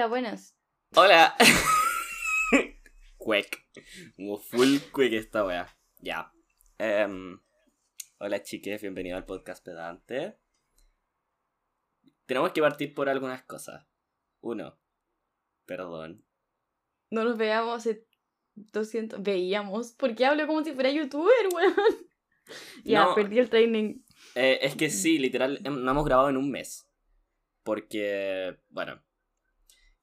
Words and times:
Hola, 0.00 0.08
buenas. 0.08 0.56
Hola. 0.96 1.36
Cuec. 3.18 3.66
Como 4.16 4.38
full 4.38 4.78
cuec 4.92 5.12
esta 5.12 5.44
wea. 5.44 5.68
Ya. 5.98 6.32
Em, 6.78 7.38
hola 8.16 8.42
chiques, 8.42 8.80
bienvenido 8.80 9.18
al 9.18 9.26
podcast 9.26 9.62
pedante. 9.62 10.38
Tenemos 12.24 12.52
que 12.52 12.62
partir 12.62 12.94
por 12.94 13.10
algunas 13.10 13.42
cosas. 13.42 13.86
Uno. 14.40 14.80
Perdón. 15.66 16.24
No 17.10 17.24
nos 17.24 17.36
veamos 17.36 17.76
hace 17.76 18.06
200... 18.54 19.22
Veíamos. 19.22 19.92
¿Por 19.92 20.14
qué 20.14 20.24
hablo 20.24 20.46
como 20.46 20.64
si 20.64 20.72
fuera 20.72 20.90
youtuber, 20.90 21.48
weón? 21.54 21.74
ya, 22.84 23.04
No. 23.04 23.14
perdí 23.14 23.38
el 23.38 23.50
training. 23.50 24.00
Eh, 24.34 24.60
es 24.62 24.76
que 24.76 24.88
sí, 24.88 25.18
literal, 25.18 25.60
em- 25.62 25.84
no 25.84 25.90
hemos 25.90 26.06
grabado 26.06 26.30
en 26.30 26.38
un 26.38 26.50
mes. 26.50 26.88
Porque, 27.62 28.58
bueno, 28.70 28.98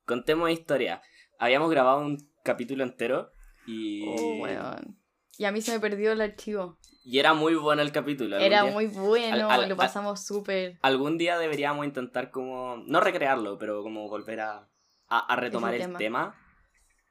contemos 0.08 0.50
historia. 0.50 1.02
Habíamos 1.38 1.70
grabado 1.70 2.00
un 2.00 2.18
capítulo 2.44 2.84
entero 2.84 3.32
y, 3.68 4.04
Oh, 4.08 4.42
weón. 4.42 4.98
Y 5.38 5.46
a 5.46 5.52
mí 5.52 5.62
se 5.62 5.72
me 5.72 5.80
perdió 5.80 6.12
el 6.14 6.22
archivo. 6.22 6.80
y 7.06 7.20
era 7.20 7.34
muy 7.36 7.54
bueno 7.56 7.82
el 7.84 7.92
capítulo. 7.92 8.38
Era 8.38 8.64
día- 8.64 8.72
muy 8.72 8.88
bueno, 8.88 9.50
al- 9.52 9.62
al- 9.64 9.70
lo 9.70 9.76
pasamos 9.78 10.26
súper. 10.26 10.80
Algún 10.82 11.18
día 11.20 11.38
deberíamos 11.38 11.86
intentar 11.86 12.32
como, 12.32 12.78
no 12.88 13.00
recrearlo, 13.02 13.58
pero 13.60 13.84
como 13.84 14.10
volver 14.10 14.40
a, 14.42 14.68
a, 15.08 15.20
a 15.20 15.36
retomar 15.36 15.76
el 15.76 15.82
tema. 15.82 15.98
tema. 16.00 16.36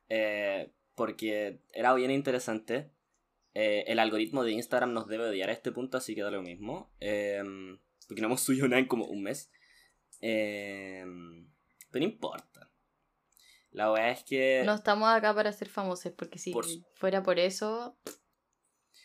eh, 0.08 0.72
porque 0.96 1.60
era 1.72 1.94
bien 1.94 2.10
interesante. 2.10 2.90
Eh, 3.54 3.84
el 3.86 3.98
algoritmo 3.98 4.44
de 4.44 4.52
Instagram 4.52 4.92
nos 4.92 5.06
debe 5.08 5.24
odiar 5.28 5.48
a 5.50 5.52
este 5.52 5.70
punto, 5.72 5.96
así 5.98 6.14
que 6.14 6.22
da 6.22 6.30
lo 6.30 6.42
mismo. 6.42 6.90
Eh, 7.00 7.42
porque 8.08 8.20
no 8.22 8.26
hemos 8.28 8.40
subido 8.42 8.66
nada 8.68 8.80
en 8.80 8.86
como 8.88 9.04
un 9.06 9.22
mes. 9.22 9.50
Eh, 10.20 11.04
pero 11.90 12.04
no 12.04 12.10
importa. 12.12 12.65
La 13.76 13.90
verdad 13.90 14.12
es 14.12 14.24
que 14.24 14.62
No 14.64 14.74
estamos 14.74 15.06
acá 15.06 15.34
para 15.34 15.52
ser 15.52 15.68
famosos, 15.68 16.10
porque 16.16 16.38
si 16.38 16.50
Por 16.50 16.64
fuera 16.94 17.22
por 17.22 17.38
eso, 17.38 17.98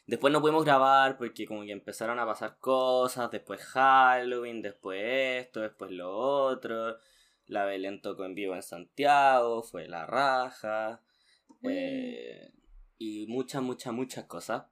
después 0.07 0.31
no 0.31 0.39
pudimos 0.39 0.63
grabar 0.63 1.17
porque 1.17 1.45
como 1.45 1.65
que 1.65 1.73
empezaron 1.73 2.19
a 2.19 2.25
pasar 2.25 2.57
cosas. 2.57 3.29
Después 3.31 3.61
Halloween, 3.61 4.61
después 4.61 5.01
esto, 5.45 5.59
después 5.59 5.91
lo 5.91 6.17
otro. 6.17 6.97
La 7.47 7.65
Belén 7.65 8.01
tocó 8.01 8.23
en 8.23 8.33
vivo 8.33 8.55
en 8.55 8.63
Santiago, 8.63 9.61
fue 9.61 9.89
la 9.89 10.05
raja. 10.05 11.01
eh, 11.63 12.53
y 12.97 13.27
muchas, 13.27 13.61
muchas, 13.61 13.91
muchas 13.91 14.23
cosas. 14.23 14.67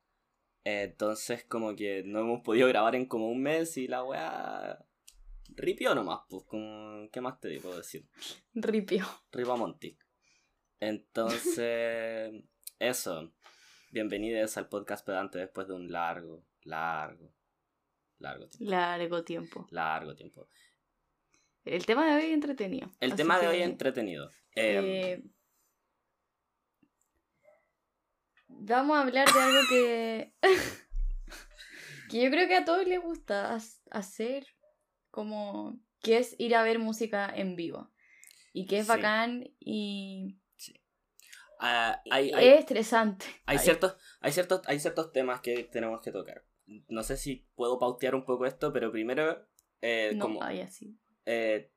Eh, 0.64 0.84
entonces 0.84 1.44
como 1.44 1.76
que 1.76 2.04
no 2.06 2.20
hemos 2.20 2.40
podido 2.40 2.70
grabar 2.70 2.96
en 2.96 3.06
como 3.06 3.28
un 3.28 3.42
mes 3.42 3.76
y 3.76 3.90
la 3.90 4.06
weá... 4.06 4.86
Ripió 5.56 5.96
nomás, 5.96 6.22
pues, 6.30 6.44
como, 6.46 7.10
¿qué 7.12 7.22
más 7.22 7.40
te 7.40 7.60
puedo 7.60 7.78
decir? 7.78 8.08
ripio. 8.54 9.06
Ripa 9.32 9.56
Monty. 9.56 9.98
Entonces, 10.80 12.32
eso. 12.80 13.34
Bienvenidos 13.92 14.56
al 14.58 14.70
podcast 14.70 15.06
pedante 15.06 15.40
después 15.40 15.68
de 15.68 15.74
un 15.74 15.92
largo, 15.92 16.46
largo, 16.64 17.34
largo 18.20 18.48
tiempo. 18.48 18.72
Largo 18.72 19.24
tiempo. 19.24 19.68
Largo 19.72 20.16
tiempo. 20.16 20.48
El 21.66 21.86
tema 21.86 22.06
de 22.06 22.16
hoy 22.16 22.28
es 22.28 22.34
entretenido. 22.34 22.90
El 23.00 23.16
tema 23.16 23.40
de 23.40 23.48
hoy 23.48 23.62
entretenido. 23.62 24.30
Eh, 24.56 25.14
eh, 25.16 25.24
vamos 28.48 28.98
a 28.98 29.02
hablar 29.02 29.28
de 29.34 29.40
algo 29.40 29.60
que. 29.70 30.34
que 32.10 32.22
yo 32.24 32.30
creo 32.30 32.48
que 32.48 32.56
a 32.56 32.66
todos 32.66 32.86
les 32.88 33.02
gusta 33.02 33.58
hacer. 33.92 34.48
Como. 35.12 35.80
que 36.02 36.18
es 36.18 36.36
ir 36.40 36.56
a 36.56 36.64
ver 36.64 36.80
música 36.80 37.32
en 37.34 37.56
vivo. 37.56 37.92
Y 38.54 38.66
que 38.68 38.80
es 38.80 38.86
Sí. 38.86 38.90
bacán 38.90 39.44
y. 39.60 40.40
ah, 41.60 42.02
hay, 42.10 42.32
hay, 42.32 42.48
es 42.50 42.60
estresante. 42.60 43.26
hay 43.46 43.58
Ay, 43.58 43.64
ciertos, 43.64 43.96
hay, 44.22 44.32
ciertos, 44.32 44.62
hay 44.66 44.80
ciertos 44.80 45.12
temas 45.12 45.42
que 45.42 45.64
tenemos 45.66 46.02
que 46.02 46.12
tocar. 46.12 46.46
No 46.88 47.04
sé 47.04 47.18
si 47.18 47.48
puedo 47.56 47.80
pautear 47.80 48.16
un 48.16 48.26
poco 48.26 48.46
esto, 48.46 48.72
pero 48.72 48.92
primero, 48.92 49.46
eh, 49.82 50.14
No, 50.16 50.26
como, 50.26 50.44
ay, 50.44 50.62
así. 50.62 50.98
eh, 51.26 51.72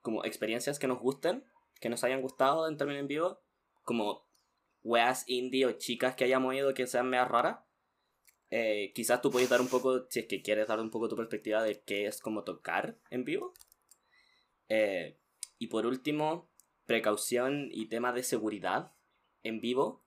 como 0.00 0.24
experiencias 0.24 0.78
que 0.78 0.88
nos 0.88 0.98
gusten, 1.00 1.44
que 1.80 1.88
nos 1.88 2.02
hayan 2.04 2.22
gustado 2.22 2.68
en 2.68 2.76
términos 2.76 3.00
en 3.02 3.08
vivo, 3.08 3.42
como 3.82 4.26
weas 4.82 5.28
indie 5.28 5.66
o 5.66 5.72
chicas 5.72 6.14
que 6.16 6.24
hayamos 6.24 6.54
ido 6.54 6.72
que 6.74 6.86
sean 6.86 7.08
medio 7.10 7.26
raras. 7.26 7.58
Eh, 8.50 8.92
quizás 8.94 9.20
tú 9.20 9.30
puedes 9.30 9.48
dar 9.48 9.60
un 9.60 9.68
poco, 9.68 10.06
si 10.08 10.20
es 10.20 10.26
que 10.26 10.42
quieres 10.42 10.68
dar 10.68 10.80
un 10.80 10.90
poco 10.90 11.08
tu 11.08 11.16
perspectiva 11.16 11.62
de 11.62 11.82
qué 11.82 12.06
es 12.06 12.20
como 12.20 12.44
tocar 12.44 12.98
en 13.10 13.24
vivo. 13.24 13.52
Eh, 14.68 15.18
y 15.58 15.66
por 15.66 15.86
último, 15.86 16.50
precaución 16.86 17.68
y 17.70 17.86
temas 17.86 18.14
de 18.14 18.22
seguridad 18.22 18.92
en 19.42 19.60
vivo. 19.60 20.04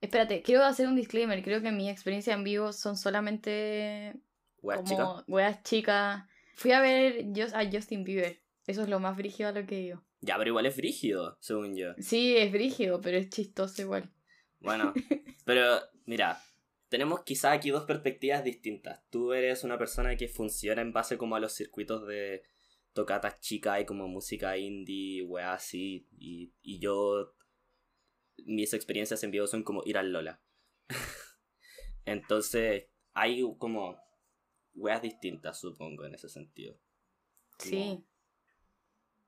Espérate, 0.00 0.42
quiero 0.42 0.64
hacer 0.64 0.86
un 0.86 0.96
disclaimer. 0.96 1.42
Creo 1.42 1.60
que 1.60 1.72
mi 1.72 1.90
experiencia 1.90 2.34
en 2.34 2.44
vivo 2.44 2.72
son 2.72 2.96
solamente 2.96 4.14
Weas 4.62 4.84
chicas. 4.84 5.24
weas 5.26 5.62
chicas. 5.62 6.24
Fui 6.54 6.72
a 6.72 6.80
ver 6.80 7.26
a 7.54 7.70
Justin 7.70 8.04
Bieber. 8.04 8.40
Eso 8.66 8.82
es 8.82 8.88
lo 8.88 9.00
más 9.00 9.16
brígido 9.16 9.48
a 9.48 9.52
lo 9.52 9.66
que 9.66 9.76
digo. 9.76 10.02
Ya, 10.20 10.36
pero 10.36 10.50
igual 10.50 10.66
es 10.66 10.74
frígido, 10.74 11.38
según 11.40 11.76
yo. 11.76 11.94
Sí, 11.98 12.36
es 12.36 12.50
brígido, 12.52 13.00
pero 13.00 13.18
es 13.18 13.30
chistoso 13.30 13.80
igual. 13.82 14.10
Bueno, 14.60 14.92
pero 15.44 15.80
mira, 16.06 16.42
tenemos 16.88 17.22
quizá 17.22 17.52
aquí 17.52 17.70
dos 17.70 17.84
perspectivas 17.84 18.44
distintas. 18.44 19.02
Tú 19.10 19.32
eres 19.32 19.64
una 19.64 19.78
persona 19.78 20.16
que 20.16 20.28
funciona 20.28 20.82
en 20.82 20.92
base 20.92 21.18
como 21.18 21.36
a 21.36 21.40
los 21.40 21.52
circuitos 21.52 22.06
de 22.06 22.42
tocatas 22.92 23.40
chicas 23.40 23.80
y 23.80 23.84
como 23.84 24.08
música 24.08 24.56
indie, 24.56 25.22
weá 25.22 25.52
así. 25.52 26.08
Y, 26.18 26.52
y 26.62 26.78
yo, 26.78 27.34
mis 28.44 28.72
experiencias 28.72 29.22
en 29.22 29.30
vivo 29.30 29.46
son 29.46 29.62
como 29.62 29.82
ir 29.84 29.98
al 29.98 30.12
Lola. 30.12 30.40
Entonces, 32.04 32.86
hay 33.12 33.42
como 33.58 33.96
weas 34.74 35.02
distintas, 35.02 35.60
supongo, 35.60 36.06
en 36.06 36.14
ese 36.14 36.28
sentido. 36.28 36.80
Sí. 37.58 38.04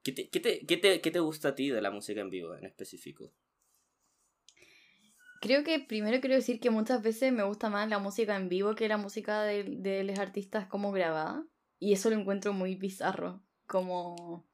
¿Qué 0.03 0.13
te, 0.13 0.31
qué 0.31 0.41
te, 0.41 0.67
qué 0.67 0.77
te, 0.79 1.01
qué 1.03 1.11
te 1.11 1.21
gusta 1.21 1.49
a 1.49 1.55
ti 1.55 1.69
de 1.69 1.83
la 1.83 1.91
música 1.91 2.23
en 2.23 2.31
vivo 2.31 2.55
en 2.55 2.65
específico? 2.65 3.35
Creo 5.41 5.65
que 5.65 5.79
primero 5.81 6.21
quiero 6.21 6.37
decir 6.37 6.61
que 6.61 6.71
muchas 6.71 7.03
veces 7.03 7.33
me 7.33 7.43
gusta 7.43 7.71
más 7.71 7.89
la 7.89 7.99
música 7.99 8.37
en 8.37 8.49
vivo 8.49 8.75
que 8.75 8.89
la 8.89 8.99
música 8.99 9.43
de, 9.43 9.65
de 9.65 10.05
los 10.05 10.19
artistas 10.19 10.67
como 10.67 10.93
grabada. 10.93 11.45
Y 11.79 11.93
eso 11.95 12.11
lo 12.11 12.17
encuentro 12.17 12.53
muy 12.53 12.75
bizarro. 12.75 13.43
Como... 13.67 14.47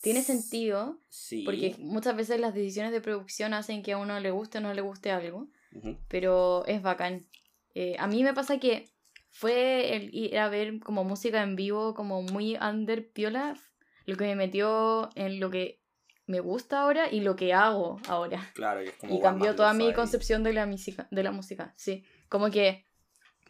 Tiene 0.00 0.22
sentido, 0.22 0.98
Sí. 1.10 1.44
porque 1.44 1.76
muchas 1.78 2.16
veces 2.16 2.40
las 2.40 2.54
decisiones 2.54 2.90
de 2.92 3.00
producción 3.00 3.54
hacen 3.54 3.82
que 3.84 3.92
a 3.92 3.98
uno 3.98 4.18
le 4.18 4.32
guste 4.32 4.58
o 4.58 4.60
no 4.60 4.74
le 4.74 4.80
guste 4.82 5.10
algo. 5.12 5.48
Ujú. 5.74 5.96
pero 6.08 6.66
es 6.66 6.82
bacán. 6.82 7.26
Eh, 7.74 7.96
a 7.98 8.06
mí 8.06 8.22
me 8.24 8.34
pasa 8.34 8.58
que 8.58 8.90
fue 9.30 9.96
el 9.96 10.14
ir 10.14 10.36
a 10.38 10.48
ver 10.50 10.80
como 10.80 11.02
música 11.04 11.42
en 11.42 11.56
vivo, 11.56 11.94
como 11.94 12.20
muy 12.22 12.56
under 12.56 13.10
piola, 13.10 13.56
lo 14.04 14.16
que 14.16 14.24
me 14.24 14.36
metió 14.36 15.08
en 15.14 15.40
lo 15.40 15.50
que 15.50 15.80
me 16.26 16.40
gusta 16.40 16.80
ahora 16.80 17.10
y 17.10 17.20
lo 17.20 17.36
que 17.36 17.52
hago 17.52 18.00
ahora. 18.08 18.50
Claro, 18.54 18.82
y 18.82 18.88
es 18.88 18.94
como 18.96 19.14
Y 19.14 19.20
cambió 19.20 19.54
toda 19.54 19.74
mi 19.74 19.92
concepción 19.92 20.42
de 20.42 20.52
la 20.52 20.66
música, 20.66 21.08
de 21.10 21.22
la 21.22 21.32
música, 21.32 21.72
sí. 21.76 22.04
Como 22.28 22.50
que 22.50 22.86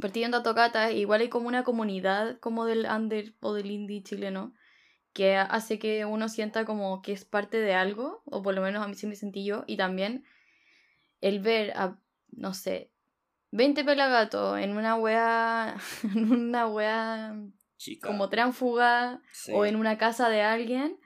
partiendo 0.01 0.39
a 0.39 0.43
tocatas, 0.43 0.93
igual 0.93 1.21
hay 1.21 1.29
como 1.29 1.49
una 1.49 1.65
comunidad 1.65 2.39
como 2.41 2.65
del 2.65 2.87
under 2.87 3.35
o 3.41 3.53
del 3.55 3.71
indie 3.71 4.03
chileno 4.03 4.55
que 5.13 5.37
hace 5.37 5.79
que 5.79 6.07
uno 6.07 6.29
sienta 6.31 6.65
como 6.65 7.03
que 7.03 7.13
es 7.13 7.27
parte 7.27 7.59
de 7.59 7.75
algo, 7.75 8.23
o 8.25 8.43
por 8.43 8.55
lo 8.55 8.63
menos 8.63 8.83
a 8.83 8.89
mí 8.89 8.95
sí 8.95 9.07
me 9.07 9.15
sentí 9.15 9.45
yo, 9.45 9.65
y 9.67 9.77
también 9.77 10.25
el 11.21 11.41
ver 11.41 11.73
a, 11.77 11.99
no 12.31 12.55
sé, 12.55 12.91
20 13.51 13.85
pelagatos 13.85 14.59
en 14.59 14.75
una 14.75 14.97
wea, 14.97 15.77
en 16.17 16.33
una 16.33 16.67
wea 16.67 17.37
Chica. 17.77 18.09
como 18.09 18.31
tránfuga 18.31 19.21
Sí. 19.33 19.53
o 19.55 19.67
en 19.67 19.77
una 19.77 19.99
casa 19.99 20.31
de 20.31 20.41
alguien 20.41 20.99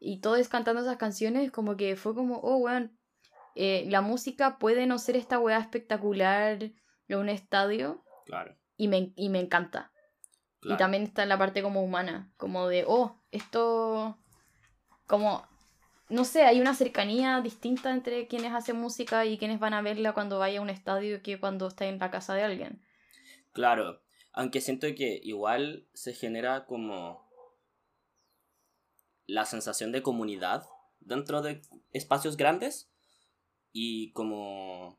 y 0.00 0.20
todos 0.20 0.48
cantando 0.48 0.80
esas 0.82 0.96
canciones, 0.96 1.52
como 1.52 1.76
que 1.76 1.94
fue 1.94 2.14
como, 2.14 2.38
oh, 2.38 2.56
weón, 2.56 2.98
eh, 3.54 3.84
la 3.88 4.00
música 4.00 4.58
puede 4.58 4.86
no 4.86 4.98
ser 4.98 5.16
esta 5.16 5.38
weá 5.38 5.58
espectacular 5.58 6.62
en 7.08 7.18
un 7.18 7.28
estadio 7.28 8.02
Claro. 8.24 8.56
y 8.76 8.88
me, 8.88 9.12
y 9.14 9.28
me 9.28 9.40
encanta. 9.40 9.92
claro. 10.60 10.74
Y 10.74 10.78
también 10.78 11.02
está 11.02 11.26
la 11.26 11.36
parte 11.38 11.62
como 11.62 11.82
humana, 11.84 12.32
como 12.36 12.66
de, 12.68 12.84
oh, 12.86 13.20
esto, 13.30 14.18
como, 15.06 15.46
no 16.08 16.24
sé, 16.24 16.44
hay 16.44 16.60
una 16.60 16.74
cercanía 16.74 17.40
distinta 17.40 17.90
entre 17.92 18.26
quienes 18.26 18.52
hacen 18.52 18.76
música 18.80 19.26
y 19.26 19.36
quienes 19.36 19.60
van 19.60 19.74
a 19.74 19.82
verla 19.82 20.12
cuando 20.14 20.38
vaya 20.38 20.60
a 20.60 20.62
un 20.62 20.70
estadio 20.70 21.22
que 21.22 21.38
cuando 21.38 21.68
está 21.68 21.86
en 21.86 21.98
la 21.98 22.10
casa 22.10 22.34
de 22.34 22.42
alguien. 22.44 22.82
Claro. 23.52 24.00
Aunque 24.32 24.60
siento 24.60 24.86
que 24.96 25.20
igual 25.24 25.88
se 25.92 26.14
genera 26.14 26.64
como 26.66 27.28
la 29.30 29.44
sensación 29.44 29.92
de 29.92 30.02
comunidad 30.02 30.66
dentro 31.00 31.42
de 31.42 31.62
espacios 31.92 32.36
grandes 32.36 32.90
y 33.72 34.12
como 34.12 34.98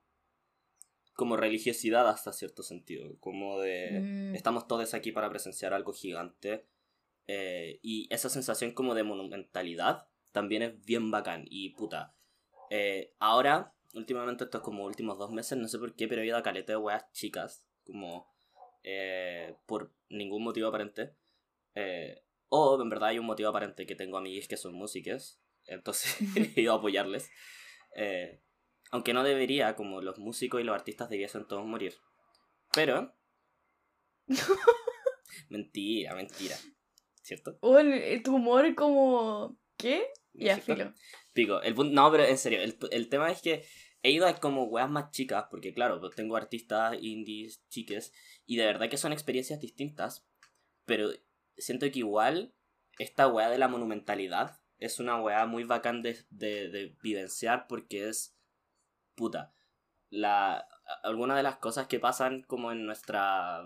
como 1.13 1.37
religiosidad 1.37 2.07
hasta 2.09 2.33
cierto 2.33 2.63
sentido, 2.63 3.17
como 3.19 3.59
de 3.59 3.99
Mm. 4.01 4.35
estamos 4.35 4.67
todos 4.67 4.93
aquí 4.93 5.11
para 5.11 5.29
presenciar 5.29 5.73
algo 5.73 5.93
gigante 5.93 6.65
eh, 7.27 7.79
y 7.83 8.07
esa 8.11 8.29
sensación 8.29 8.71
como 8.71 8.95
de 8.95 9.03
monumentalidad 9.03 10.07
también 10.31 10.63
es 10.63 10.83
bien 10.85 11.11
bacán. 11.11 11.45
Y 11.49 11.69
puta, 11.71 12.15
eh, 12.69 13.13
ahora, 13.19 13.73
últimamente, 13.93 14.45
estos 14.45 14.61
como 14.61 14.85
últimos 14.85 15.17
dos 15.17 15.31
meses, 15.31 15.57
no 15.57 15.67
sé 15.67 15.77
por 15.77 15.95
qué, 15.95 16.07
pero 16.07 16.21
he 16.21 16.25
ido 16.27 16.37
a 16.37 16.43
caleta 16.43 16.73
de 16.73 16.77
weas 16.77 17.11
chicas, 17.11 17.65
como 17.85 18.27
eh, 18.83 19.55
por 19.65 19.93
ningún 20.09 20.43
motivo 20.43 20.67
aparente. 20.69 21.13
Eh, 21.75 22.23
o 22.53 22.81
en 22.81 22.89
verdad 22.89 23.09
hay 23.09 23.19
un 23.19 23.25
motivo 23.25 23.49
aparente 23.49 23.87
que 23.87 23.95
tengo 23.95 24.17
amigos 24.17 24.47
que 24.49 24.57
son 24.57 24.73
músicos, 24.73 25.39
entonces 25.65 26.17
he 26.55 26.61
ido 26.61 26.73
a 26.73 26.77
apoyarles. 26.77 27.29
Eh, 27.95 28.41
aunque 28.91 29.13
no 29.13 29.23
debería, 29.23 29.75
como 29.75 30.01
los 30.01 30.19
músicos 30.19 30.59
y 30.59 30.65
los 30.65 30.75
artistas 30.75 31.09
debiesen 31.09 31.47
todos 31.47 31.65
morir. 31.65 31.95
Pero... 32.73 33.15
mentira, 35.49 36.13
mentira. 36.13 36.57
¿Cierto? 37.21 37.57
tu 38.23 38.35
humor 38.35 38.75
como... 38.75 39.57
¿Qué? 39.77 40.07
Ya, 40.33 40.57
filo. 40.57 40.93
Pico, 41.31 41.61
el 41.61 41.73
no, 41.93 42.11
pero 42.11 42.25
en 42.25 42.37
serio, 42.37 42.61
el, 42.61 42.77
el 42.91 43.07
tema 43.07 43.31
es 43.31 43.41
que 43.41 43.65
he 44.03 44.11
ido 44.11 44.27
a 44.27 44.35
como 44.35 44.65
weas 44.65 44.89
más 44.89 45.11
chicas, 45.11 45.45
porque 45.49 45.73
claro, 45.73 46.01
pues 46.01 46.15
tengo 46.15 46.35
artistas 46.35 46.97
indies, 46.99 47.65
chiques, 47.69 48.11
y 48.45 48.57
de 48.57 48.65
verdad 48.65 48.89
que 48.89 48.97
son 48.97 49.13
experiencias 49.13 49.61
distintas, 49.61 50.27
pero 50.85 51.11
siento 51.57 51.89
que 51.91 51.99
igual 51.99 52.53
esta 52.99 53.27
wea 53.27 53.49
de 53.49 53.57
la 53.57 53.67
monumentalidad 53.67 54.61
es 54.77 54.99
una 54.99 55.21
wea 55.21 55.45
muy 55.45 55.63
bacán 55.63 56.01
de, 56.01 56.25
de, 56.29 56.69
de 56.69 56.97
vivenciar 57.01 57.67
porque 57.67 58.09
es 58.09 58.35
puta. 59.15 59.53
La, 60.09 60.67
algunas 61.03 61.37
de 61.37 61.43
las 61.43 61.57
cosas 61.57 61.87
que 61.87 61.99
pasan 61.99 62.41
como 62.43 62.71
en 62.71 62.85
nuestra 62.85 63.63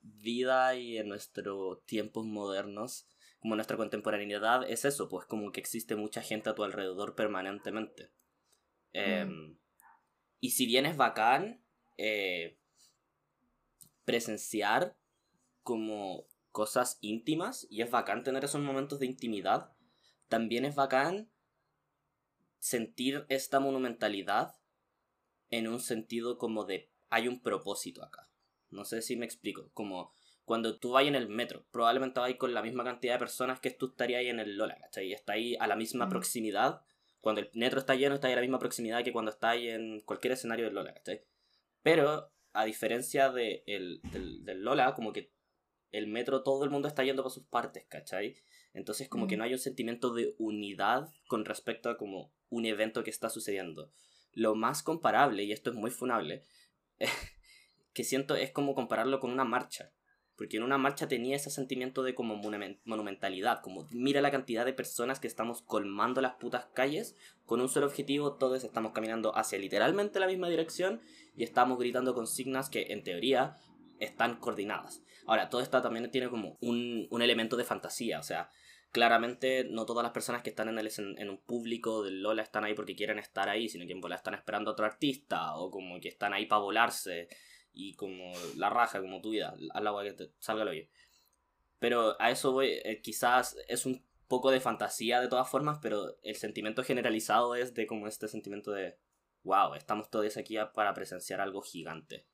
vida 0.00 0.74
y 0.74 0.98
en 0.98 1.08
nuestros 1.08 1.84
tiempos 1.86 2.26
modernos, 2.26 3.08
como 3.38 3.54
en 3.54 3.58
nuestra 3.58 3.76
contemporaneidad, 3.76 4.68
es 4.68 4.84
eso, 4.84 5.08
pues 5.08 5.26
como 5.26 5.52
que 5.52 5.60
existe 5.60 5.96
mucha 5.96 6.22
gente 6.22 6.50
a 6.50 6.54
tu 6.54 6.64
alrededor 6.64 7.14
permanentemente. 7.14 8.10
Eh, 8.92 9.26
y 10.40 10.50
si 10.50 10.66
bien 10.66 10.86
es 10.86 10.96
bacán 10.96 11.62
eh, 11.96 12.58
presenciar 14.04 14.96
como 15.62 16.26
cosas 16.56 16.96
íntimas 17.02 17.66
y 17.68 17.82
es 17.82 17.90
bacán 17.90 18.24
tener 18.24 18.42
esos 18.42 18.62
momentos 18.62 18.98
de 18.98 19.04
intimidad, 19.04 19.74
también 20.28 20.64
es 20.64 20.74
bacán 20.74 21.30
sentir 22.58 23.26
esta 23.28 23.60
monumentalidad 23.60 24.54
en 25.50 25.68
un 25.68 25.80
sentido 25.80 26.38
como 26.38 26.64
de 26.64 26.90
hay 27.10 27.28
un 27.28 27.42
propósito 27.42 28.02
acá. 28.02 28.30
No 28.70 28.86
sé 28.86 29.02
si 29.02 29.16
me 29.16 29.26
explico. 29.26 29.68
Como 29.74 30.14
cuando 30.46 30.78
tú 30.78 30.92
vas 30.92 31.04
en 31.04 31.14
el 31.14 31.28
metro, 31.28 31.66
probablemente 31.70 32.20
vas 32.20 32.34
con 32.36 32.54
la 32.54 32.62
misma 32.62 32.84
cantidad 32.84 33.16
de 33.16 33.18
personas 33.18 33.60
que 33.60 33.70
tú 33.70 33.88
estarías 33.88 34.20
ahí 34.20 34.28
en 34.30 34.40
el 34.40 34.56
Lola, 34.56 34.78
¿cachai? 34.80 35.08
Y 35.08 35.12
está 35.12 35.34
ahí 35.34 35.56
a 35.60 35.66
la 35.66 35.76
misma 35.76 36.08
proximidad 36.08 36.80
cuando 37.20 37.42
el 37.42 37.50
metro 37.52 37.80
está 37.80 37.94
lleno, 37.96 38.14
está 38.14 38.28
ahí 38.28 38.32
a 38.32 38.36
la 38.36 38.40
misma 38.40 38.58
proximidad 38.58 39.04
que 39.04 39.12
cuando 39.12 39.30
está 39.30 39.50
ahí 39.50 39.68
en 39.68 40.00
cualquier 40.00 40.32
escenario 40.32 40.64
del 40.64 40.74
Lola, 40.74 40.94
¿cachai? 40.94 41.22
Pero, 41.82 42.32
a 42.54 42.64
diferencia 42.64 43.30
de 43.30 43.62
el, 43.66 44.00
del, 44.10 44.62
Lola, 44.62 44.94
como 44.94 45.12
que 45.12 45.35
el 45.96 46.06
metro 46.06 46.42
todo 46.42 46.64
el 46.64 46.70
mundo 46.70 46.88
está 46.88 47.04
yendo 47.04 47.22
por 47.22 47.32
sus 47.32 47.44
partes, 47.44 47.84
¿cachai? 47.88 48.36
Entonces, 48.74 49.08
como 49.08 49.26
que 49.26 49.36
no 49.36 49.44
hay 49.44 49.52
un 49.52 49.58
sentimiento 49.58 50.12
de 50.12 50.34
unidad 50.38 51.08
con 51.28 51.44
respecto 51.44 51.88
a 51.88 51.96
como 51.96 52.30
un 52.50 52.66
evento 52.66 53.02
que 53.02 53.10
está 53.10 53.30
sucediendo. 53.30 53.90
Lo 54.32 54.54
más 54.54 54.82
comparable, 54.82 55.44
y 55.44 55.52
esto 55.52 55.70
es 55.70 55.76
muy 55.76 55.90
funable, 55.90 56.44
que 57.94 58.04
siento 58.04 58.36
es 58.36 58.50
como 58.50 58.74
compararlo 58.74 59.18
con 59.20 59.30
una 59.30 59.44
marcha. 59.44 59.92
Porque 60.36 60.58
en 60.58 60.64
una 60.64 60.76
marcha 60.76 61.08
tenía 61.08 61.36
ese 61.36 61.48
sentimiento 61.48 62.02
de 62.02 62.14
como 62.14 62.36
monumentalidad, 62.84 63.62
como 63.62 63.88
mira 63.90 64.20
la 64.20 64.30
cantidad 64.30 64.66
de 64.66 64.74
personas 64.74 65.18
que 65.18 65.26
estamos 65.28 65.62
colmando 65.62 66.20
las 66.20 66.34
putas 66.34 66.66
calles 66.74 67.16
con 67.46 67.62
un 67.62 67.70
solo 67.70 67.86
objetivo, 67.86 68.34
todos 68.34 68.62
estamos 68.62 68.92
caminando 68.92 69.34
hacia 69.34 69.58
literalmente 69.58 70.20
la 70.20 70.26
misma 70.26 70.50
dirección 70.50 71.00
y 71.34 71.44
estamos 71.44 71.78
gritando 71.78 72.12
consignas 72.12 72.68
que 72.68 72.92
en 72.92 73.02
teoría 73.02 73.56
están 73.98 74.36
coordinadas. 74.36 75.02
Ahora, 75.26 75.48
todo 75.48 75.60
esto 75.60 75.82
también 75.82 76.10
tiene 76.10 76.28
como 76.28 76.56
un, 76.60 77.06
un 77.10 77.22
elemento 77.22 77.56
de 77.56 77.64
fantasía, 77.64 78.20
o 78.20 78.22
sea, 78.22 78.50
claramente 78.92 79.64
no 79.64 79.84
todas 79.84 80.02
las 80.02 80.12
personas 80.12 80.42
que 80.42 80.50
están 80.50 80.68
en, 80.68 80.78
el, 80.78 80.90
en, 80.96 81.28
un 81.28 81.38
público 81.38 82.02
del 82.02 82.22
Lola 82.22 82.42
están 82.42 82.64
ahí 82.64 82.74
porque 82.74 82.96
quieren 82.96 83.18
estar 83.18 83.48
ahí, 83.48 83.68
sino 83.68 83.86
que 83.86 83.92
en 83.92 84.12
están 84.12 84.34
esperando 84.34 84.70
a 84.70 84.72
otro 84.72 84.86
artista 84.86 85.54
o 85.56 85.70
como 85.70 86.00
que 86.00 86.08
están 86.08 86.32
ahí 86.32 86.46
para 86.46 86.62
volarse 86.62 87.28
y 87.72 87.94
como 87.94 88.32
la 88.56 88.70
raja, 88.70 89.02
como 89.02 89.20
tu 89.20 89.30
vida, 89.30 89.54
al 89.74 89.86
agua 89.86 90.02
que 90.02 90.12
te 90.12 90.30
salga 90.38 90.64
lo 90.64 90.70
bien. 90.70 90.88
Pero 91.78 92.16
a 92.20 92.30
eso 92.30 92.52
voy, 92.52 92.80
eh, 92.84 93.02
quizás 93.02 93.56
es 93.68 93.84
un 93.84 94.02
poco 94.28 94.50
de 94.50 94.60
fantasía 94.60 95.20
de 95.20 95.28
todas 95.28 95.48
formas, 95.48 95.78
pero 95.82 96.16
el 96.22 96.36
sentimiento 96.36 96.82
generalizado 96.82 97.54
es 97.54 97.74
de 97.74 97.86
como 97.86 98.06
este 98.06 98.28
sentimiento 98.28 98.70
de, 98.70 98.96
wow, 99.42 99.74
estamos 99.74 100.10
todos 100.10 100.38
aquí 100.38 100.56
para 100.74 100.94
presenciar 100.94 101.40
algo 101.40 101.60
gigante. 101.60 102.24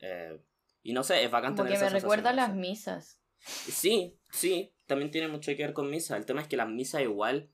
Eh, 0.00 0.38
y 0.84 0.92
no 0.92 1.02
sé, 1.02 1.24
es 1.24 1.30
bacán 1.30 1.56
como 1.56 1.68
que 1.68 1.76
me 1.76 1.88
recuerda 1.88 2.30
a 2.30 2.34
las 2.34 2.54
misas. 2.54 3.20
Sí, 3.40 4.16
sí, 4.30 4.72
también 4.86 5.10
tiene 5.10 5.26
mucho 5.26 5.50
que 5.56 5.64
ver 5.64 5.72
con 5.72 5.90
misa. 5.90 6.16
El 6.16 6.24
tema 6.24 6.40
es 6.40 6.46
que 6.46 6.56
las 6.56 6.68
misas 6.68 7.02
igual 7.02 7.50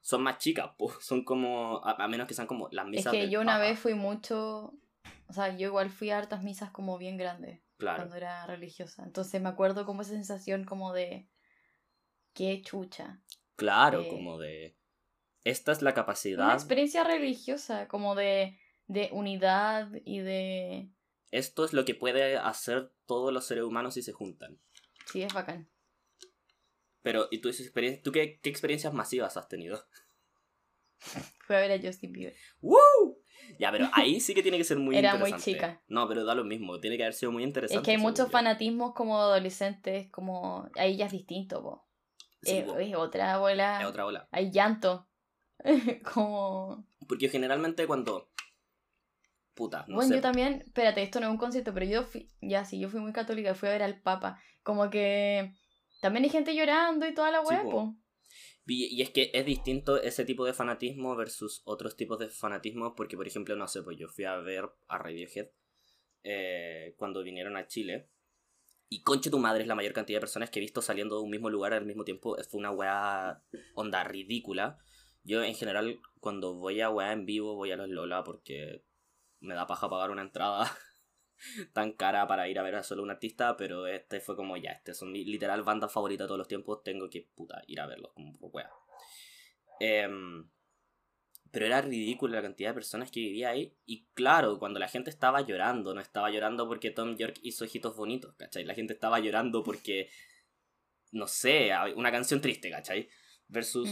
son 0.00 0.22
más 0.22 0.38
chicas, 0.38 0.70
pues, 0.78 0.94
son 1.00 1.24
como, 1.24 1.84
a, 1.84 2.08
menos 2.08 2.26
que 2.26 2.32
sean 2.32 2.46
como 2.46 2.68
las 2.72 2.86
misas. 2.86 3.12
Es 3.12 3.20
que 3.20 3.28
yo 3.28 3.42
una 3.42 3.58
vez 3.58 3.78
fui 3.78 3.92
mucho 3.92 4.74
o 5.32 5.34
sea, 5.34 5.56
yo 5.56 5.68
igual 5.68 5.88
fui 5.88 6.10
a 6.10 6.18
hartas 6.18 6.42
misas 6.42 6.70
como 6.70 6.98
bien 6.98 7.16
grandes. 7.16 7.62
Cuando 7.78 8.16
era 8.16 8.46
religiosa. 8.46 9.02
Entonces 9.02 9.40
me 9.40 9.48
acuerdo 9.48 9.86
como 9.86 10.02
esa 10.02 10.12
sensación 10.12 10.64
como 10.64 10.92
de. 10.92 11.26
Qué 12.34 12.60
chucha. 12.60 13.22
Claro, 13.56 14.06
como 14.08 14.36
de. 14.36 14.76
Esta 15.42 15.72
es 15.72 15.80
la 15.80 15.94
capacidad. 15.94 16.44
Una 16.44 16.54
experiencia 16.54 17.02
religiosa, 17.02 17.88
como 17.88 18.14
de, 18.14 18.58
de 18.88 19.08
unidad 19.12 19.88
y 20.04 20.18
de. 20.18 20.90
Esto 21.32 21.64
es 21.64 21.72
lo 21.72 21.84
que 21.84 21.96
puede 21.96 22.36
hacer 22.36 22.92
todos 23.06 23.32
los 23.32 23.44
seres 23.46 23.64
humanos 23.64 23.94
si 23.94 24.02
se 24.02 24.12
juntan. 24.12 24.60
Sí, 25.10 25.22
es 25.22 25.32
bacán. 25.32 25.68
Pero, 27.02 27.26
¿y 27.30 27.38
tú, 27.38 27.50
¿tú 28.04 28.12
qué, 28.12 28.38
qué 28.40 28.48
experiencias 28.48 28.94
masivas 28.94 29.36
has 29.36 29.48
tenido? 29.48 29.84
Fui 31.46 31.56
a 31.56 31.60
ver 31.60 31.72
a 31.72 31.82
Justin 31.82 32.12
Bieber. 32.12 32.36
¡Woo! 32.60 33.18
Ya, 33.58 33.72
pero 33.72 33.88
ahí 33.92 34.20
sí 34.20 34.34
que 34.34 34.42
tiene 34.42 34.58
que 34.58 34.64
ser 34.64 34.78
muy 34.78 34.96
Era 34.96 35.16
muy 35.16 35.34
chica. 35.36 35.82
No, 35.88 36.06
pero 36.06 36.24
da 36.24 36.34
lo 36.34 36.44
mismo, 36.44 36.80
tiene 36.80 36.96
que 36.96 37.02
haber 37.02 37.14
sido 37.14 37.32
muy 37.32 37.42
interesante. 37.42 37.80
Es 37.80 37.84
que 37.84 37.90
hay 37.92 37.98
muchos 37.98 38.30
fanatismos 38.30 38.94
como 38.94 39.18
adolescentes, 39.18 40.10
como 40.10 40.70
ahí 40.76 40.96
ya 40.96 41.06
es 41.06 41.12
distinto, 41.12 41.62
po. 41.62 41.88
es, 42.42 42.64
otra 42.94 43.38
bola. 43.38 43.80
Es 43.80 43.86
otra 43.86 44.04
bola. 44.04 44.28
Hay 44.30 44.50
llanto. 44.50 45.08
como... 46.14 46.86
Porque 47.08 47.28
generalmente 47.28 47.86
cuando... 47.86 48.31
Puta, 49.54 49.84
no 49.86 49.96
bueno, 49.96 50.14
yo 50.14 50.20
también, 50.22 50.62
espérate, 50.66 51.02
esto 51.02 51.20
no 51.20 51.26
es 51.26 51.32
un 51.32 51.38
concierto, 51.38 51.74
pero 51.74 51.84
yo 51.84 52.04
fui, 52.04 52.30
ya 52.40 52.64
sí, 52.64 52.80
yo 52.80 52.88
fui 52.88 53.00
muy 53.00 53.12
católica, 53.12 53.54
fui 53.54 53.68
a 53.68 53.72
ver 53.72 53.82
al 53.82 54.00
Papa. 54.00 54.40
Como 54.62 54.88
que 54.88 55.52
también 56.00 56.24
hay 56.24 56.30
gente 56.30 56.54
llorando 56.54 57.06
y 57.06 57.14
toda 57.14 57.30
la 57.30 57.42
hueá, 57.42 57.62
po. 57.62 57.94
Y, 58.66 59.02
es 59.02 59.10
que 59.10 59.30
es 59.34 59.44
distinto 59.44 60.00
ese 60.00 60.24
tipo 60.24 60.44
de 60.44 60.54
fanatismo 60.54 61.16
versus 61.16 61.62
otros 61.64 61.96
tipos 61.96 62.18
de 62.18 62.28
fanatismo, 62.28 62.94
porque 62.94 63.16
por 63.16 63.26
ejemplo, 63.26 63.56
no 63.56 63.68
sé, 63.68 63.82
pues 63.82 63.98
yo 63.98 64.08
fui 64.08 64.24
a 64.24 64.36
ver 64.36 64.68
a 64.88 64.98
Radiohead 64.98 65.48
eh, 66.22 66.94
cuando 66.96 67.22
vinieron 67.22 67.56
a 67.56 67.66
Chile. 67.66 68.08
Y 68.88 69.02
conche 69.02 69.30
tu 69.30 69.38
madre 69.38 69.62
es 69.62 69.68
la 69.68 69.74
mayor 69.74 69.94
cantidad 69.94 70.18
de 70.18 70.22
personas 70.22 70.50
que 70.50 70.58
he 70.58 70.60
visto 70.60 70.82
saliendo 70.82 71.16
de 71.16 71.22
un 71.22 71.30
mismo 71.30 71.50
lugar 71.50 71.72
al 71.72 71.86
mismo 71.86 72.04
tiempo. 72.04 72.36
Fue 72.50 72.58
una 72.58 72.70
weá 72.70 73.42
onda 73.74 74.04
ridícula. 74.04 74.78
Yo 75.24 75.42
en 75.42 75.54
general 75.54 75.98
cuando 76.20 76.54
voy 76.54 76.80
a 76.80 76.90
weá 76.90 77.12
en 77.12 77.24
vivo 77.24 77.54
voy 77.54 77.72
a 77.72 77.76
los 77.76 77.88
Lola 77.88 78.22
porque 78.22 78.84
me 79.42 79.54
da 79.54 79.66
paja 79.66 79.90
pagar 79.90 80.10
una 80.10 80.22
entrada 80.22 80.70
tan 81.72 81.92
cara 81.92 82.26
para 82.26 82.48
ir 82.48 82.58
a 82.58 82.62
ver 82.62 82.76
a 82.76 82.82
solo 82.82 83.02
un 83.02 83.10
artista, 83.10 83.56
pero 83.56 83.86
este 83.86 84.20
fue 84.20 84.36
como 84.36 84.56
ya, 84.56 84.72
este 84.72 84.94
son 84.94 85.12
mi 85.12 85.24
literal 85.24 85.62
banda 85.62 85.88
favorita 85.88 86.24
de 86.24 86.28
todos 86.28 86.38
los 86.38 86.48
tiempos, 86.48 86.82
tengo 86.82 87.10
que 87.10 87.28
puta 87.34 87.62
ir 87.66 87.80
a 87.80 87.86
verlos 87.86 88.12
como 88.12 88.32
wea. 88.40 88.70
Em, 89.80 90.48
pero 91.50 91.66
era 91.66 91.82
ridícula 91.82 92.36
la 92.36 92.42
cantidad 92.42 92.70
de 92.70 92.74
personas 92.74 93.10
que 93.10 93.20
vivía 93.20 93.50
ahí. 93.50 93.76
Y 93.84 94.06
claro, 94.14 94.58
cuando 94.58 94.80
la 94.80 94.88
gente 94.88 95.10
estaba 95.10 95.42
llorando, 95.42 95.92
no 95.92 96.00
estaba 96.00 96.30
llorando 96.30 96.66
porque 96.66 96.90
Tom 96.90 97.16
York 97.16 97.38
hizo 97.42 97.64
ojitos 97.64 97.94
bonitos, 97.94 98.34
¿cachai? 98.36 98.64
La 98.64 98.74
gente 98.74 98.94
estaba 98.94 99.20
llorando 99.20 99.62
porque, 99.62 100.08
no 101.10 101.26
sé, 101.26 101.70
una 101.94 102.10
canción 102.10 102.40
triste, 102.40 102.70
¿cachai? 102.70 103.08
Versus 103.48 103.90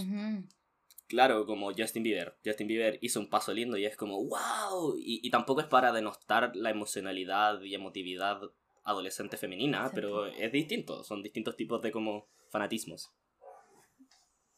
claro, 1.10 1.44
como 1.44 1.72
Justin 1.76 2.04
Bieber. 2.04 2.38
Justin 2.44 2.68
Bieber 2.68 2.98
hizo 3.02 3.18
un 3.18 3.28
paso 3.28 3.52
lindo 3.52 3.76
y 3.76 3.84
es 3.84 3.96
como, 3.96 4.24
wow. 4.24 4.94
Y, 4.96 5.28
tampoco 5.30 5.60
es 5.60 5.66
para 5.66 5.92
denostar 5.92 6.54
la 6.54 6.70
emocionalidad 6.70 7.60
y 7.62 7.74
emotividad 7.74 8.40
adolescente 8.84 9.36
femenina, 9.36 9.90
pero 9.92 10.26
es 10.26 10.52
distinto. 10.52 11.02
Son 11.02 11.20
distintos 11.22 11.56
tipos 11.56 11.82
de 11.82 11.90
como 11.90 12.28
fanatismos. 12.48 13.10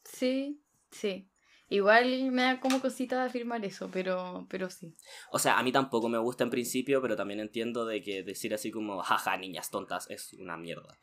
Sí, 0.03 0.61
sí. 0.91 1.27
Igual 1.69 2.31
me 2.31 2.43
da 2.43 2.59
como 2.59 2.79
cosita 2.79 3.19
de 3.19 3.29
afirmar 3.29 3.65
eso, 3.65 3.89
pero, 3.91 4.45
pero 4.47 4.69
sí. 4.69 4.95
O 5.31 5.39
sea, 5.39 5.57
a 5.57 5.63
mí 5.63 5.71
tampoco 5.71 6.07
me 6.07 6.19
gusta 6.19 6.43
en 6.43 6.51
principio, 6.51 7.01
pero 7.01 7.15
también 7.15 7.39
entiendo 7.39 7.83
de 7.85 8.01
que 8.03 8.21
decir 8.21 8.53
así 8.53 8.69
como, 8.69 9.01
jaja, 9.01 9.37
niñas 9.37 9.71
tontas, 9.71 10.07
es 10.11 10.33
una 10.33 10.55
mierda. 10.55 10.99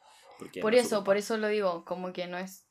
por 0.62 0.76
eso, 0.76 1.02
por 1.02 1.16
eso 1.16 1.36
lo 1.38 1.48
digo, 1.48 1.84
como 1.84 2.12
que 2.12 2.28
no 2.28 2.38
es 2.38 2.69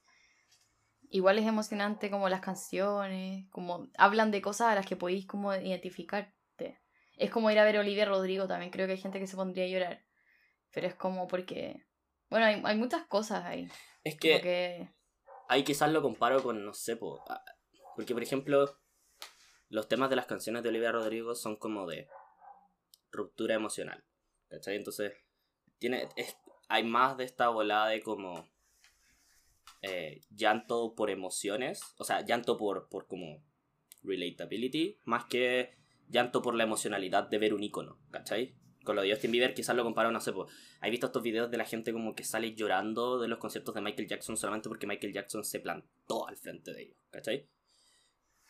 igual 1.09 1.39
es 1.39 1.45
emocionante 1.45 2.09
como 2.09 2.29
las 2.29 2.41
canciones, 2.41 3.47
como 3.51 3.89
hablan 3.97 4.31
de 4.31 4.41
cosas 4.41 4.67
a 4.67 4.75
las 4.75 4.85
que 4.85 4.95
podéis 4.95 5.25
como 5.25 5.53
identificarte. 5.53 6.81
Es 7.17 7.31
como 7.31 7.51
ir 7.51 7.59
a 7.59 7.65
ver 7.65 7.77
a 7.77 7.81
Olivia 7.81 8.05
Rodrigo 8.05 8.47
también, 8.47 8.71
creo 8.71 8.87
que 8.87 8.93
hay 8.93 8.99
gente 8.99 9.19
que 9.19 9.27
se 9.27 9.35
pondría 9.35 9.65
a 9.65 9.67
llorar. 9.67 10.05
Pero 10.71 10.87
es 10.87 10.95
como 10.95 11.27
porque... 11.27 11.85
Bueno, 12.29 12.45
hay, 12.45 12.61
hay 12.63 12.77
muchas 12.77 13.05
cosas 13.07 13.43
ahí. 13.43 13.67
Es 14.03 14.17
que, 14.17 14.39
que... 14.39 14.89
ahí 15.47 15.63
quizás 15.63 15.91
lo 15.91 16.01
comparo 16.01 16.41
con, 16.43 16.63
no 16.63 16.73
sé, 16.73 16.95
po, 16.95 17.23
porque 17.95 18.13
por 18.13 18.23
ejemplo, 18.23 18.77
los 19.69 19.87
temas 19.87 20.09
de 20.09 20.15
las 20.15 20.27
canciones 20.27 20.63
de 20.63 20.69
Olivia 20.69 20.91
Rodrigo 20.91 21.35
son 21.35 21.57
como 21.57 21.87
de 21.87 22.07
ruptura 23.11 23.55
emocional. 23.55 24.05
¿Cachai? 24.47 24.75
Entonces, 24.75 25.13
tiene, 25.79 26.07
es- 26.15 26.37
hay 26.69 26.83
más 26.83 27.17
de 27.17 27.23
esta 27.23 27.49
volada 27.49 27.87
de 27.87 28.01
como 28.01 28.47
eh, 29.81 30.21
llanto 30.29 30.93
por 30.95 31.09
emociones, 31.09 31.81
o 31.97 32.03
sea, 32.03 32.25
llanto 32.25 32.57
por, 32.57 32.89
por 32.89 33.07
como 33.07 33.43
relatability, 34.03 34.97
más 35.05 35.25
que 35.25 35.71
llanto 36.09 36.41
por 36.41 36.55
la 36.55 36.63
emocionalidad 36.63 37.29
de 37.29 37.37
ver 37.37 37.53
un 37.53 37.63
icono, 37.63 37.99
¿cachai? 38.11 38.55
Con 38.83 38.95
lo 38.95 39.01
de 39.01 39.11
Justin 39.11 39.31
Bieber 39.31 39.53
quizás 39.53 39.75
lo 39.75 39.83
comparo, 39.83 40.11
no 40.11 40.19
sé, 40.21 40.31
pues, 40.33 40.49
¿hay 40.79 40.89
visto 40.89 41.07
estos 41.07 41.21
videos 41.21 41.51
de 41.51 41.57
la 41.57 41.65
gente 41.65 41.91
como 41.93 42.15
que 42.15 42.23
sale 42.23 42.55
llorando 42.55 43.19
de 43.19 43.27
los 43.27 43.37
conciertos 43.37 43.75
de 43.75 43.81
Michael 43.81 44.07
Jackson 44.07 44.37
solamente 44.37 44.69
porque 44.69 44.87
Michael 44.87 45.13
Jackson 45.13 45.43
se 45.43 45.59
plantó 45.59 46.27
al 46.27 46.37
frente 46.37 46.73
de 46.73 46.83
ellos, 46.83 46.97
¿cachai? 47.11 47.47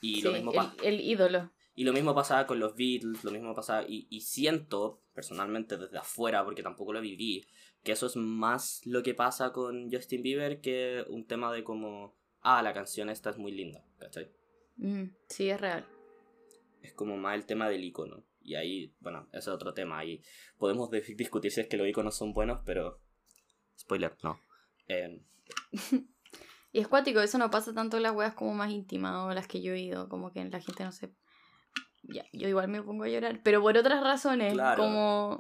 Y, 0.01 0.21
lo 0.21 0.31
mismo 0.31 0.51
el, 0.51 0.55
pa- 0.57 0.75
el 0.83 1.01
ídolo. 1.01 1.51
y 1.75 1.83
lo 1.83 1.91
mismo 1.93 2.15
pasaba 2.15 2.45
con 2.47 2.59
los 2.59 2.75
Beatles, 2.75 3.23
lo 3.23 3.31
mismo 3.31 3.53
pasaba, 3.53 3.85
y, 3.87 4.07
y 4.09 4.21
siento, 4.21 5.01
personalmente 5.13 5.77
desde 5.77 5.97
afuera, 5.97 6.43
porque 6.45 6.63
tampoco 6.63 6.93
lo 6.93 7.01
viví, 7.01 7.45
que 7.83 7.91
eso 7.93 8.05
es 8.07 8.15
más 8.15 8.81
lo 8.85 9.03
que 9.03 9.13
pasa 9.13 9.51
con 9.53 9.91
Justin 9.91 10.21
Bieber 10.23 10.61
que 10.61 11.03
un 11.09 11.25
tema 11.25 11.51
de 11.53 11.63
como, 11.63 12.15
ah, 12.41 12.61
la 12.61 12.73
canción 12.73 13.09
esta 13.09 13.29
es 13.29 13.37
muy 13.37 13.51
linda, 13.51 13.83
¿cachai? 13.97 14.31
Mm, 14.77 15.05
sí, 15.27 15.49
es 15.49 15.59
real. 15.59 15.85
Es 16.81 16.93
como 16.93 17.17
más 17.17 17.35
el 17.35 17.45
tema 17.45 17.67
del 17.69 17.83
icono. 17.83 18.23
Y 18.41 18.55
ahí, 18.55 18.95
bueno, 18.99 19.27
ese 19.31 19.39
es 19.39 19.47
otro 19.49 19.73
tema. 19.73 19.99
Ahí 19.99 20.21
podemos 20.57 20.89
de- 20.89 21.01
discutir 21.17 21.51
si 21.51 21.61
es 21.61 21.67
que 21.67 21.77
los 21.77 21.87
iconos 21.87 22.15
son 22.15 22.33
buenos, 22.33 22.61
pero... 22.65 23.01
Spoiler, 23.77 24.15
no. 24.23 24.39
Eh, 24.87 25.21
Y 26.71 26.79
es 26.81 26.87
cuático, 26.87 27.19
eso 27.19 27.39
no 27.39 27.49
pasa 27.49 27.73
tanto 27.73 27.97
en 27.97 28.03
las 28.03 28.13
weas 28.15 28.35
como 28.35 28.53
más 28.53 28.69
íntimas 28.69 29.15
o 29.25 29.33
las 29.33 29.47
que 29.47 29.59
yo 29.59 29.73
he 29.73 29.79
ido, 29.79 30.07
como 30.07 30.31
que 30.31 30.45
la 30.45 30.61
gente 30.61 30.83
no 30.83 30.91
se... 30.91 31.09
Ya, 32.03 32.23
yo 32.31 32.47
igual 32.47 32.67
me 32.67 32.81
pongo 32.83 33.05
a 33.05 33.09
llorar, 33.09 33.41
pero 33.43 33.59
por 33.59 33.75
otras 33.75 34.03
razones, 34.03 34.53
Claro. 34.53 34.83
como... 34.83 35.39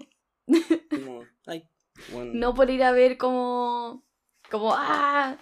como, 0.89 1.23
ay, 1.45 1.69
bueno, 2.11 2.31
No 2.33 2.53
por 2.53 2.69
ir 2.69 2.83
a 2.83 2.91
ver 2.91 3.17
como... 3.17 4.03
Como, 4.49 4.73
ah, 4.75 5.37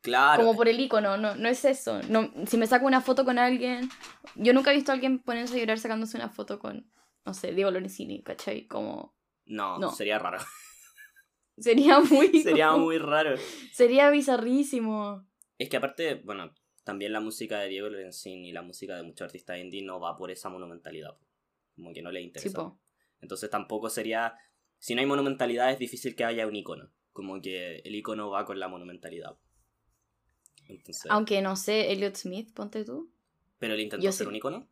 claro. 0.00 0.42
como 0.42 0.56
por 0.56 0.68
el 0.68 0.78
icono, 0.78 1.16
no, 1.16 1.34
no 1.34 1.48
es 1.48 1.64
eso. 1.64 2.00
No, 2.08 2.32
si 2.46 2.56
me 2.56 2.66
saco 2.68 2.86
una 2.86 3.00
foto 3.00 3.24
con 3.24 3.38
alguien, 3.38 3.88
yo 4.36 4.52
nunca 4.52 4.70
he 4.70 4.76
visto 4.76 4.92
a 4.92 4.94
alguien 4.94 5.18
ponerse 5.18 5.56
a 5.56 5.58
llorar 5.58 5.78
sacándose 5.78 6.16
una 6.16 6.28
foto 6.28 6.58
con, 6.60 6.88
no 7.24 7.34
sé, 7.34 7.52
Diego 7.52 7.70
Lorenzini, 7.72 8.22
¿cachai? 8.22 8.66
Como, 8.68 9.16
No, 9.46 9.78
no. 9.78 9.90
sería 9.90 10.20
raro. 10.20 10.38
sería 11.58 11.98
muy... 11.98 12.28
sería 12.42 12.72
muy 12.76 12.98
raro. 12.98 13.36
Sería 13.72 14.08
bizarrísimo. 14.10 15.26
Es 15.58 15.68
que 15.68 15.78
aparte, 15.78 16.14
bueno, 16.24 16.54
también 16.84 17.12
la 17.12 17.20
música 17.20 17.58
de 17.58 17.68
Diego 17.68 17.88
Lorenzini 17.88 18.50
y 18.50 18.52
la 18.52 18.62
música 18.62 18.94
de 18.94 19.02
muchos 19.02 19.24
artistas 19.26 19.58
indie 19.58 19.82
no 19.82 19.98
va 19.98 20.16
por 20.16 20.30
esa 20.30 20.48
monumentalidad. 20.48 21.18
Como 21.74 21.92
que 21.92 22.02
no 22.02 22.12
le 22.12 22.20
interesa. 22.20 22.62
Sí. 22.62 22.78
Entonces 23.20 23.50
tampoco 23.50 23.90
sería... 23.90 24.34
Si 24.78 24.94
no 24.94 25.00
hay 25.00 25.06
monumentalidad 25.06 25.70
es 25.70 25.78
difícil 25.78 26.14
que 26.14 26.24
haya 26.24 26.46
un 26.46 26.56
icono. 26.56 26.90
Como 27.12 27.40
que 27.40 27.78
el 27.78 27.94
icono 27.94 28.30
va 28.30 28.44
con 28.44 28.60
la 28.60 28.68
monumentalidad. 28.68 29.36
Entonces... 30.68 31.10
Aunque 31.10 31.42
no 31.42 31.56
sé, 31.56 31.90
Elliot 31.92 32.14
Smith, 32.14 32.52
ponte 32.54 32.84
tú. 32.84 33.10
¿Pero 33.58 33.74
él 33.74 33.80
intentó 33.80 34.04
yo 34.04 34.12
ser 34.12 34.26
sí. 34.26 34.28
un 34.28 34.36
icono? 34.36 34.68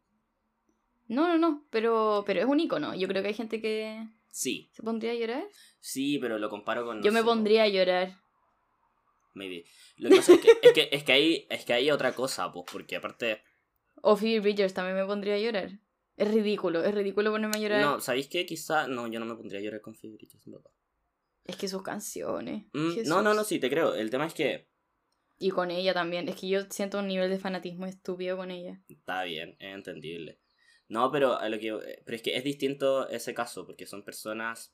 No, 1.08 1.28
no, 1.28 1.38
no, 1.38 1.66
pero, 1.70 2.24
pero 2.26 2.40
es 2.40 2.46
un 2.46 2.60
icono. 2.60 2.94
Yo 2.94 3.08
creo 3.08 3.22
que 3.22 3.28
hay 3.28 3.34
gente 3.34 3.60
que 3.60 4.06
Sí. 4.30 4.68
se 4.72 4.82
pondría 4.82 5.12
a 5.12 5.14
llorar. 5.14 5.44
Sí, 5.80 6.18
pero 6.18 6.38
lo 6.38 6.50
comparo 6.50 6.84
con... 6.84 6.98
no 6.98 7.04
Yo 7.04 7.10
me 7.10 7.20
sé, 7.20 7.24
pondría 7.24 7.62
a 7.62 7.68
llorar. 7.68 8.20
Maybe. 9.34 9.64
Lo 9.96 10.10
que 10.10 10.16
pasa 10.16 10.34
es 10.34 10.40
que, 10.40 10.50
es 10.62 10.72
que, 10.72 10.88
es 10.92 11.04
que 11.04 11.46
es 11.48 11.64
que 11.64 11.72
hay 11.72 11.90
otra 11.90 12.14
cosa, 12.14 12.52
pues, 12.52 12.66
porque 12.70 12.96
aparte... 12.96 13.42
O 14.02 14.16
Phoebe 14.16 14.40
Bridgers 14.40 14.74
también 14.74 14.96
me 14.96 15.06
pondría 15.06 15.34
a 15.34 15.38
llorar. 15.38 15.70
Es 16.16 16.32
ridículo, 16.32 16.82
es 16.82 16.94
ridículo 16.94 17.30
ponerme 17.30 17.56
a 17.56 17.60
llorar. 17.60 17.80
No, 17.82 18.00
¿sabéis 18.00 18.28
qué? 18.28 18.46
Quizá... 18.46 18.88
No, 18.88 19.06
yo 19.06 19.20
no 19.20 19.26
me 19.26 19.34
pondría 19.34 19.60
a 19.60 19.62
llorar 19.62 19.80
con 19.82 19.94
figuritas, 19.94 20.46
en 20.46 20.52
verdad. 20.54 20.70
Es 21.44 21.56
que 21.56 21.68
sus 21.68 21.82
canciones. 21.82 22.64
Mm, 22.72 23.02
no, 23.06 23.22
no, 23.22 23.34
no, 23.34 23.44
sí, 23.44 23.58
te 23.58 23.68
creo. 23.68 23.94
El 23.94 24.10
tema 24.10 24.26
es 24.26 24.34
que... 24.34 24.66
Y 25.38 25.50
con 25.50 25.70
ella 25.70 25.92
también. 25.92 26.28
Es 26.28 26.36
que 26.36 26.48
yo 26.48 26.62
siento 26.70 26.98
un 26.98 27.08
nivel 27.08 27.28
de 27.28 27.38
fanatismo 27.38 27.84
estúpido 27.86 28.36
con 28.38 28.50
ella. 28.50 28.80
Está 28.88 29.24
bien, 29.24 29.56
es 29.58 29.74
entendible. 29.74 30.38
No, 30.88 31.10
pero 31.12 31.38
a 31.38 31.48
lo 31.48 31.58
que 31.58 32.00
pero 32.04 32.16
es 32.16 32.22
que 32.22 32.36
es 32.36 32.44
distinto 32.44 33.08
ese 33.08 33.34
caso 33.34 33.66
porque 33.66 33.86
son 33.86 34.04
personas 34.04 34.72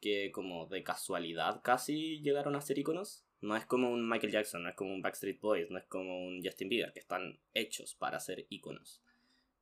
que 0.00 0.30
como 0.32 0.66
de 0.66 0.82
casualidad 0.82 1.60
casi 1.62 2.20
llegaron 2.22 2.56
a 2.56 2.60
ser 2.60 2.78
iconos. 2.78 3.24
No 3.40 3.56
es 3.56 3.66
como 3.66 3.90
un 3.90 4.08
Michael 4.08 4.32
Jackson, 4.32 4.62
no 4.62 4.68
es 4.70 4.76
como 4.76 4.94
un 4.94 5.02
Backstreet 5.02 5.40
Boys, 5.40 5.68
no 5.70 5.78
es 5.78 5.84
como 5.86 6.24
un 6.24 6.40
Justin 6.42 6.68
Bieber, 6.68 6.92
que 6.92 7.00
están 7.00 7.40
hechos 7.52 7.94
para 7.96 8.18
ser 8.20 8.46
iconos. 8.48 9.02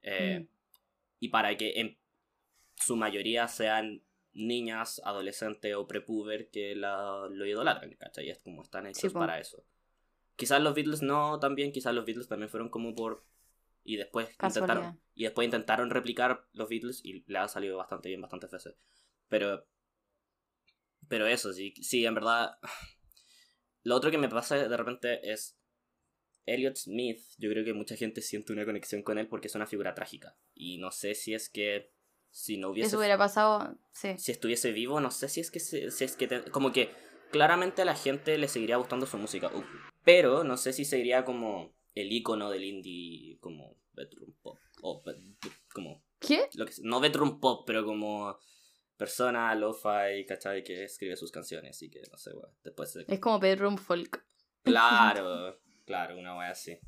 Eh, 0.03 0.41
Mm. 0.41 0.60
Y 1.21 1.29
para 1.29 1.57
que 1.57 1.81
en 1.81 1.99
su 2.75 2.97
mayoría 2.97 3.47
sean 3.47 4.03
niñas, 4.33 5.01
adolescentes 5.05 5.75
o 5.75 5.87
prepuber 5.87 6.51
que 6.51 6.75
la, 6.75 7.29
lo 7.31 7.47
idolatran, 7.47 7.95
¿cachai? 7.95 8.31
Es 8.31 8.39
como 8.39 8.63
están 8.63 8.87
hechos 8.87 9.13
para 9.13 9.39
eso. 9.39 9.65
Quizás 10.37 10.63
los 10.63 10.75
Beatles 10.75 11.03
no 11.03 11.39
también, 11.39 11.73
quizás 11.73 11.95
los 11.95 12.05
Beatles 12.05 12.29
también 12.29 12.49
fueron 12.49 12.71
como 12.71 12.95
por... 12.95 13.25
Y 13.83 13.97
después 13.97 14.29
Casualidad. 14.37 14.75
intentaron, 14.77 15.01
y 15.15 15.25
después 15.25 15.45
intentaron 15.45 15.91
replicar 15.91 16.47
los 16.53 16.69
Beatles 16.69 17.05
y 17.05 17.25
le 17.27 17.39
ha 17.39 17.49
salido 17.49 17.77
bastante 17.77 18.09
bien 18.09 18.21
bastantes 18.21 18.51
veces. 18.51 18.77
Pero... 19.29 19.67
Pero 21.09 21.27
eso, 21.27 21.53
sí, 21.53 21.75
sí, 21.83 22.07
en 22.07 22.15
verdad... 22.15 22.59
Lo 23.83 23.97
otro 23.97 24.11
que 24.11 24.19
me 24.19 24.29
pasa 24.29 24.57
de 24.57 24.77
repente 24.77 25.31
es... 25.31 25.59
Elliot 26.55 26.77
Smith, 26.77 27.21
yo 27.39 27.51
creo 27.51 27.65
que 27.65 27.73
mucha 27.75 27.97
gente 27.97 28.21
siente 28.23 28.53
una 28.53 28.65
conexión 28.65 29.03
con 29.03 29.19
él 29.19 29.29
porque 29.29 29.49
es 29.49 29.55
una 29.55 29.67
figura 29.67 29.95
trágica. 29.95 30.37
Y 30.55 30.79
no 30.79 30.91
sé 30.91 31.15
si 31.15 31.35
es 31.35 31.49
que... 31.49 31.93
Si 32.33 32.59
no 32.59 32.71
hubiese 32.71 32.89
Eso 32.91 32.99
hubiera 32.99 33.19
pasado, 33.19 33.77
sí. 33.93 34.17
si 34.17 34.31
estuviese 34.31 34.71
vivo, 34.71 35.01
no 35.01 35.11
sé 35.11 35.29
si 35.29 35.41
es 35.41 35.51
que 35.51 35.59
si 35.59 35.79
es 36.05 36.15
que 36.17 36.29
te- 36.29 36.45
como 36.53 36.71
que 36.71 36.89
claramente 37.33 37.83
a 37.83 37.85
la 37.85 37.97
gente 37.97 38.39
le 38.39 38.47
seguiría 38.47 38.77
gustando 38.77 39.05
su 39.07 39.19
música, 39.19 39.49
uh, 39.53 39.65
pero 40.05 40.45
no 40.45 40.57
sé 40.57 40.73
si 40.73 40.85
sería 40.85 41.25
como 41.25 41.75
el 41.97 42.13
icono 42.13 42.49
del 42.49 42.63
indie 42.63 43.37
como 43.41 43.75
bedroom 43.95 44.33
pop 44.43 44.59
o 44.83 45.03
como 45.75 46.05
¿Qué? 46.21 46.49
lo 46.55 46.67
que 46.67 46.75
no 46.83 47.01
bedroom 47.01 47.41
pop, 47.41 47.65
pero 47.67 47.85
como 47.85 48.39
persona 48.97 49.53
lo-fi, 49.57 50.25
¿cachai? 50.25 50.63
que 50.63 50.85
escribe 50.85 51.17
sus 51.17 51.33
canciones 51.33 51.83
y 51.83 51.91
que 51.91 52.01
no 52.13 52.17
sé, 52.17 52.33
weón, 52.33 52.55
después 52.63 52.93
se- 52.93 53.05
Es 53.13 53.19
como 53.19 53.41
bedroom 53.41 53.77
folk. 53.77 54.25
claro, 54.63 55.59
claro, 55.91 56.17
una 56.17 56.39
wea 56.39 56.51
así. 56.51 56.79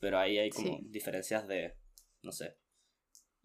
Pero 0.00 0.18
ahí 0.18 0.36
hay 0.36 0.50
como 0.50 0.78
Sí. 0.78 0.86
diferencias 0.90 1.46
de 1.46 1.76
no 2.22 2.32
sé. 2.32 2.56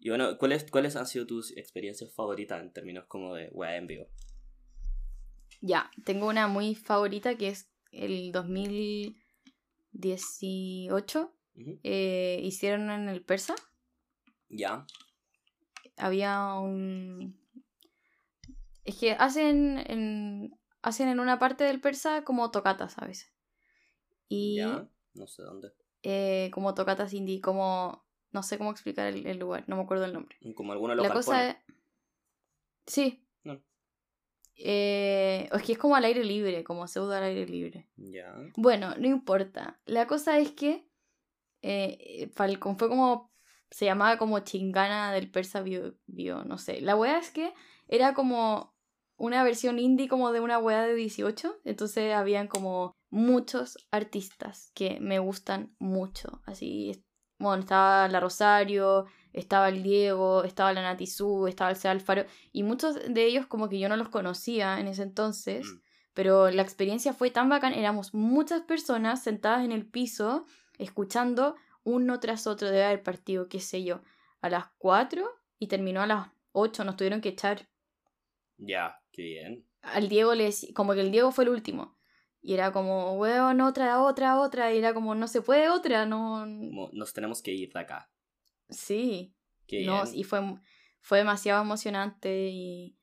Y 0.00 0.08
bueno, 0.08 0.36
¿cuáles, 0.38 0.68
¿cuáles 0.68 0.96
han 0.96 1.06
sido 1.06 1.24
tus 1.24 1.56
experiencias 1.56 2.12
favoritas 2.12 2.60
en 2.60 2.72
términos 2.72 3.04
como 3.06 3.32
de 3.36 3.48
wea 3.52 3.76
en 3.76 3.86
vivo? 3.86 4.08
Ya, 5.60 5.88
tengo 6.04 6.26
una 6.26 6.48
muy 6.48 6.74
favorita 6.74 7.36
que 7.36 7.46
es 7.48 7.70
el 7.92 8.32
2018. 8.32 11.32
Ujú. 11.54 11.78
eh, 11.84 12.40
hicieron 12.42 12.90
en 12.90 13.08
el 13.08 13.22
persa. 13.24 13.54
Ya. 14.48 14.84
Había 15.96 16.54
un. 16.54 17.38
Es 18.84 18.96
que 18.96 19.12
hacen 19.12 19.78
en. 19.78 20.58
Hacen 20.82 21.08
en 21.08 21.18
una 21.20 21.38
parte 21.38 21.62
del 21.64 21.80
persa 21.80 22.24
como 22.24 22.50
tocatas 22.52 22.96
a 22.98 23.06
veces. 23.06 23.32
Y 24.28 24.56
Ya. 24.56 24.88
No 25.14 25.26
sé 25.26 25.42
dónde. 25.42 25.72
eh, 26.02 26.50
como 26.52 26.74
tocatas 26.74 27.12
indie, 27.14 27.40
como. 27.40 28.06
No 28.30 28.42
sé 28.42 28.58
cómo 28.58 28.70
explicar 28.70 29.06
el, 29.06 29.26
el 29.26 29.38
lugar, 29.38 29.64
no 29.68 29.76
me 29.76 29.82
acuerdo 29.82 30.04
el 30.04 30.12
nombre. 30.12 30.36
Como 30.54 30.74
de 30.74 30.96
los 30.96 31.06
La 31.06 31.12
cosa 31.12 31.48
es. 31.48 31.56
Sí. 32.86 33.26
No. 33.42 33.62
Eh, 34.56 35.48
es 35.52 35.62
que 35.62 35.72
es 35.72 35.78
como 35.78 35.96
al 35.96 36.04
aire 36.04 36.24
libre, 36.24 36.64
como 36.64 36.86
pseudo 36.86 37.12
al 37.12 37.22
aire 37.22 37.46
libre. 37.46 37.88
Ya. 37.96 38.34
Bueno, 38.56 38.94
no 38.96 39.06
importa. 39.06 39.80
La 39.86 40.06
cosa 40.06 40.38
es 40.38 40.52
que 40.52 40.88
eh, 41.62 42.30
Falcon 42.34 42.76
fue 42.78 42.88
como. 42.88 43.32
Se 43.70 43.84
llamaba 43.84 44.16
como 44.16 44.40
chingana 44.40 45.12
del 45.12 45.30
persa 45.30 45.60
bio, 45.60 45.94
bio, 46.06 46.42
no 46.44 46.56
sé. 46.56 46.80
La 46.80 46.96
wea 46.96 47.18
es 47.18 47.30
que 47.30 47.52
era 47.86 48.14
como 48.14 48.74
una 49.18 49.44
versión 49.44 49.78
indie 49.78 50.08
como 50.08 50.32
de 50.32 50.40
una 50.40 50.58
wea 50.58 50.86
de 50.86 50.94
18. 50.94 51.60
Entonces 51.64 52.14
habían 52.14 52.48
como 52.48 52.96
muchos 53.10 53.76
artistas 53.90 54.72
que 54.74 54.98
me 55.00 55.18
gustan 55.18 55.74
mucho. 55.78 56.40
Así, 56.46 57.04
bueno, 57.38 57.60
estaba 57.60 58.08
la 58.08 58.20
Rosario, 58.20 59.04
estaba 59.34 59.68
el 59.68 59.82
Diego, 59.82 60.44
estaba 60.44 60.72
la 60.72 60.80
Nati 60.80 61.06
Su, 61.06 61.46
estaba 61.46 61.70
el 61.70 61.76
C. 61.76 61.88
Alfaro. 61.88 62.24
Y 62.52 62.62
muchos 62.62 62.94
de 62.94 63.26
ellos 63.26 63.46
como 63.46 63.68
que 63.68 63.78
yo 63.78 63.90
no 63.90 63.96
los 63.96 64.08
conocía 64.08 64.80
en 64.80 64.86
ese 64.86 65.02
entonces 65.02 65.66
Mm. 65.66 65.88
Pero 66.18 66.50
la 66.50 66.62
experiencia 66.62 67.12
fue 67.12 67.30
tan 67.30 67.48
bacán, 67.48 67.74
éramos 67.74 68.12
muchas 68.12 68.62
personas 68.62 69.22
sentadas 69.22 69.64
en 69.64 69.70
el 69.70 69.86
piso, 69.86 70.46
escuchando 70.76 71.54
uno 71.84 72.18
tras 72.18 72.48
otro 72.48 72.68
de 72.70 72.82
haber 72.82 73.04
partido, 73.04 73.48
qué 73.48 73.60
sé 73.60 73.84
yo, 73.84 74.02
a 74.40 74.50
las 74.50 74.64
4 74.78 75.30
y 75.60 75.68
terminó 75.68 76.02
a 76.02 76.08
las 76.08 76.26
8, 76.50 76.82
nos 76.82 76.96
tuvieron 76.96 77.20
que 77.20 77.28
echar. 77.28 77.68
Ya, 78.56 79.00
qué 79.18 79.24
bien. 79.24 79.66
Al 79.82 80.08
Diego 80.08 80.34
le 80.34 80.50
como 80.74 80.94
que 80.94 81.00
el 81.00 81.10
Diego 81.10 81.32
fue 81.32 81.44
el 81.44 81.50
último. 81.50 81.98
Y 82.40 82.54
era 82.54 82.72
como, 82.72 83.14
weón, 83.14 83.60
otra, 83.60 84.00
otra, 84.00 84.38
otra. 84.38 84.72
Y 84.72 84.78
era 84.78 84.94
como, 84.94 85.16
no 85.16 85.26
se 85.26 85.42
puede 85.42 85.68
otra, 85.68 86.06
no. 86.06 86.46
Nos 86.46 87.12
tenemos 87.12 87.42
que 87.42 87.52
ir 87.52 87.72
de 87.72 87.80
acá. 87.80 88.10
Sí. 88.70 89.34
Qué 89.66 89.84
no, 89.84 90.04
y 90.14 90.22
fue, 90.22 90.40
fue 91.00 91.18
demasiado 91.18 91.60
emocionante 91.60 92.48
y 92.50 92.96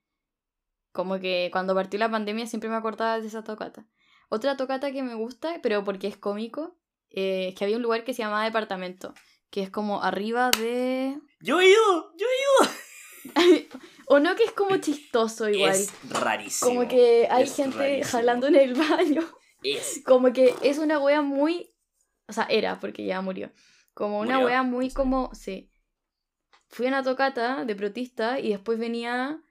como 0.93 1.19
que 1.19 1.49
cuando 1.51 1.75
partió 1.75 1.99
la 1.99 2.09
pandemia 2.09 2.47
siempre 2.47 2.69
me 2.69 2.75
acordaba 2.75 3.19
de 3.19 3.27
esa 3.27 3.43
tocata. 3.43 3.85
Otra 4.29 4.57
tocata 4.57 4.91
que 4.91 5.03
me 5.03 5.13
gusta, 5.15 5.59
pero 5.61 5.83
porque 5.83 6.07
es 6.07 6.17
cómico, 6.17 6.79
eh, 7.09 7.49
es 7.49 7.55
que 7.55 7.65
había 7.65 7.75
un 7.75 7.83
lugar 7.83 8.03
que 8.03 8.13
se 8.13 8.23
llamaba 8.23 8.45
Departamento, 8.45 9.13
que 9.51 9.61
es 9.61 9.69
como 9.69 10.01
arriba 10.01 10.49
de... 10.57 11.19
Yo 11.41 11.59
he 11.59 11.69
ido, 11.69 12.13
yo 12.17 12.25
he 12.25 13.59
ido. 13.59 13.69
o 14.07 14.19
no 14.19 14.35
que 14.35 14.43
es 14.43 14.51
como 14.51 14.77
chistoso 14.77 15.49
igual. 15.49 15.71
Es 15.71 15.91
rarísimo. 16.09 16.71
Como 16.71 16.87
que 16.87 17.27
hay 17.29 17.47
gente 17.47 18.03
jalando 18.03 18.47
en 18.47 18.55
el 18.55 18.73
baño. 18.73 19.21
Es. 19.63 20.01
Como 20.05 20.31
que 20.31 20.53
es 20.61 20.77
una 20.77 20.99
wea 20.99 21.21
muy... 21.21 21.73
O 22.27 22.33
sea, 22.33 22.45
era, 22.49 22.79
porque 22.79 23.05
ya 23.05 23.21
murió. 23.21 23.51
Como 23.93 24.19
una 24.19 24.39
wea 24.39 24.63
muy 24.63 24.91
como... 24.91 25.33
Sí. 25.33 25.71
Fui 26.69 26.85
a 26.87 26.89
una 26.89 27.03
tocata 27.03 27.65
de 27.65 27.75
protista 27.75 28.39
y 28.39 28.49
después 28.49 28.77
venía... 28.79 29.41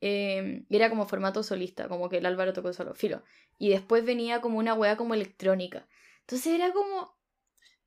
Eh, 0.00 0.64
era 0.70 0.88
como 0.88 1.06
formato 1.06 1.42
solista, 1.42 1.86
como 1.86 2.08
que 2.08 2.18
el 2.18 2.26
Álvaro 2.26 2.52
tocó 2.52 2.72
solo, 2.72 2.94
filo. 2.94 3.22
Y 3.58 3.68
después 3.68 4.04
venía 4.04 4.40
como 4.40 4.58
una 4.58 4.74
wea 4.74 4.96
como 4.96 5.14
electrónica. 5.14 5.86
Entonces 6.20 6.54
era 6.54 6.72
como... 6.72 7.18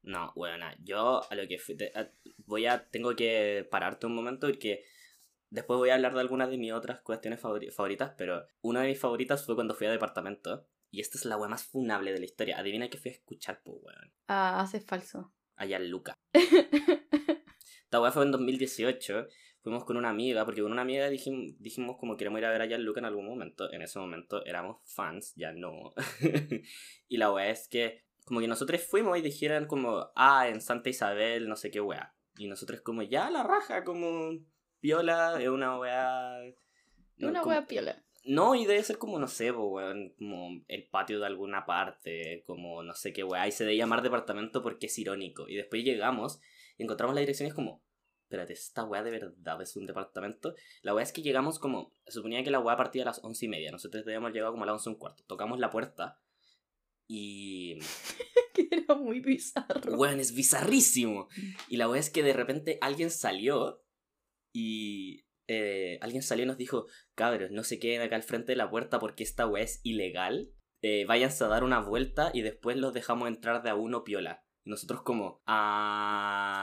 No, 0.03 0.31
bueno, 0.35 0.65
yo 0.83 1.21
a 1.29 1.35
lo 1.35 1.47
que 1.47 1.57
fui, 1.57 1.77
voy 2.45 2.65
a, 2.65 2.89
tengo 2.89 3.15
que 3.15 3.67
pararte 3.71 4.05
un 4.05 4.15
momento 4.15 4.47
porque 4.47 4.83
después 5.53 5.77
voy 5.77 5.89
a 5.89 5.95
hablar 5.95 6.13
de 6.13 6.19
algunas 6.19 6.49
de 6.49 6.57
mis 6.57 6.73
otras 6.73 7.01
cuestiones 7.01 7.39
favoritas, 7.39 8.13
pero 8.17 8.45
una 8.61 8.81
de 8.81 8.89
mis 8.89 8.99
favoritas 8.99 9.45
fue 9.45 9.55
cuando 9.55 9.75
fui 9.75 9.87
a 9.87 9.91
departamento 9.91 10.67
y 10.89 10.99
esta 10.99 11.17
es 11.17 11.25
la 11.25 11.37
wea 11.37 11.49
más 11.49 11.63
funable 11.63 12.11
de 12.11 12.19
la 12.19 12.25
historia. 12.25 12.59
Adivina 12.59 12.89
qué 12.89 12.97
fui 12.97 13.11
a 13.11 13.13
escuchar, 13.13 13.61
pues, 13.63 13.77
weón. 13.81 14.13
Ah, 14.27 14.61
hace 14.61 14.81
falso. 14.81 15.33
Allá 15.55 15.77
en 15.77 15.89
Luca. 15.89 16.15
Esta 16.33 18.01
wea 18.01 18.11
fue 18.11 18.23
en 18.23 18.31
2018 18.31 19.27
fuimos 19.63 19.85
con 19.85 19.95
una 19.95 20.09
amiga, 20.09 20.43
porque 20.43 20.61
con 20.61 20.73
una 20.73 20.81
amiga 20.81 21.09
dijimos, 21.09 21.55
dijimos 21.57 21.95
como 21.97 22.17
queremos 22.17 22.39
ir 22.39 22.45
a 22.45 22.51
ver 22.51 22.61
a 22.61 22.77
Luca 22.77 22.99
en 22.99 23.05
algún 23.05 23.25
momento. 23.25 23.71
En 23.71 23.81
ese 23.81 23.97
momento 23.97 24.45
éramos 24.45 24.81
fans, 24.83 25.33
ya 25.35 25.53
no. 25.53 25.93
y 27.07 27.17
la 27.17 27.31
wea 27.31 27.49
es 27.49 27.67
que 27.69 28.03
como 28.25 28.41
que 28.41 28.47
nosotros 28.47 28.81
fuimos 28.81 29.17
y 29.17 29.21
dijeron 29.21 29.65
como, 29.65 30.11
ah, 30.15 30.47
en 30.49 30.61
Santa 30.61 30.89
Isabel, 30.89 31.47
no 31.47 31.55
sé 31.55 31.71
qué 31.71 31.79
wea. 31.79 32.13
Y 32.35 32.47
nosotros 32.47 32.81
como, 32.81 33.03
ya 33.03 33.29
la 33.29 33.43
raja, 33.43 33.83
como, 33.83 34.31
piola, 34.83 35.41
es 35.41 35.47
una 35.47 35.79
wea... 35.79 36.41
una 37.21 37.41
wea 37.41 37.65
piola. 37.65 38.03
No, 38.25 38.53
y 38.53 38.65
debe 38.65 38.83
ser 38.83 38.97
como, 38.97 39.17
no 39.17 39.27
sé, 39.27 39.51
weón, 39.51 40.13
como 40.17 40.61
el 40.67 40.87
patio 40.89 41.21
de 41.21 41.25
alguna 41.25 41.65
parte, 41.65 42.43
como 42.45 42.83
no 42.83 42.93
sé 42.93 43.13
qué 43.13 43.23
wea. 43.23 43.47
Y 43.47 43.53
se 43.53 43.63
debe 43.63 43.77
llamar 43.77 44.01
departamento 44.01 44.61
porque 44.61 44.87
es 44.87 44.99
irónico. 44.99 45.47
Y 45.47 45.55
después 45.55 45.85
llegamos 45.85 46.41
y 46.77 46.83
encontramos 46.83 47.15
la 47.15 47.21
dirección 47.21 47.47
y 47.47 47.49
es 47.49 47.55
como, 47.55 47.81
espérate, 48.23 48.51
¿esta 48.51 48.83
wea 48.83 49.03
de 49.03 49.11
verdad 49.11 49.61
es 49.61 49.75
un 49.77 49.85
departamento? 49.85 50.53
La 50.81 50.93
wea 50.93 51.03
es 51.03 51.13
que 51.13 51.21
llegamos 51.21 51.59
como, 51.59 51.93
se 52.05 52.13
suponía 52.13 52.43
que 52.43 52.51
la 52.51 52.59
wea 52.59 52.75
partía 52.75 53.03
a 53.03 53.05
las 53.05 53.23
once 53.23 53.45
y 53.45 53.49
media. 53.49 53.71
Nosotros 53.71 54.03
debíamos 54.03 54.33
llegado 54.33 54.51
como 54.51 54.63
a 54.63 54.67
las 54.67 54.73
once 54.73 54.89
y 54.89 54.93
un 54.93 54.99
cuarto. 54.99 55.23
Tocamos 55.25 55.59
la 55.59 55.69
puerta 55.69 56.19
y... 57.07 57.79
que 58.53 58.67
era 58.69 58.95
muy 58.95 59.21
bizarro. 59.21 59.95
Weón, 59.95 60.19
es 60.19 60.33
bizarrísimo. 60.33 61.29
Y 61.69 61.77
la 61.77 61.89
wea 61.89 62.01
es 62.01 62.09
que 62.09 62.21
de 62.21 62.33
repente 62.33 62.77
alguien 62.81 63.11
salió 63.11 63.82
y... 64.53 65.25
Eh, 65.49 65.99
alguien 66.01 66.23
salió 66.23 66.45
y 66.45 66.47
nos 66.47 66.57
dijo, 66.57 66.85
cabros, 67.15 67.51
no 67.51 67.65
se 67.65 67.77
queden 67.77 68.01
acá 68.01 68.15
al 68.15 68.23
frente 68.23 68.53
de 68.53 68.55
la 68.55 68.69
puerta 68.69 68.97
porque 68.97 69.23
esta 69.23 69.45
wea 69.45 69.61
es 69.61 69.81
ilegal. 69.83 70.53
Eh, 70.81 71.03
váyanse 71.05 71.43
a 71.43 71.47
dar 71.47 71.65
una 71.65 71.79
vuelta 71.81 72.31
y 72.33 72.43
después 72.43 72.77
los 72.77 72.93
dejamos 72.93 73.27
entrar 73.27 73.61
de 73.61 73.69
a 73.69 73.75
uno 73.75 74.05
piola. 74.05 74.45
Y 74.63 74.69
nosotros 74.69 75.01
como, 75.01 75.43
ah... 75.45 76.53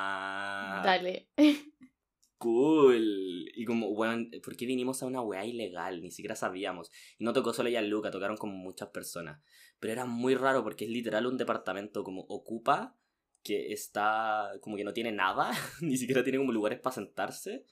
Dale. 0.83 1.29
Cool. 2.41 3.51
Y 3.55 3.67
como, 3.67 3.95
bueno, 3.95 4.27
¿por 4.43 4.57
qué 4.57 4.65
vinimos 4.65 5.03
a 5.03 5.07
una 5.07 5.21
weá 5.21 5.45
ilegal? 5.45 6.01
Ni 6.01 6.11
siquiera 6.11 6.35
sabíamos. 6.35 6.91
Y 7.19 7.25
no 7.25 7.35
tocó 7.35 7.53
solo 7.53 7.69
ella 7.69 7.83
Luca, 7.83 8.11
tocaron 8.11 8.39
como 8.39 8.55
muchas 8.55 8.89
personas. 8.89 9.43
Pero 9.79 9.93
era 9.93 10.07
muy 10.07 10.35
raro 10.35 10.65
porque 10.65 10.87
es 10.87 10.91
literal 10.91 11.27
un 11.27 11.37
departamento 11.37 12.03
como 12.03 12.23
ocupa, 12.31 12.97
que 13.43 13.75
está 13.75 14.53
como 14.63 14.77
que 14.79 14.85
no 14.85 14.95
tiene 14.95 15.13
nada, 15.13 15.51
ni 15.83 15.99
siquiera 15.99 16.25
tiene 16.25 16.39
como 16.39 16.51
lugares 16.51 16.81
para 16.81 16.95
sentarse, 16.95 17.67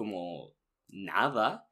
como 0.00 0.54
nada, 0.88 1.68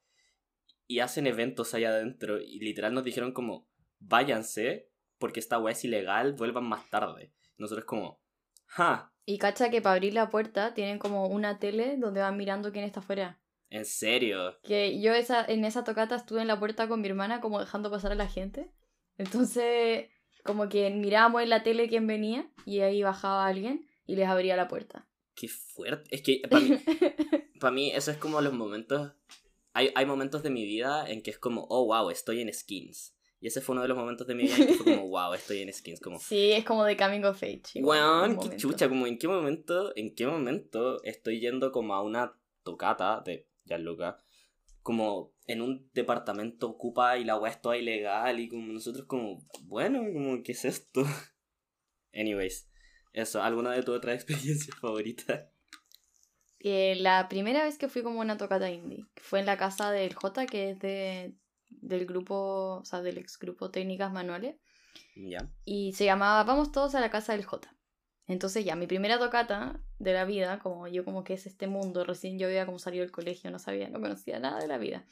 y 0.87 0.99
hacen 0.99 1.27
eventos 1.27 1.73
allá 1.73 1.89
adentro 1.89 2.39
y 2.43 2.61
literal 2.61 2.93
nos 2.93 3.05
dijeron 3.05 3.33
como, 3.33 3.67
váyanse 4.01 4.91
porque 5.17 5.41
esta 5.41 5.59
weá 5.59 5.73
es 5.73 5.83
ilegal, 5.83 6.35
vuelvan 6.35 6.69
más 6.69 6.91
tarde. 6.91 7.33
Nosotros 7.57 7.87
como, 7.87 8.21
ja. 8.67 9.15
Y 9.25 9.39
cacha 9.39 9.71
que 9.71 9.81
para 9.81 9.95
abrir 9.95 10.13
la 10.13 10.29
puerta 10.29 10.75
tienen 10.75 10.99
como 10.99 11.27
una 11.29 11.59
tele 11.59 11.97
donde 11.97 12.21
van 12.21 12.37
mirando 12.37 12.71
quién 12.71 12.85
está 12.85 13.01
afuera. 13.01 13.41
¿En 13.71 13.87
serio? 13.87 14.59
Que 14.63 15.01
yo 15.01 15.15
esa, 15.15 15.43
en 15.43 15.65
esa 15.65 15.85
tocata 15.85 16.17
estuve 16.17 16.43
en 16.43 16.49
la 16.49 16.59
puerta 16.59 16.87
con 16.87 17.01
mi 17.01 17.09
hermana 17.09 17.41
como 17.41 17.61
dejando 17.61 17.91
pasar 17.91 18.13
a 18.13 18.15
la 18.15 18.29
gente. 18.29 18.71
Entonces, 19.17 20.11
como 20.45 20.69
que 20.69 20.91
mirábamos 20.91 21.41
en 21.41 21.49
la 21.49 21.63
tele 21.63 21.89
quién 21.89 22.07
venía 22.07 22.51
y 22.67 22.81
ahí 22.81 23.03
bajaba 23.03 23.47
alguien 23.47 23.89
y 24.05 24.17
les 24.17 24.29
abría 24.29 24.55
la 24.55 24.69
puerta. 24.69 25.08
Qué 25.39 25.49
fuerte. 25.49 26.15
Es 26.15 26.23
que 26.23 26.43
para 26.51 26.63
mí, 26.63 26.79
para 27.61 27.71
mí 27.71 27.91
eso 27.93 28.11
es 28.11 28.17
como 28.17 28.41
los 28.41 28.53
momentos... 28.53 29.13
Hay, 29.73 29.91
hay 29.95 30.07
momentos 30.07 30.43
de 30.43 30.51
mi 30.51 30.65
vida 30.65 31.09
en 31.09 31.23
que 31.23 31.31
es 31.31 31.39
como, 31.39 31.67
oh, 31.69 31.87
wow, 31.87 32.11
estoy 32.11 32.41
en 32.41 32.53
skins. 32.53 33.15
Y 33.41 33.47
ese 33.47 33.61
fue 33.61 33.75
uno 33.75 33.83
de 33.83 33.89
los 33.89 33.97
momentos 33.97 34.27
de 34.27 34.35
mi 34.35 34.45
vida 34.45 34.57
en 34.57 34.67
que 34.67 34.75
fue 34.75 34.97
como, 34.97 35.09
wow, 35.11 35.35
estoy 35.35 35.63
en 35.63 35.73
skins. 35.73 36.01
Como, 36.01 36.19
sí, 36.19 36.51
es 36.53 36.65
como 36.65 36.85
de 36.85 36.97
coming 36.97 37.23
of 37.23 37.41
age. 37.43 37.81
Weón, 37.81 38.39
qué 38.41 38.57
chucha, 38.57 38.89
como 38.89 39.07
en 39.07 39.19
qué 39.19 39.29
momento, 39.29 39.93
en 39.95 40.15
qué 40.15 40.27
momento 40.27 41.03
estoy 41.05 41.39
yendo 41.39 41.71
como 41.71 41.95
a 41.95 42.03
una 42.03 42.35
tocata 42.65 43.23
de 43.25 43.47
Gianluca 43.65 44.19
como 44.89 45.35
en 45.47 45.61
un 45.61 45.91
departamento 45.93 46.67
ocupa 46.67 47.19
y 47.19 47.25
la 47.25 47.37
weá 47.37 47.53
es 47.53 47.61
toda 47.61 47.77
ilegal 47.77 48.41
y 48.41 48.49
como 48.49 48.73
nosotros 48.73 49.05
como, 49.05 49.47
bueno, 49.65 50.01
como, 50.15 50.43
¿qué 50.43 50.53
es 50.53 50.65
esto? 50.65 51.05
Anyways, 52.15 52.67
eso, 53.19 53.43
¿alguna 53.43 53.73
de 53.73 53.83
tus 53.83 53.97
otras 53.97 54.15
experiencias 54.23 54.77
favoritas? 54.77 55.47
Eh, 56.61 56.97
la 56.97 57.29
primera 57.29 57.65
vez 57.65 57.79
que 57.79 57.89
fui 57.89 58.03
como 58.03 58.21
una 58.21 58.37
tocata 58.37 58.71
indie 58.71 59.05
fue 59.17 59.41
en 59.41 59.47
la 59.47 59.57
casa 59.57 59.91
del 59.93 60.15
J, 60.15 60.47
que 60.47 60.71
es 60.71 60.79
de, 60.81 61.35
del 61.69 62.07
grupo, 62.07 62.79
o 62.81 62.85
sea, 62.85 63.01
del 63.03 63.19
ex 63.19 63.39
grupo 63.39 63.71
Técnicas 63.71 64.13
Manuales. 64.13 64.57
Ya. 65.15 65.49
Y 65.65 65.93
se 65.93 66.05
llamaba 66.05 66.43
Vamos 66.45 66.73
todos 66.73 66.95
a 66.95 67.01
la 67.01 67.11
casa 67.11 67.33
del 67.33 67.45
J. 67.45 67.73
Entonces 68.27 68.65
ya, 68.65 68.77
mi 68.77 68.87
primera 68.87 69.19
tocata 69.19 69.81
de 69.99 70.13
la 70.13 70.25
vida, 70.25 70.59
como 70.59 70.87
yo 70.87 71.05
como 71.05 71.25
que 71.25 71.35
es 71.35 71.47
este 71.47 71.67
mundo, 71.67 72.05
recién 72.05 72.39
yo 72.39 72.47
había 72.47 72.67
como 72.67 72.79
salido 72.79 73.03
del 73.03 73.11
colegio, 73.11 73.51
no 73.51 73.59
sabía, 73.59 73.89
no 73.89 74.01
conocía 74.01 74.39
nada 74.39 74.61
de 74.61 74.67
la 74.67 74.79
vida. 74.79 75.07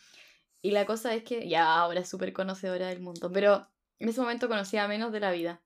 Y 0.61 0.73
la 0.73 0.85
cosa 0.85 1.15
es 1.15 1.23
que 1.23 1.49
ya 1.49 1.79
ahora 1.79 2.01
es 2.01 2.09
súper 2.09 2.33
conocedora 2.33 2.89
del 2.89 3.01
mundo, 3.01 3.31
pero 3.33 3.69
en 3.99 4.09
ese 4.09 4.21
momento 4.21 4.49
conocía 4.49 4.87
menos 4.87 5.13
de 5.13 5.21
la 5.21 5.31
vida. 5.31 5.63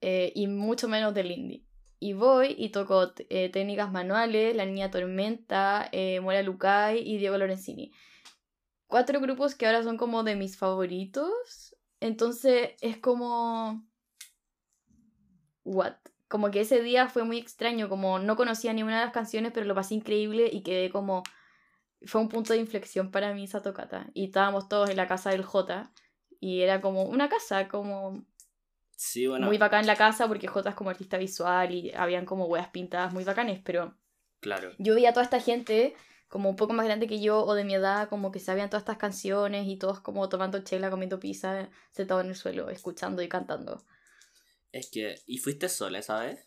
Eh, 0.00 0.32
y 0.34 0.46
mucho 0.46 0.88
menos 0.88 1.14
del 1.14 1.30
indie. 1.30 1.64
Y 1.98 2.14
voy 2.14 2.54
y 2.58 2.70
toco 2.70 3.12
eh, 3.28 3.50
técnicas 3.50 3.92
manuales, 3.92 4.56
La 4.56 4.64
Niña 4.64 4.90
Tormenta, 4.90 5.88
eh, 5.92 6.20
Mora 6.20 6.42
Lucay 6.42 7.06
y 7.06 7.18
Diego 7.18 7.36
Lorenzini. 7.36 7.92
Cuatro 8.86 9.20
grupos 9.20 9.54
que 9.54 9.66
ahora 9.66 9.82
son 9.82 9.96
como 9.96 10.22
de 10.22 10.36
mis 10.36 10.56
favoritos. 10.56 11.76
Entonces 12.00 12.70
es 12.80 12.96
como... 12.98 13.86
What? 15.64 15.96
como 16.30 16.52
que 16.52 16.60
ese 16.60 16.80
día 16.80 17.08
fue 17.08 17.24
muy 17.24 17.38
extraño, 17.38 17.88
como 17.88 18.20
no 18.20 18.36
conocía 18.36 18.72
ni 18.72 18.84
una 18.84 19.00
de 19.00 19.04
las 19.04 19.12
canciones, 19.12 19.50
pero 19.52 19.66
lo 19.66 19.74
pasé 19.74 19.94
increíble 19.96 20.48
y 20.50 20.62
quedé 20.62 20.88
como... 20.88 21.24
Fue 22.04 22.20
un 22.20 22.28
punto 22.28 22.52
de 22.52 22.60
inflexión 22.60 23.10
para 23.10 23.34
mí 23.34 23.44
esa 23.44 23.62
tocata. 23.62 24.08
Y 24.14 24.26
estábamos 24.26 24.68
todos 24.68 24.90
en 24.90 24.96
la 24.96 25.08
casa 25.08 25.30
del 25.30 25.44
J. 25.44 25.92
Y 26.38 26.60
era 26.62 26.80
como 26.80 27.02
una 27.02 27.28
casa, 27.28 27.66
como... 27.66 28.24
Sí, 29.02 29.26
bueno. 29.26 29.46
Muy 29.46 29.56
bacán 29.56 29.86
la 29.86 29.96
casa 29.96 30.28
porque 30.28 30.46
J 30.46 30.68
es 30.68 30.74
como 30.74 30.90
artista 30.90 31.16
visual 31.16 31.74
y 31.74 31.90
habían 31.92 32.26
como 32.26 32.44
weas 32.44 32.68
pintadas 32.68 33.14
muy 33.14 33.24
bacanes, 33.24 33.58
pero... 33.64 33.96
Claro. 34.40 34.72
Yo 34.78 34.94
vi 34.94 35.06
a 35.06 35.14
toda 35.14 35.24
esta 35.24 35.40
gente 35.40 35.94
como 36.28 36.50
un 36.50 36.56
poco 36.56 36.74
más 36.74 36.84
grande 36.84 37.06
que 37.06 37.18
yo 37.18 37.42
o 37.42 37.54
de 37.54 37.64
mi 37.64 37.74
edad, 37.74 38.10
como 38.10 38.30
que 38.30 38.40
sabían 38.40 38.68
todas 38.68 38.82
estas 38.82 38.98
canciones 38.98 39.66
y 39.68 39.78
todos 39.78 40.00
como 40.00 40.28
tomando 40.28 40.62
chela, 40.62 40.90
comiendo 40.90 41.18
pizza, 41.18 41.70
sentados 41.92 42.24
en 42.24 42.28
el 42.28 42.36
suelo, 42.36 42.68
escuchando 42.68 43.22
y 43.22 43.28
cantando. 43.30 43.82
Es 44.70 44.90
que. 44.90 45.14
¿Y 45.24 45.38
fuiste 45.38 45.70
sola 45.70 45.98
esa 45.98 46.20
vez? 46.20 46.46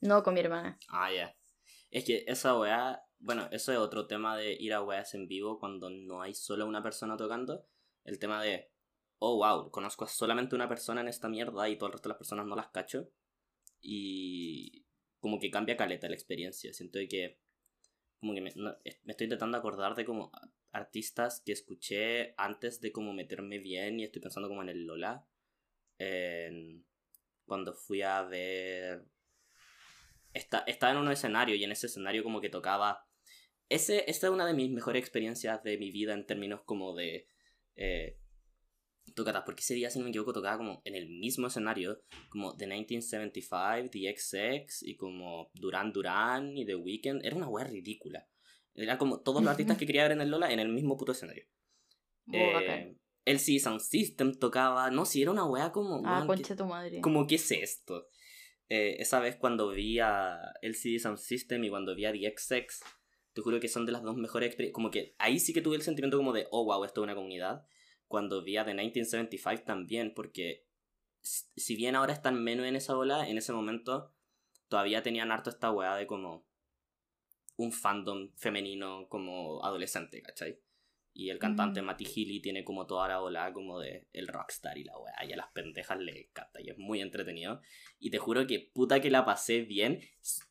No, 0.00 0.24
con 0.24 0.34
mi 0.34 0.40
hermana. 0.40 0.76
Ah, 0.88 1.12
ya. 1.12 1.36
Es 1.92 2.04
que 2.04 2.24
esa 2.26 2.58
weá. 2.58 3.00
Bueno, 3.20 3.48
eso 3.52 3.70
es 3.70 3.78
otro 3.78 4.08
tema 4.08 4.36
de 4.36 4.54
ir 4.58 4.74
a 4.74 4.82
weas 4.82 5.14
en 5.14 5.28
vivo 5.28 5.60
cuando 5.60 5.88
no 5.88 6.20
hay 6.20 6.34
solo 6.34 6.66
una 6.66 6.82
persona 6.82 7.16
tocando. 7.16 7.64
El 8.02 8.18
tema 8.18 8.42
de. 8.42 8.72
Oh, 9.18 9.36
wow, 9.36 9.70
conozco 9.70 10.04
a 10.04 10.08
solamente 10.08 10.54
una 10.54 10.68
persona 10.68 11.00
en 11.00 11.08
esta 11.08 11.28
mierda 11.28 11.68
y 11.68 11.76
todo 11.76 11.86
el 11.88 11.92
resto 11.92 12.08
de 12.08 12.12
las 12.14 12.18
personas 12.18 12.46
no 12.46 12.56
las 12.56 12.68
cacho. 12.68 13.10
Y 13.80 14.86
como 15.20 15.38
que 15.38 15.50
cambia 15.50 15.76
caleta 15.76 16.08
la 16.08 16.14
experiencia. 16.14 16.72
Siento 16.72 16.98
que 17.08 17.38
como 18.20 18.34
que 18.34 18.40
me, 18.40 18.52
me 18.54 19.12
estoy 19.12 19.26
intentando 19.26 19.58
acordar 19.58 19.94
de 19.94 20.04
como 20.04 20.32
artistas 20.76 21.42
que 21.44 21.52
escuché 21.52 22.34
antes 22.36 22.80
de 22.80 22.92
como 22.92 23.12
meterme 23.12 23.58
bien 23.58 23.98
y 23.98 24.04
estoy 24.04 24.22
pensando 24.22 24.48
como 24.48 24.62
en 24.62 24.68
el 24.68 24.86
Lola. 24.86 25.26
cuando 27.46 27.74
fui 27.74 28.02
a 28.02 28.22
ver... 28.22 29.06
estaba 30.32 30.92
en 30.92 30.98
un 30.98 31.10
escenario 31.10 31.54
y 31.56 31.64
en 31.64 31.72
ese 31.72 31.86
escenario 31.86 32.22
como 32.22 32.40
que 32.40 32.50
tocaba... 32.50 33.06
Ese, 33.68 34.08
esta 34.08 34.28
es 34.28 34.32
una 34.32 34.46
de 34.46 34.54
mis 34.54 34.70
mejores 34.70 35.00
experiencias 35.00 35.62
de 35.64 35.76
mi 35.78 35.90
vida 35.90 36.14
en 36.14 36.26
términos 36.26 36.62
como 36.64 36.94
de... 36.94 37.26
Eh, 37.74 38.18
porque 39.44 39.60
ese 39.60 39.74
día, 39.74 39.90
si 39.90 39.98
no 39.98 40.04
me 40.04 40.10
equivoco, 40.10 40.32
tocaba 40.32 40.58
como 40.58 40.82
en 40.84 40.94
el 40.94 41.08
mismo 41.08 41.46
escenario, 41.46 42.02
como 42.28 42.56
The 42.56 42.66
1975, 42.66 43.90
The 43.90 44.16
XX 44.16 44.82
y 44.82 44.96
como 44.96 45.50
Duran 45.54 45.92
Duran 45.92 46.56
y 46.56 46.66
The 46.66 46.76
Weeknd. 46.76 47.24
Era 47.24 47.36
una 47.36 47.48
wea 47.48 47.64
ridícula. 47.64 48.28
Era 48.74 48.98
como 48.98 49.20
todos 49.20 49.42
los 49.42 49.50
artistas 49.50 49.78
que 49.78 49.86
quería 49.86 50.02
ver 50.02 50.12
en 50.12 50.20
el 50.20 50.30
Lola 50.30 50.52
en 50.52 50.60
el 50.60 50.68
mismo 50.68 50.96
puto 50.96 51.12
escenario. 51.12 51.44
Oh, 52.28 52.34
eh, 52.34 52.96
el 53.24 53.38
C 53.38 53.58
Sound 53.58 53.80
System 53.80 54.34
tocaba, 54.34 54.90
no, 54.90 55.04
si 55.04 55.22
era 55.22 55.30
una 55.30 55.44
wea 55.44 55.72
como... 55.72 56.02
Ah, 56.04 56.24
concha 56.26 56.56
tu 56.56 56.64
madre. 56.64 57.00
Como, 57.00 57.26
¿qué 57.26 57.36
es 57.36 57.50
esto? 57.50 58.08
Eh, 58.68 58.96
esa 58.98 59.20
vez 59.20 59.36
cuando 59.36 59.68
vi 59.68 60.00
a 60.00 60.38
LCD 60.60 60.98
Sound 60.98 61.18
System 61.18 61.62
y 61.64 61.70
cuando 61.70 61.94
vi 61.94 62.04
a 62.04 62.12
The 62.12 62.34
XX, 62.36 62.82
te 63.32 63.42
juro 63.42 63.60
que 63.60 63.68
son 63.68 63.86
de 63.86 63.92
las 63.92 64.02
dos 64.02 64.16
mejores 64.16 64.48
experiencias. 64.48 64.74
Como 64.74 64.90
que 64.90 65.14
ahí 65.18 65.38
sí 65.38 65.52
que 65.52 65.60
tuve 65.60 65.76
el 65.76 65.82
sentimiento 65.82 66.16
como 66.16 66.32
de, 66.32 66.46
oh, 66.50 66.64
wow, 66.64 66.84
esto 66.84 67.00
es 67.00 67.04
una 67.04 67.14
comunidad. 67.14 67.66
Cuando 68.08 68.42
vi 68.42 68.56
a 68.56 68.64
The 68.64 68.74
1975 68.74 69.64
también, 69.64 70.14
porque 70.14 70.66
si 71.20 71.76
bien 71.76 71.96
ahora 71.96 72.12
están 72.12 72.42
menos 72.42 72.66
en 72.66 72.76
esa 72.76 72.94
bola, 72.94 73.28
en 73.28 73.38
ese 73.38 73.52
momento 73.52 74.14
todavía 74.68 75.02
tenían 75.02 75.32
harto 75.32 75.50
esta 75.50 75.70
weá 75.70 75.96
de 75.96 76.06
como 76.06 76.46
un 77.56 77.72
fandom 77.72 78.30
femenino 78.36 79.08
como 79.08 79.64
adolescente, 79.64 80.22
¿cachai? 80.22 80.60
Y 81.18 81.30
el 81.30 81.38
cantante 81.38 81.80
mm. 81.80 81.84
Matty 81.86 82.04
Healy 82.04 82.40
tiene 82.40 82.62
como 82.62 82.86
toda 82.86 83.08
la 83.08 83.22
ola 83.22 83.50
como 83.54 83.80
de 83.80 84.06
el 84.12 84.28
rockstar 84.28 84.76
y 84.76 84.84
la 84.84 84.98
weá, 84.98 85.24
y 85.26 85.32
a 85.32 85.36
las 85.36 85.46
pendejas 85.48 85.98
le 85.98 86.26
encanta 86.28 86.60
y 86.60 86.68
es 86.68 86.76
muy 86.76 87.00
entretenido. 87.00 87.62
Y 87.98 88.10
te 88.10 88.18
juro 88.18 88.46
que 88.46 88.70
puta 88.74 89.00
que 89.00 89.10
la 89.10 89.24
pasé 89.24 89.62
bien, 89.62 90.00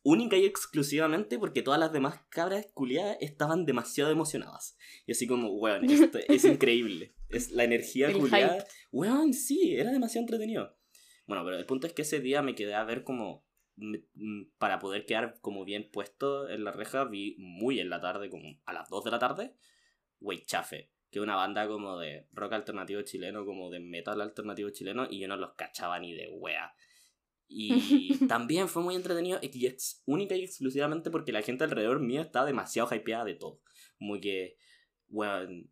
única 0.02 0.36
y 0.36 0.44
exclusivamente 0.44 1.38
porque 1.38 1.62
todas 1.62 1.78
las 1.78 1.92
demás 1.92 2.20
cabras 2.30 2.66
culiadas 2.74 3.16
estaban 3.20 3.64
demasiado 3.64 4.10
emocionadas. 4.10 4.76
Y 5.06 5.12
así 5.12 5.28
como, 5.28 5.52
weón, 5.52 5.88
esto 5.88 6.18
es 6.28 6.44
increíble. 6.44 7.14
Es 7.30 7.50
la 7.50 7.64
energía 7.64 8.12
culiada. 8.12 8.64
Weón, 8.92 9.34
sí, 9.34 9.74
era 9.76 9.90
demasiado 9.90 10.22
entretenido. 10.22 10.76
Bueno, 11.26 11.44
pero 11.44 11.58
el 11.58 11.66
punto 11.66 11.86
es 11.86 11.92
que 11.92 12.02
ese 12.02 12.20
día 12.20 12.42
me 12.42 12.54
quedé 12.54 12.74
a 12.74 12.84
ver 12.84 13.02
como 13.02 13.46
Mm, 13.76 14.44
para 14.58 14.78
poder 14.78 15.04
quedar 15.04 15.38
como 15.40 15.64
bien 15.64 15.90
puesto 15.92 16.48
en 16.48 16.64
la 16.64 16.72
reja, 16.72 17.04
vi 17.04 17.36
muy 17.38 17.78
en 17.78 17.90
la 17.90 18.00
tarde, 18.00 18.30
como 18.30 18.58
a 18.64 18.72
las 18.72 18.88
2 18.88 19.04
de 19.04 19.10
la 19.10 19.18
tarde, 19.18 19.54
Weichafe, 20.20 20.90
que 21.10 21.18
es 21.18 21.22
una 21.22 21.36
banda 21.36 21.68
como 21.68 21.98
de 21.98 22.26
rock 22.32 22.54
alternativo 22.54 23.02
chileno, 23.02 23.44
como 23.44 23.70
de 23.70 23.80
metal 23.80 24.20
alternativo 24.22 24.70
chileno, 24.70 25.06
y 25.10 25.20
yo 25.20 25.28
no 25.28 25.36
los 25.36 25.54
cachaba 25.54 25.98
ni 25.98 26.14
de 26.14 26.28
wea. 26.28 26.74
Y 27.48 27.68
también 28.28 28.68
fue 28.68 28.82
muy 28.82 28.94
entretenido, 28.94 29.38
y 29.42 29.66
es 29.66 30.02
única 30.06 30.34
y 30.34 30.44
exclusivamente 30.44 31.10
porque 31.10 31.32
la 31.32 31.42
gente 31.42 31.64
alrededor 31.64 32.00
mío 32.00 32.22
estaba 32.22 32.46
demasiado 32.46 32.88
hypeada 32.94 33.24
de 33.26 33.34
todo. 33.34 33.60
Como 33.98 34.18
que, 34.20 34.56
weón, 35.08 35.70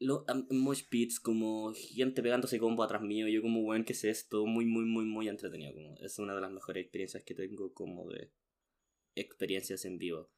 los 0.00 0.24
mosh 0.50 0.84
pits, 0.88 1.20
como 1.20 1.72
gente 1.74 2.22
pegándose 2.22 2.58
combo 2.58 2.82
atrás 2.82 3.02
mío, 3.02 3.28
yo 3.28 3.42
como, 3.42 3.60
weón, 3.60 3.84
¿qué 3.84 3.92
es 3.92 4.04
esto? 4.04 4.46
Muy, 4.46 4.64
muy, 4.64 4.84
muy, 4.84 5.04
muy 5.04 5.28
entretenido, 5.28 5.74
como, 5.74 5.96
es 6.00 6.18
una 6.18 6.34
de 6.34 6.40
las 6.40 6.50
mejores 6.50 6.82
experiencias 6.82 7.22
que 7.24 7.34
tengo 7.34 7.72
como 7.72 8.08
de 8.08 8.32
experiencias 9.14 9.84
en 9.84 9.98
vivo. 9.98 10.30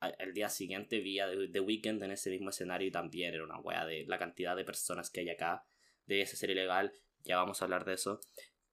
Al, 0.00 0.34
día 0.34 0.48
siguiente 0.50 1.00
vi 1.00 1.18
a 1.20 1.28
The, 1.28 1.60
Weeknd 1.60 2.02
en 2.02 2.10
ese 2.10 2.30
mismo 2.30 2.50
escenario 2.50 2.86
y 2.86 2.90
también 2.90 3.32
era 3.32 3.44
una 3.44 3.58
wea 3.58 3.86
de 3.86 4.04
la 4.06 4.18
cantidad 4.18 4.54
de 4.54 4.64
personas 4.64 5.10
que 5.10 5.20
hay 5.20 5.30
acá. 5.30 5.64
Debe 6.04 6.26
ser 6.26 6.50
ilegal, 6.50 6.92
ya 7.24 7.36
vamos 7.36 7.60
a 7.60 7.64
hablar 7.64 7.84
de 7.84 7.94
eso. 7.94 8.20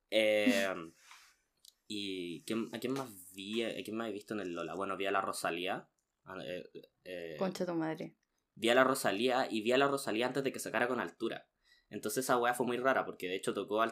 Em, 0.09 0.93
¿Y 1.87 2.43
a 2.71 2.79
quién 2.79 2.93
más 2.93 3.09
vi? 3.33 3.63
¿A 3.63 3.83
quién 3.83 3.95
más 3.95 4.09
he 4.09 4.13
visto 4.13 4.33
en 4.33 4.41
el 4.41 4.53
Lola? 4.53 4.73
Bueno, 4.73 4.97
vi 4.97 5.05
a 5.05 5.11
la 5.11 5.21
Rosalía. 5.21 5.87
Eh, 6.45 6.63
eh, 7.03 7.35
Concha 7.37 7.65
tu 7.65 7.73
madre 7.73 8.15
vi 8.55 8.69
a 8.69 8.75
la 8.75 8.83
Rosalía 8.83 9.47
y 9.49 9.61
vi 9.61 9.71
a 9.71 9.77
la 9.77 9.87
Rosalía 9.87 10.27
antes 10.27 10.43
de 10.43 10.51
que 10.51 10.59
sacara 10.59 10.87
con 10.87 10.99
altura. 10.99 11.47
Entonces 11.89 12.25
esa 12.25 12.37
weá 12.37 12.53
fue 12.53 12.65
muy 12.65 12.77
rara 12.77 13.05
porque 13.05 13.27
de 13.27 13.35
hecho 13.35 13.53
tocó 13.53 13.83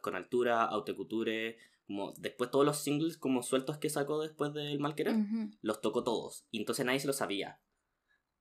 con 0.00 0.14
altura, 0.14 0.64
Autecuture, 0.64 1.58
como 1.86 2.12
después 2.16 2.50
todos 2.50 2.64
los 2.64 2.78
singles 2.78 3.18
como 3.18 3.42
sueltos 3.42 3.78
que 3.78 3.90
sacó 3.90 4.22
después 4.22 4.52
del 4.54 4.78
Malquerer, 4.78 5.16
los 5.60 5.80
tocó 5.80 6.04
todos. 6.04 6.46
Y 6.50 6.58
entonces 6.58 6.86
nadie 6.86 7.00
se 7.00 7.06
lo 7.06 7.12
sabía. 7.12 7.60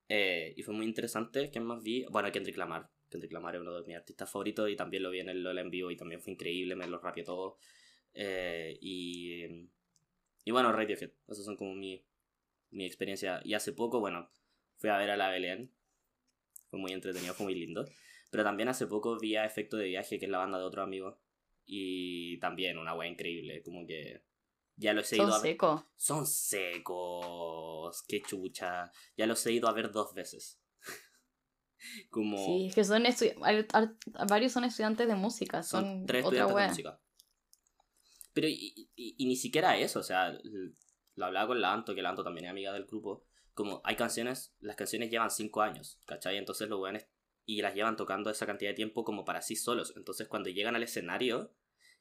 Eh, 0.10 0.54
y 0.56 0.64
fue 0.64 0.74
muy 0.74 0.86
interesante. 0.86 1.50
¿Quién 1.50 1.66
más 1.66 1.82
vi? 1.82 2.06
Bueno, 2.12 2.32
Kendrick 2.32 2.58
Lamar. 2.58 2.90
Kendrick 3.10 3.32
Lamar 3.32 3.56
es 3.56 3.62
uno 3.62 3.74
de 3.74 3.88
mis 3.88 3.96
artistas 3.96 4.30
favoritos 4.32 4.70
y 4.70 4.76
también 4.76 5.04
lo 5.04 5.10
vi 5.10 5.20
en 5.20 5.30
el 5.30 5.44
LOL 5.44 5.58
en 5.58 5.70
vivo 5.70 5.92
y 5.92 5.98
también 5.98 6.22
fue 6.22 6.34
increíble, 6.34 6.76
me 6.76 6.88
lo 6.88 7.00
rapió 7.00 7.24
todo. 7.24 7.58
Eh, 8.14 8.78
y, 8.82 9.44
y 10.46 10.52
bueno, 10.52 10.72
Radiohead. 10.72 11.12
Esas 11.28 11.46
son 11.46 11.58
como 11.58 11.74
mi, 11.74 12.06
mi 12.70 12.86
experiencia. 12.86 13.42
Y 13.44 13.54
hace 13.56 13.74
poco, 13.74 14.00
bueno, 14.00 14.30
fui 14.84 14.90
a 14.90 14.98
ver 14.98 15.12
a 15.12 15.16
la 15.16 15.30
Belén. 15.30 15.72
Fue 16.70 16.78
muy 16.78 16.92
entretenido, 16.92 17.34
fue 17.34 17.46
muy 17.46 17.56
lindo. 17.56 17.86
Pero 18.30 18.44
también 18.44 18.68
hace 18.68 18.86
poco 18.86 19.18
vi 19.18 19.38
a 19.38 19.46
Efecto 19.46 19.78
de 19.78 19.86
Viaje, 19.86 20.20
que 20.20 20.26
es 20.26 20.32
la 20.32 20.40
banda 20.40 20.58
de 20.58 20.66
otro 20.66 20.84
amigo. 20.84 21.22
Y 21.66 22.38
también 22.40 22.78
una 22.78 22.94
wea 22.94 23.10
increíble, 23.10 23.64
como 23.64 23.88
que 23.88 24.26
ya 24.76 24.92
los 24.92 25.10
he 25.14 25.16
ido 25.16 25.32
Son 25.32 25.42
secos. 25.42 25.86
Son 25.96 26.28
secos. 26.28 28.04
Qué 28.10 28.22
chucha. 28.24 28.92
Ya 29.16 29.26
los 29.26 29.46
he 29.46 29.54
ido 29.54 29.70
a 29.70 29.72
ver 29.72 29.90
dos 29.94 30.14
veces. 30.14 30.60
como... 32.10 32.38
Sí, 32.46 32.68
es 32.68 32.76
que 32.76 32.84
son 32.84 33.04
varios 34.28 34.52
son 34.52 34.66
estudiantes 34.66 35.08
de 35.08 35.16
música. 35.16 35.64
Son, 35.64 36.06
tres 36.06 36.26
estudiantes 36.26 36.58
de 36.58 36.68
música. 36.68 37.02
Pero 38.34 38.50
y, 38.50 38.92
y, 38.98 39.26
ni 39.28 39.38
siquiera 39.38 39.78
eso, 39.78 40.02
o 40.02 40.04
sea, 40.04 40.38
lo 41.16 41.26
hablaba 41.26 41.48
con 41.48 41.62
Lanto, 41.62 41.96
que 41.96 42.02
Lanto 42.02 42.22
también 42.22 42.48
es 42.48 42.52
amiga 42.52 42.74
del 42.74 42.84
grupo 42.84 43.26
como 43.54 43.82
hay 43.84 43.96
canciones, 43.96 44.54
las 44.60 44.76
canciones 44.76 45.10
llevan 45.10 45.30
cinco 45.30 45.62
años, 45.62 46.00
¿cachai? 46.06 46.38
Entonces 46.38 46.70
los 46.70 46.80
weones 46.80 47.08
y 47.46 47.62
las 47.62 47.76
llevan 47.76 47.96
tocando 47.96 48.30
esa 48.30 48.46
cantidad 48.46 48.72
de 48.72 48.76
tiempo 48.76 49.04
como 49.04 49.26
para 49.26 49.42
sí 49.42 49.56
solos. 49.56 49.94
Entonces 49.96 50.28
cuando 50.28 50.50
llegan 50.50 50.76
al 50.76 50.84
escenario 50.84 51.54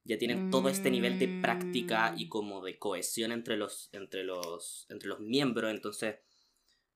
ya 0.05 0.19
tienen 0.19 0.51
todo 0.51 0.69
este 0.69 0.91
nivel 0.91 1.19
de 1.19 1.29
práctica 1.41 2.15
y 2.17 2.27
mm. 2.27 2.29
como 2.29 2.65
de 2.65 2.79
cohesión 2.79 3.33
entre 3.33 3.57
los, 3.57 3.89
entre 3.93 4.25
los, 4.25 4.87
entre 4.89 5.09
los 5.09 5.21
miembros. 5.21 5.71
Entonces 5.71 6.17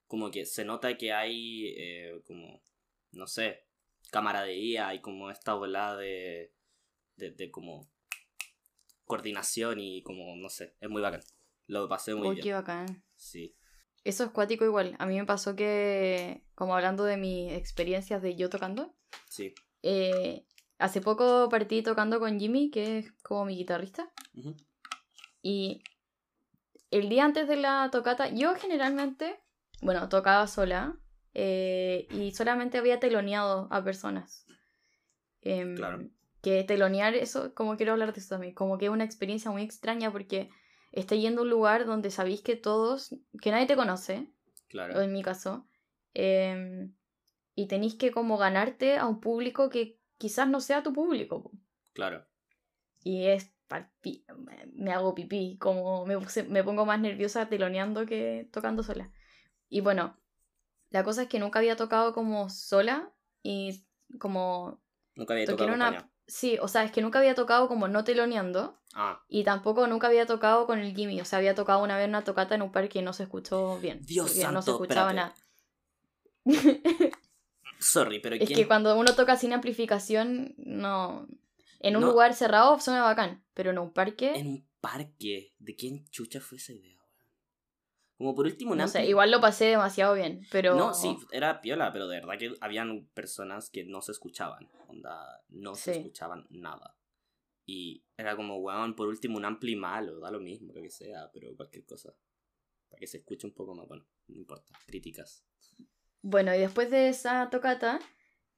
como 0.07 0.31
que 0.31 0.47
se 0.47 0.64
nota 0.64 0.97
que 0.97 1.12
hay 1.12 1.75
eh, 1.77 2.23
como, 2.27 2.62
no 3.12 3.27
sé, 3.27 3.66
camaradería 4.11 4.95
y 4.95 5.01
como 5.01 5.31
esta 5.31 5.55
ola 5.55 5.97
de, 5.97 6.53
de, 7.16 7.31
de 7.33 7.51
como 7.51 7.90
coordinación 9.05 9.81
y 9.81 10.03
como, 10.03 10.37
no 10.37 10.49
sé, 10.49 10.75
es 10.81 10.88
muy 10.88 11.03
bacán. 11.03 11.23
Lo 11.66 11.88
pasé 11.88 12.14
muy 12.14 12.31
bien. 12.31 12.45
qué 12.45 12.53
bacán. 12.53 13.05
Sí. 13.16 13.57
Eso 14.07 14.23
es 14.23 14.31
cuático 14.31 14.64
igual. 14.64 14.95
A 15.01 15.07
mí 15.07 15.19
me 15.19 15.27
pasó 15.27 15.57
que, 15.57 16.45
como 16.55 16.77
hablando 16.77 17.03
de 17.03 17.16
mis 17.16 17.53
experiencias 17.53 18.23
de 18.23 18.37
yo 18.37 18.49
tocando, 18.49 18.95
sí. 19.29 19.53
Eh, 19.83 20.47
hace 20.79 21.01
poco 21.01 21.49
partí 21.49 21.83
tocando 21.83 22.21
con 22.21 22.38
Jimmy, 22.38 22.71
que 22.71 22.99
es 22.99 23.12
como 23.25 23.47
mi 23.47 23.57
guitarrista. 23.57 24.09
Y 25.42 25.83
el 26.92 27.09
día 27.09 27.25
antes 27.25 27.49
de 27.49 27.57
la 27.57 27.88
tocata, 27.90 28.29
yo 28.29 28.55
generalmente, 28.55 29.40
bueno, 29.83 30.09
tocaba 30.09 30.47
sola 30.47 30.97
eh, 31.35 32.07
y 32.11 32.31
solamente 32.31 32.79
había 32.79 33.01
teloneado 33.01 33.66
a 33.73 33.83
personas. 33.83 34.47
Em, 35.40 35.75
claro. 35.75 36.09
Que 36.42 36.62
telonear, 36.62 37.16
eso, 37.16 37.55
como 37.55 37.77
quiero 37.77 37.90
hablar 37.90 38.12
de 38.12 38.21
eso 38.21 38.37
también, 38.37 38.55
como 38.55 38.79
que 38.79 38.85
es 38.85 38.92
una 38.92 39.03
experiencia 39.03 39.51
muy 39.51 39.62
extraña 39.62 40.12
porque 40.12 40.49
está 40.97 41.15
yendo 41.15 41.43
a 41.43 41.45
un 41.45 41.51
lugar 41.51 41.87
donde 41.87 42.11
sabéis 42.11 42.41
que 42.41 42.57
todos, 42.57 43.15
que 43.41 43.51
nadie 43.51 43.67
te 43.67 43.77
conoce, 43.77 44.27
claro. 44.69 45.01
en 45.01 45.13
mi 45.13 45.23
caso, 45.23 45.69
em, 46.15 46.95
y 47.55 47.69
tenéis 47.69 47.95
que 47.95 48.11
como 48.11 48.39
ganarte 48.39 48.97
a 48.97 49.07
un 49.07 49.21
público 49.21 49.69
que 49.69 50.01
quizás 50.19 50.49
no 50.49 50.61
sea 50.61 50.83
tu 50.83 50.93
público. 50.93 51.53
Claro. 51.93 52.27
Y 53.05 53.27
es, 53.27 53.53
me 54.73 54.93
hago 54.93 55.15
pipí, 55.15 55.59
como 55.59 56.07
me, 56.07 56.17
me 56.49 56.65
pongo 56.65 56.87
más 56.87 57.01
nerviosa 57.01 57.49
teloneando 57.49 58.07
que 58.07 58.49
tocando 58.51 58.83
sola. 58.83 59.13
Y 59.69 59.81
bueno, 59.81 60.19
la 60.91 61.05
cosa 61.05 61.23
es 61.23 61.29
que 61.29 61.39
nunca 61.39 61.59
había 61.59 61.77
tocado 61.77 62.15
como 62.15 62.49
sola 62.49 63.13
y 63.43 63.87
como... 64.19 64.83
Nunca 65.15 65.35
había 65.35 65.47
tocado 65.47 65.75
una... 65.75 66.11
Sí, 66.29 66.59
o 66.61 66.67
sea, 66.69 66.83
es 66.85 66.91
que 66.91 67.03
nunca 67.03 67.19
había 67.21 67.35
tocado 67.35 67.69
como 67.69 67.87
no 67.89 68.03
teloneando. 68.05 68.77
Ah. 68.95 69.23
Y 69.29 69.45
tampoco 69.45 69.87
nunca 69.87 70.09
había 70.09 70.27
tocado 70.27 70.67
con 70.67 70.79
el 70.81 70.95
Gimme. 70.95 71.21
O 71.23 71.25
sea, 71.25 71.39
había 71.39 71.55
tocado 71.55 71.83
una 71.85 71.97
vez 71.97 72.09
una 72.09 72.25
tocata 72.25 72.55
en 72.55 72.62
un 72.62 72.73
parque 72.73 72.99
y 72.99 73.03
no 73.03 73.12
se 73.12 73.23
escuchó 73.25 73.79
bien. 73.79 74.01
Dios 74.03 74.33
santo, 74.33 74.53
no 74.53 74.62
se 74.62 74.71
escuchaba 74.73 75.12
nada. 75.12 75.35
sorry, 77.79 78.21
pero 78.21 78.37
Es 78.37 78.47
¿quién- 78.47 78.59
que 78.59 78.67
cuando 78.67 78.97
uno 78.99 79.15
toca 79.15 79.37
sin 79.37 79.53
amplificación, 79.53 80.55
no. 80.59 81.27
En 81.81 81.97
un 81.97 82.03
No. 82.03 82.09
lugar 82.11 82.35
cerrado 82.35 82.79
suena 82.81 83.03
bacán, 83.03 83.45
pero 83.55 83.71
en 83.71 83.79
un 83.79 83.93
parque, 83.93 84.33
en 84.35 84.47
un 84.47 84.69
parque, 84.81 85.55
¿de 85.59 85.77
quién 85.77 86.09
chucha 86.11 86.41
fue 86.41 86.59
esa 86.59 86.73
idea? 86.73 86.96
Como 88.19 88.35
por 88.35 88.47
último, 88.47 88.73
un 88.73 88.79
no 88.79 88.89
sé, 88.89 89.07
igual 89.07 89.31
lo 89.31 89.41
pasé 89.43 89.67
demasiado 89.67 90.15
bien, 90.15 90.41
pero... 90.51 90.75
No, 90.75 90.95
sí, 90.95 91.17
era 91.33 91.61
piola, 91.61 91.93
pero 91.93 92.09
de 92.09 92.21
verdad 92.21 92.39
que 92.39 92.55
habían 92.63 93.07
personas 93.13 93.69
que 93.69 93.85
no 93.85 94.01
se 94.01 94.13
escuchaban. 94.13 94.71
Onda, 94.89 95.43
no 95.51 95.75
se 95.75 95.93
Sí. 95.93 96.01
escuchaban 96.01 96.47
nada. 96.49 96.97
Y 97.67 98.05
era 98.17 98.35
como, 98.37 98.57
weón, 98.59 98.95
por 98.95 99.09
último 99.09 99.37
un 99.37 99.45
ampli 99.45 99.77
malo, 99.77 100.19
da 100.21 100.31
lo 100.31 100.41
mismo, 100.41 100.73
lo 100.73 100.81
que 100.81 100.89
sea, 100.89 101.31
pero 101.33 101.55
cualquier 101.57 101.85
cosa. 101.85 102.15
Para 102.89 103.01
que 103.01 103.07
se 103.07 103.19
escuche 103.19 103.47
un 103.47 103.53
poco 103.53 103.75
más, 103.75 103.87
bueno, 103.87 104.07
no 104.29 104.37
importa, 104.37 104.73
críticas. 104.87 105.45
Bueno, 106.23 106.55
y 106.55 106.59
después 106.59 106.91
de 106.91 107.09
esa 107.09 107.51
tocata, 107.51 107.99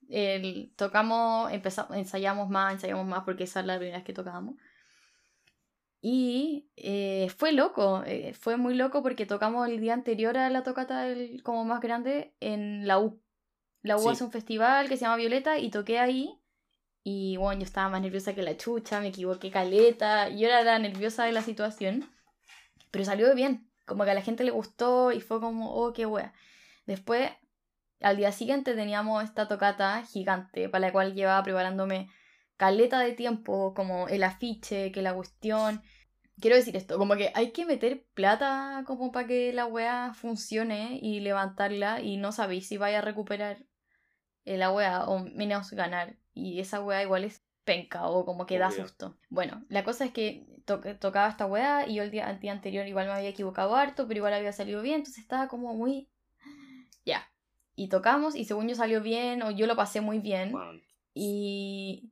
el, 0.09 0.73
tocamos, 0.77 1.51
empezamos, 1.53 1.97
ensayamos 1.97 2.49
más, 2.49 2.75
ensayamos 2.75 3.07
más, 3.07 3.25
porque 3.25 3.45
esa 3.45 3.61
es 3.61 3.67
la 3.67 3.77
primera 3.79 3.99
vez 3.99 4.07
que 4.07 4.13
tocábamos. 4.13 4.55
Y 6.01 6.71
eh, 6.77 7.29
fue 7.37 7.53
loco, 7.53 8.03
eh, 8.07 8.33
fue 8.35 8.57
muy 8.57 8.75
loco 8.75 9.03
porque 9.03 9.27
tocamos 9.27 9.69
el 9.69 9.81
día 9.81 9.95
anterior 9.95 10.37
a 10.39 10.49
la 10.51 10.63
tocata 10.63 11.03
del- 11.03 11.43
como 11.43 11.65
más 11.65 11.81
grande 11.81 12.35
en 12.41 12.87
la 12.87 12.99
U. 13.01 13.21
La 13.83 13.97
U 13.97 14.01
Sí. 14.03 14.09
hace 14.11 14.25
un 14.25 14.31
festival 14.31 14.89
que 14.89 14.97
se 14.97 15.03
llama 15.03 15.17
Violeta 15.17 15.59
y 15.59 15.71
toqué 15.71 15.99
ahí. 15.99 16.39
Y 17.03 17.37
bueno, 17.37 17.61
yo 17.61 17.65
estaba 17.65 17.89
más 17.89 18.03
nerviosa 18.03 18.35
que 18.35 18.43
la 18.43 18.57
chucha, 18.57 19.01
me 19.01 19.09
equivoqué 19.09 19.51
caleta. 19.51 20.29
Yo 20.29 20.47
era 20.47 20.63
la 20.63 20.79
nerviosa 20.79 21.25
de 21.25 21.33
la 21.33 21.43
situación. 21.43 22.09
Pero 22.91 23.05
salió 23.05 23.35
bien. 23.35 23.71
Como 23.87 24.05
que 24.05 24.11
a 24.11 24.15
la 24.15 24.23
gente 24.23 24.45
le 24.45 24.51
gustó 24.51 25.13
y 25.13 25.21
fue 25.21 25.41
como, 25.41 25.73
oh, 25.75 25.93
qué 25.93 26.07
wea. 26.07 26.33
Después, 26.87 27.31
al 28.01 28.17
día 28.17 28.31
siguiente 28.33 28.75
teníamos 28.75 29.25
esta 29.25 29.49
tocata 29.49 30.03
gigante 30.05 30.69
para 30.69 30.87
la 30.87 30.93
cual 30.93 31.15
llevaba 31.15 31.43
preparándome 31.43 32.09
caleta 32.59 33.01
de 33.01 33.13
tiempo, 33.15 33.75
como 33.75 34.09
el 34.09 34.25
afiche, 34.25 34.93
que 34.93 35.03
la 35.03 35.15
cuestión. 35.15 35.83
Quiero 36.41 36.57
decir 36.57 36.77
esto, 36.77 36.99
como 36.99 37.17
que 37.17 37.33
hay 37.35 37.53
que 37.53 37.67
meter 37.67 38.05
plata 38.15 38.85
como 38.87 39.13
para 39.13 39.29
que 39.29 39.53
la 39.55 39.67
wea 39.67 40.15
funcione 40.15 40.99
y 41.03 41.21
levantarla 41.21 42.01
y 42.03 42.17
no 42.19 42.33
sabéis 42.33 42.69
si 42.69 42.77
vaya 42.79 42.99
a 43.01 43.03
recuperar 43.03 43.59
la 44.45 44.73
wea 44.73 45.05
o 45.05 45.19
menos 45.21 45.71
ganar. 45.73 46.17
Y 46.35 46.61
esa 46.61 46.81
wea 46.81 47.03
igual 47.03 47.25
es 47.25 47.43
penca 47.65 48.07
o 48.09 48.25
como 48.25 48.47
que 48.47 48.59
da 48.59 48.69
Obvio. 48.69 48.85
susto. 48.85 49.17
Bueno, 49.31 49.65
la 49.69 49.85
cosa 49.85 50.05
es 50.07 50.13
que 50.13 50.47
to- 50.65 50.81
tocaba 50.99 51.29
esta 51.29 51.47
wea 51.47 51.87
y 51.87 51.97
yo 51.97 52.03
el 52.03 52.11
día, 52.11 52.31
el 52.31 52.41
día 52.41 52.53
anterior 52.53 52.87
igual 52.87 53.07
me 53.07 53.13
había 53.13 53.29
equivocado 53.29 53.77
harto, 53.77 54.07
pero 54.09 54.19
igual 54.19 54.35
había 54.35 54.53
salido 54.53 54.81
bien, 54.83 54.97
entonces 54.97 55.23
estaba 55.23 55.49
como 55.49 55.75
muy... 55.75 56.09
Ya. 57.05 57.31
Y 57.75 57.89
tocamos 57.89 58.35
y 58.37 58.45
según 58.45 58.69
yo 58.69 58.75
salió 58.75 59.01
bien 59.03 59.43
o 59.43 59.51
yo 59.51 59.67
lo 59.67 59.77
pasé 59.77 60.01
muy 60.01 60.19
bien. 60.19 60.53
Bueno, 60.53 60.81
Y, 61.15 62.11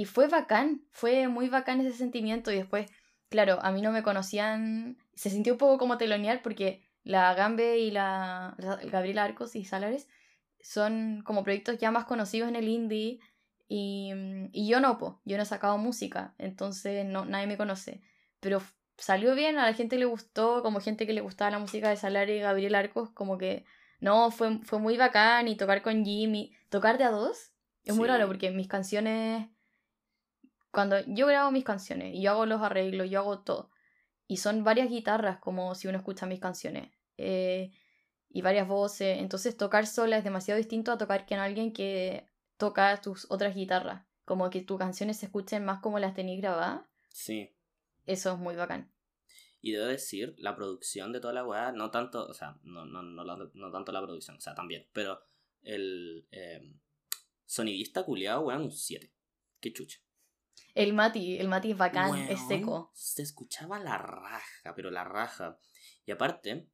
y 0.00 0.04
fue 0.04 0.28
bacán, 0.28 0.82
fue 0.90 1.28
muy 1.28 1.48
bacán 1.48 1.80
ese 1.80 1.96
sentimiento. 1.96 2.50
Y 2.52 2.56
después, 2.56 2.90
claro, 3.28 3.58
a 3.62 3.70
mí 3.72 3.80
no 3.82 3.90
me 3.92 4.02
conocían. 4.02 4.96
Se 5.14 5.30
sintió 5.30 5.54
un 5.54 5.58
poco 5.58 5.78
como 5.78 5.98
telonear 5.98 6.42
porque 6.42 6.82
la 7.04 7.34
Gambe 7.34 7.78
y 7.78 7.90
la, 7.90 8.54
la- 8.58 8.76
Gabriela 8.76 9.24
Arcos 9.24 9.56
y 9.56 9.64
Salares 9.64 10.08
son 10.60 11.22
como 11.24 11.42
proyectos 11.44 11.78
ya 11.78 11.90
más 11.90 12.04
conocidos 12.04 12.48
en 12.48 12.56
el 12.56 12.68
indie. 12.68 13.18
Y, 13.68 14.12
y 14.52 14.68
yo 14.68 14.80
no, 14.80 14.98
po, 14.98 15.20
yo 15.24 15.36
no 15.36 15.42
he 15.42 15.46
sacado 15.46 15.76
música, 15.78 16.34
entonces 16.38 17.04
no, 17.04 17.24
nadie 17.26 17.46
me 17.46 17.56
conoce. 17.58 18.00
Pero 18.40 18.62
salió 18.96 19.34
bien, 19.34 19.58
a 19.58 19.66
la 19.66 19.74
gente 19.74 19.98
le 19.98 20.06
gustó, 20.06 20.62
como 20.62 20.80
gente 20.80 21.06
que 21.06 21.12
le 21.12 21.20
gustaba 21.20 21.50
la 21.50 21.58
música 21.58 21.90
de 21.90 21.96
Salares 21.96 22.38
y 22.38 22.40
Gabriel 22.42 22.74
Arcos, 22.74 23.10
como 23.10 23.36
que 23.36 23.64
no, 24.00 24.30
fue, 24.30 24.58
fue 24.62 24.78
muy 24.78 24.96
bacán 24.96 25.48
y 25.48 25.56
tocar 25.56 25.82
con 25.82 26.04
Jimmy. 26.04 26.54
Tocar 26.70 26.96
de 26.98 27.04
a 27.04 27.10
dos 27.10 27.50
es 27.84 27.94
muy 27.94 28.04
Sí. 28.06 28.08
raro 28.12 28.26
porque 28.26 28.50
mis 28.50 28.68
canciones. 28.68 29.48
Cuando 30.70 30.96
yo 31.06 31.26
grabo 31.26 31.50
mis 31.50 31.64
canciones 31.64 32.14
y 32.14 32.22
yo 32.22 32.32
hago 32.32 32.46
los 32.46 32.60
arreglos, 32.62 33.08
yo 33.10 33.20
hago 33.20 33.40
todo. 33.40 33.70
Y 34.26 34.36
son 34.38 34.64
varias 34.64 34.88
guitarras, 34.90 35.38
como 35.38 35.74
si 35.74 35.88
uno 35.88 35.98
escucha 35.98 36.26
mis 36.26 36.40
canciones. 36.40 36.90
eh, 37.16 37.72
y 38.30 38.42
varias 38.42 38.68
voces. 38.68 39.18
Entonces 39.18 39.56
tocar 39.56 39.86
sola 39.86 40.18
es 40.18 40.24
demasiado 40.24 40.58
distinto 40.58 40.92
a 40.92 40.98
tocar 40.98 41.26
con 41.26 41.38
alguien 41.38 41.72
que 41.72 42.26
toca 42.56 43.00
tus 43.00 43.26
otras 43.30 43.54
guitarras. 43.54 44.04
Como 44.24 44.50
que 44.50 44.60
tus 44.60 44.78
canciones 44.78 45.16
se 45.18 45.26
escuchen 45.26 45.64
más 45.64 45.80
como 45.80 45.98
las 45.98 46.14
tenéis 46.14 46.40
grabadas. 46.40 46.82
sí. 47.08 47.54
Eso 48.06 48.32
es 48.32 48.38
muy 48.38 48.56
bacán. 48.56 48.90
Y 49.60 49.72
debo 49.72 49.84
decir, 49.84 50.34
la 50.38 50.56
producción 50.56 51.12
de 51.12 51.20
toda 51.20 51.34
la 51.34 51.44
weá, 51.44 51.72
no 51.72 51.90
tanto, 51.90 52.26
o 52.26 52.32
sea, 52.32 52.56
no, 52.62 52.86
no, 52.86 53.02
no, 53.02 53.22
no 53.24 53.70
tanto 53.70 53.92
la 53.92 54.00
producción, 54.00 54.38
o 54.38 54.40
sea, 54.40 54.54
también, 54.54 54.88
pero 54.94 55.20
el 55.60 56.26
eh, 56.30 56.72
sonidista 57.44 58.04
culiado, 58.04 58.42
weón, 58.46 58.62
un 58.62 58.70
7. 58.70 59.12
Qué 59.60 59.74
chucha. 59.74 59.98
El 60.74 60.92
Mati, 60.92 61.38
el 61.38 61.48
Mati 61.48 61.72
es 61.72 61.76
bacán, 61.78 62.14
es 62.30 62.40
seco. 62.46 62.90
Se 62.94 63.22
escuchaba 63.22 63.78
la 63.78 63.98
raja, 63.98 64.74
pero 64.76 64.90
la 64.90 65.04
raja. 65.04 65.58
Y 66.06 66.10
aparte, 66.12 66.68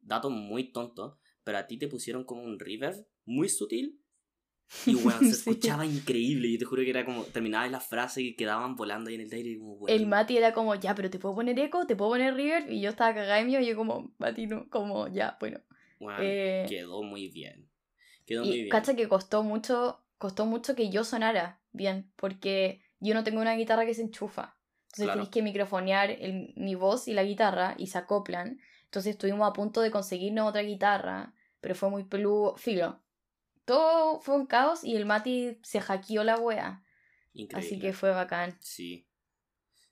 dato 0.00 0.30
muy 0.30 0.72
tonto, 0.72 1.18
pero 1.44 1.58
a 1.58 1.66
ti 1.66 1.78
te 1.78 1.88
pusieron 1.88 2.24
como 2.24 2.42
un 2.42 2.58
reverb 2.58 3.06
muy 3.24 3.48
sutil. 3.48 4.00
Y 4.86 4.94
weón, 4.96 5.20
se 5.20 5.32
Sí. 5.34 5.50
escuchaba 5.50 5.86
increíble. 5.86 6.52
Yo 6.52 6.58
te 6.58 6.64
juro 6.66 6.82
que 6.82 6.90
era 6.90 7.04
como, 7.04 7.24
terminaba 7.24 7.66
la 7.68 7.80
frase 7.80 8.22
y 8.22 8.36
quedaban 8.36 8.76
volando 8.76 9.08
ahí 9.08 9.14
en 9.16 9.22
el 9.22 9.32
aire. 9.32 9.50
Y 9.50 9.58
como, 9.58 9.74
weón, 9.74 9.96
El 9.96 10.06
Mati 10.06 10.36
era 10.36 10.52
como, 10.52 10.74
ya, 10.74 10.94
pero 10.94 11.10
te 11.10 11.18
puedo 11.18 11.34
poner 11.34 11.58
eco, 11.58 11.86
te 11.86 11.96
puedo 11.96 12.10
poner 12.12 12.34
reverb. 12.34 12.70
Y 12.70 12.80
yo 12.82 12.90
estaba 12.90 13.14
cagada 13.14 13.42
mío 13.44 13.60
y 13.60 13.66
yo 13.66 13.76
como, 13.76 14.12
Mati, 14.18 14.46
no, 14.46 14.68
como, 14.68 15.08
ya, 15.08 15.36
bueno. 15.40 15.60
weón, 16.00 16.20
Eh, 16.22 16.66
quedó 16.68 17.02
muy 17.02 17.28
bien. 17.28 17.70
Quedó 18.26 18.44
muy 18.44 18.52
Y 18.54 18.56
bien. 18.58 18.68
cacha 18.68 18.94
que 18.94 19.08
costó 19.08 19.42
mucho, 19.42 20.04
costó 20.18 20.44
mucho 20.44 20.74
que 20.74 20.90
yo 20.90 21.02
sonara 21.02 21.62
bien, 21.72 22.12
porque 22.16 22.82
yo 23.00 23.14
no 23.14 23.24
tengo 23.24 23.40
una 23.40 23.54
guitarra 23.54 23.84
que 23.86 23.94
se 23.94 24.02
enchufa. 24.02 24.56
Entonces 24.86 25.04
Claro. 25.04 25.12
tenéis 25.18 25.30
que 25.30 25.42
microfonear 25.42 26.10
el- 26.10 26.52
mi 26.56 26.74
voz 26.74 27.08
y 27.08 27.12
la 27.12 27.22
guitarra 27.24 27.74
y 27.78 27.88
se 27.88 27.98
acoplan. 27.98 28.58
Entonces 28.84 29.12
estuvimos 29.12 29.48
a 29.48 29.52
punto 29.52 29.80
de 29.82 29.90
conseguirnos 29.90 30.48
otra 30.48 30.62
guitarra, 30.62 31.34
pero 31.60 31.74
fue 31.74 31.90
muy 31.90 32.04
peludo. 32.04 32.56
Filo. 32.56 33.02
Todo 33.64 34.20
fue 34.20 34.34
un 34.36 34.46
caos 34.46 34.82
y 34.82 34.96
el 34.96 35.04
Mati 35.04 35.58
se 35.62 35.80
hackeó 35.80 36.24
la 36.24 36.36
wea. 36.38 36.82
Increíble. 37.34 37.66
Así 37.66 37.78
que 37.78 37.92
fue 37.92 38.10
bacán. 38.10 38.56
Sí. 38.60 39.06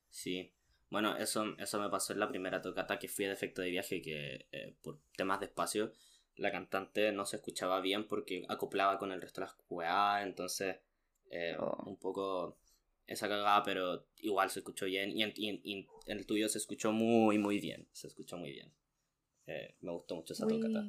Sí. 0.09 0.51
Bueno, 0.89 1.15
eso, 1.17 1.43
eso 1.59 1.79
me 1.79 1.89
pasó 1.89 2.13
en 2.13 2.19
la 2.19 2.29
primera 2.29 2.61
tocata 2.61 2.97
que 2.97 3.07
fui 3.07 3.25
de 3.25 3.33
efecto 3.33 3.61
de 3.61 3.69
viaje 3.69 4.01
que 4.01 4.47
eh, 4.51 4.75
por 4.81 4.99
temas 5.15 5.39
de 5.39 5.45
espacio 5.47 5.91
la 6.37 6.51
cantante 6.51 7.11
no 7.11 7.25
se 7.25 7.35
escuchaba 7.37 7.81
bien 7.81 8.07
porque 8.07 8.45
acoplaba 8.47 8.97
con 8.97 9.11
el 9.11 9.21
resto 9.21 9.41
de 9.41 9.47
las 9.47 9.55
weas, 9.69 10.23
entonces 10.23 10.77
eh, 11.29 11.55
Oh. 11.59 11.83
un 11.89 11.97
poco 11.97 12.57
esa 13.07 13.27
cagada, 13.27 13.63
pero 13.63 14.07
igual 14.17 14.49
se 14.49 14.59
escuchó 14.59 14.85
bien 14.85 15.11
y 15.17 15.23
en, 15.23 15.33
y 15.35 15.49
en- 15.49 15.61
y 15.63 15.87
en 16.05 16.17
el 16.19 16.25
tuyo 16.25 16.47
se 16.49 16.57
escuchó 16.59 16.91
muy 16.91 17.37
muy 17.37 17.59
bien, 17.59 17.89
se 17.93 18.07
escuchó 18.07 18.37
muy 18.37 18.51
bien. 18.51 18.73
Eh, 19.47 19.75
me 19.79 19.91
gustó 19.91 20.15
mucho 20.15 20.33
esa 20.33 20.45
Uy. 20.45 20.59
tocata. 20.59 20.85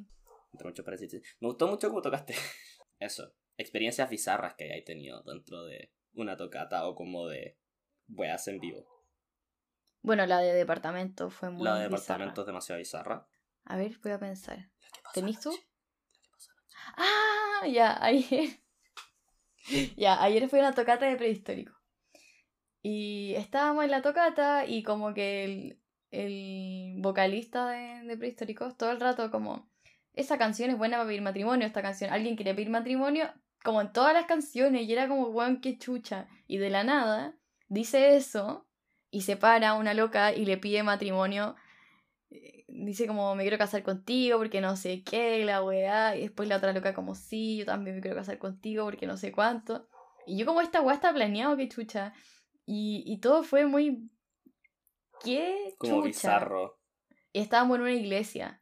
Entre 0.51 0.67
muchos 0.67 0.83
paréntesis. 0.85 1.37
Me 1.39 1.47
gustó 1.47 1.67
mucho 1.67 1.87
cómo 1.89 2.01
tocaste. 2.01 2.33
Eso. 2.99 3.33
Experiencias 3.57 4.09
bizarras 4.09 4.55
que 4.55 4.65
hayáis 4.65 4.83
tenido 4.85 5.21
dentro 5.23 5.63
de 5.65 5.93
una 6.13 6.35
tocata 6.37 6.87
o 6.87 6.95
como 6.95 7.27
de 7.27 7.57
weas 8.09 8.47
en 8.47 8.59
vivo. 8.59 8.85
Bueno, 10.01 10.25
la 10.25 10.39
de 10.39 10.53
departamento 10.53 11.29
fue 11.29 11.49
muy 11.49 11.63
La 11.65 11.75
de 11.77 11.87
bizarra. 11.87 11.99
departamento 12.01 12.41
es 12.41 12.47
demasiado 12.47 12.79
bizarra. 12.79 13.29
A 13.65 13.77
ver, 13.77 13.97
voy 14.01 14.11
a 14.13 14.19
pensar. 14.19 14.71
¿Tenís 15.13 15.39
tú? 15.39 15.51
Ah, 16.97 17.67
ya, 17.67 17.97
ayer. 18.03 18.59
ya, 19.95 20.21
ayer 20.23 20.49
fue 20.49 20.59
una 20.59 20.73
tocata 20.73 21.05
de 21.05 21.15
prehistórico. 21.17 21.73
Y 22.81 23.33
estábamos 23.35 23.83
en 23.83 23.91
la 23.91 24.01
tocata 24.01 24.65
y 24.65 24.83
como 24.83 25.13
que 25.13 25.43
el, 25.43 25.79
el 26.11 26.95
vocalista 27.01 27.69
de, 27.71 28.17
prehistóricos 28.17 28.77
todo 28.77 28.91
el 28.91 28.99
rato 28.99 29.31
como, 29.31 29.69
esa 30.13 30.37
canción 30.37 30.69
es 30.69 30.77
buena 30.77 30.97
para 30.97 31.07
pedir 31.07 31.21
matrimonio, 31.21 31.67
esta 31.67 31.81
canción, 31.81 32.11
alguien 32.11 32.35
quiere 32.35 32.53
pedir 32.53 32.69
matrimonio, 32.69 33.31
como 33.63 33.81
en 33.81 33.91
todas 33.91 34.13
las 34.13 34.25
canciones, 34.25 34.87
y 34.87 34.93
era 34.93 35.07
como, 35.07 35.27
weón, 35.27 35.59
qué 35.59 35.77
chucha. 35.77 36.27
Y 36.47 36.57
de 36.57 36.69
la 36.69 36.83
nada, 36.83 37.35
dice 37.67 38.15
eso, 38.15 38.67
y 39.11 39.21
se 39.21 39.35
para 39.35 39.73
una 39.73 39.93
loca 39.93 40.33
y 40.33 40.45
le 40.45 40.57
pide 40.57 40.83
matrimonio 40.83 41.55
eh, 42.31 42.65
dice 42.67 43.07
como 43.07 43.33
me 43.35 43.43
quiero 43.43 43.57
casar 43.57 43.81
contigo 43.81 44.37
porque 44.37 44.61
no 44.61 44.75
sé 44.75 45.03
qué, 45.03 45.43
la 45.45 45.63
weá, 45.63 46.15
y 46.15 46.21
después 46.21 46.47
la 46.47 46.57
otra 46.57 46.73
loca 46.73 46.93
como 46.93 47.15
sí, 47.15 47.57
yo 47.57 47.65
también 47.65 47.95
me 47.95 48.01
quiero 48.01 48.17
casar 48.17 48.37
contigo 48.37 48.85
porque 48.85 49.07
no 49.07 49.17
sé 49.17 49.31
cuánto. 49.31 49.87
Y 50.27 50.37
yo 50.37 50.45
como 50.45 50.61
esta 50.61 50.81
weá 50.81 50.95
está 50.95 51.11
planeado, 51.13 51.57
qué 51.57 51.67
chucha. 51.67 52.13
Y, 52.71 53.03
y 53.07 53.17
todo 53.17 53.41
fue 53.41 53.65
muy... 53.65 54.11
¿Qué? 55.23 55.73
Como 55.79 55.95
chucha? 55.97 56.07
bizarro. 56.07 56.79
Y 57.33 57.39
estábamos 57.39 57.75
en 57.77 57.81
una 57.81 57.93
iglesia. 57.93 58.61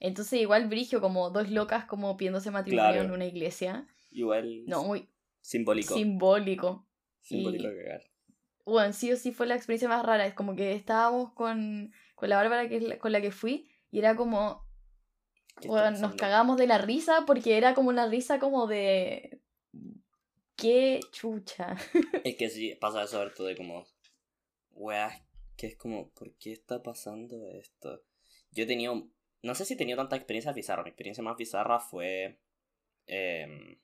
Entonces 0.00 0.38
igual 0.40 0.68
brigio 0.68 1.00
como 1.00 1.30
dos 1.30 1.48
locas 1.50 1.86
como 1.86 2.14
pidiéndose 2.18 2.50
matrimonio 2.50 2.90
Claro. 2.92 3.04
en 3.06 3.10
una 3.10 3.24
iglesia. 3.24 3.86
Igual 4.10 4.64
No, 4.66 4.84
muy 4.84 5.08
simbólico. 5.40 5.94
simbólico. 5.94 6.86
simbólico 7.22 7.64
y- 7.64 7.68
de 7.74 7.84
cagar. 7.84 8.02
Bueno, 8.66 8.92
sí 8.92 9.10
o 9.12 9.16
sí 9.16 9.32
fue 9.32 9.46
la 9.46 9.54
experiencia 9.54 9.88
más 9.88 10.04
rara. 10.04 10.26
Es 10.26 10.34
como 10.34 10.54
que 10.54 10.74
estábamos 10.74 11.32
con, 11.32 11.90
con 12.16 12.28
la 12.28 12.36
Bárbara, 12.36 12.68
que 12.68 12.76
es 12.76 12.82
la- 12.82 12.98
con 12.98 13.12
la 13.12 13.22
que 13.22 13.30
fui, 13.30 13.70
y 13.90 13.98
era 13.98 14.14
como. 14.14 14.62
¿Qué 15.58 15.68
está 15.68 15.90
Bueno, 15.90 15.98
nos 16.00 16.14
cagamos 16.16 16.58
de 16.58 16.66
la 16.66 16.76
risa 16.76 17.24
porque 17.26 17.56
era 17.56 17.72
como 17.74 17.88
una 17.88 18.06
risa 18.06 18.38
como 18.38 18.66
de... 18.66 19.37
¡Qué 20.58 21.00
chucha! 21.12 21.76
Es 22.24 22.36
que 22.36 22.50
sí, 22.50 22.74
pasa 22.74 23.04
eso 23.04 23.20
harto 23.20 23.44
de 23.44 23.56
como, 23.56 23.86
weá, 24.72 25.10
que 25.56 25.68
es 25.68 25.76
como, 25.76 26.10
¿por 26.10 26.32
qué 26.34 26.52
está 26.52 26.82
pasando 26.82 27.48
esto? 27.52 28.02
Yo 28.50 28.64
he 28.64 28.66
tenido, 28.66 29.08
no 29.42 29.54
sé 29.54 29.64
si 29.64 29.74
he 29.74 29.76
tenido 29.76 29.96
tanta 29.98 30.16
experiencia 30.16 30.52
bizarra, 30.52 30.82
mi 30.82 30.90
experiencia 30.90 31.22
más 31.24 31.36
bizarra 31.36 31.78
fue... 31.80 32.38
em, 33.06 33.78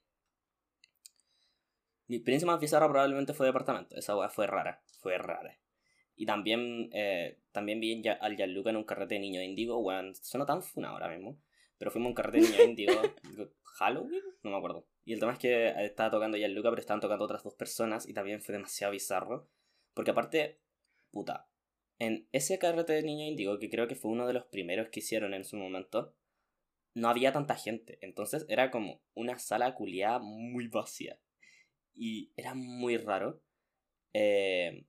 mi 2.09 2.17
experiencia 2.17 2.47
más 2.47 2.61
bizarra 2.61 2.89
probablemente 2.89 3.33
fue 3.35 3.47
departamento, 3.47 3.97
esa 3.97 4.17
weá 4.17 4.29
fue 4.29 4.47
rara, 4.47 4.83
fue 5.01 5.17
rara. 5.19 5.59
Y 6.17 6.27
también, 6.27 6.91
eh, 6.93 7.39
también 7.53 7.81
vi 7.81 8.03
ya- 8.03 8.13
al 8.21 8.37
Gianluca 8.37 8.71
en 8.71 8.77
un 8.77 8.85
carrete 8.85 9.15
de 9.15 9.21
niño 9.21 9.43
índigo, 9.43 9.79
weón, 9.79 10.15
suena 10.17 10.47
tan 10.47 10.63
funa 10.63 10.91
ahora 10.91 11.09
mismo, 11.09 11.39
pero 11.79 11.91
fuimos 11.91 12.09
a 12.09 12.11
un 12.11 12.15
carrete 12.15 12.41
de 12.41 12.53
niño 12.53 12.65
índigo, 12.71 12.93
Halloween, 13.75 14.23
no 14.43 14.51
me 14.51 14.57
acuerdo. 14.57 14.87
Y 15.05 15.13
el 15.13 15.21
tema 15.21 15.33
es 15.33 15.39
que 15.39 15.69
estaba 15.85 16.11
tocando 16.11 16.37
Gianluca, 16.37 16.71
pero 16.71 16.81
estaban 16.81 17.01
tocando 17.01 17.25
otras 17.25 17.43
dos 17.43 17.55
personas 17.55 18.09
y 18.09 18.15
también 18.15 18.41
fue 18.41 18.55
demasiado 18.55 18.93
bizarro. 18.93 19.49
Porque 19.95 20.13
aparte, 20.13 20.61
puta, 21.11 21.49
en 21.99 22.29
ese 22.33 22.59
carrete 22.59 22.93
de 22.95 23.03
niño 23.03 23.27
índigo, 23.27 23.59
que 23.59 23.71
creo 23.71 23.89
que 23.89 23.97
fue 23.97 24.11
uno 24.11 24.27
de 24.27 24.33
los 24.33 24.45
primeros 24.47 24.89
que 24.89 25.01
hicieron 25.01 25.35
en 25.35 25.45
su 25.45 25.57
momento, 25.57 26.15
no 26.95 27.09
había 27.09 27.33
tanta 27.33 27.57
gente. 27.57 27.99
Entonces 28.01 28.47
era 28.49 28.71
como 28.71 29.01
una 29.15 29.39
sala 29.39 29.75
culiada 29.75 30.21
muy 30.21 30.69
vacía. 30.69 31.19
Y 31.95 32.33
era 32.37 32.55
muy 32.55 32.97
raro. 32.97 33.43
Eh, 34.13 34.87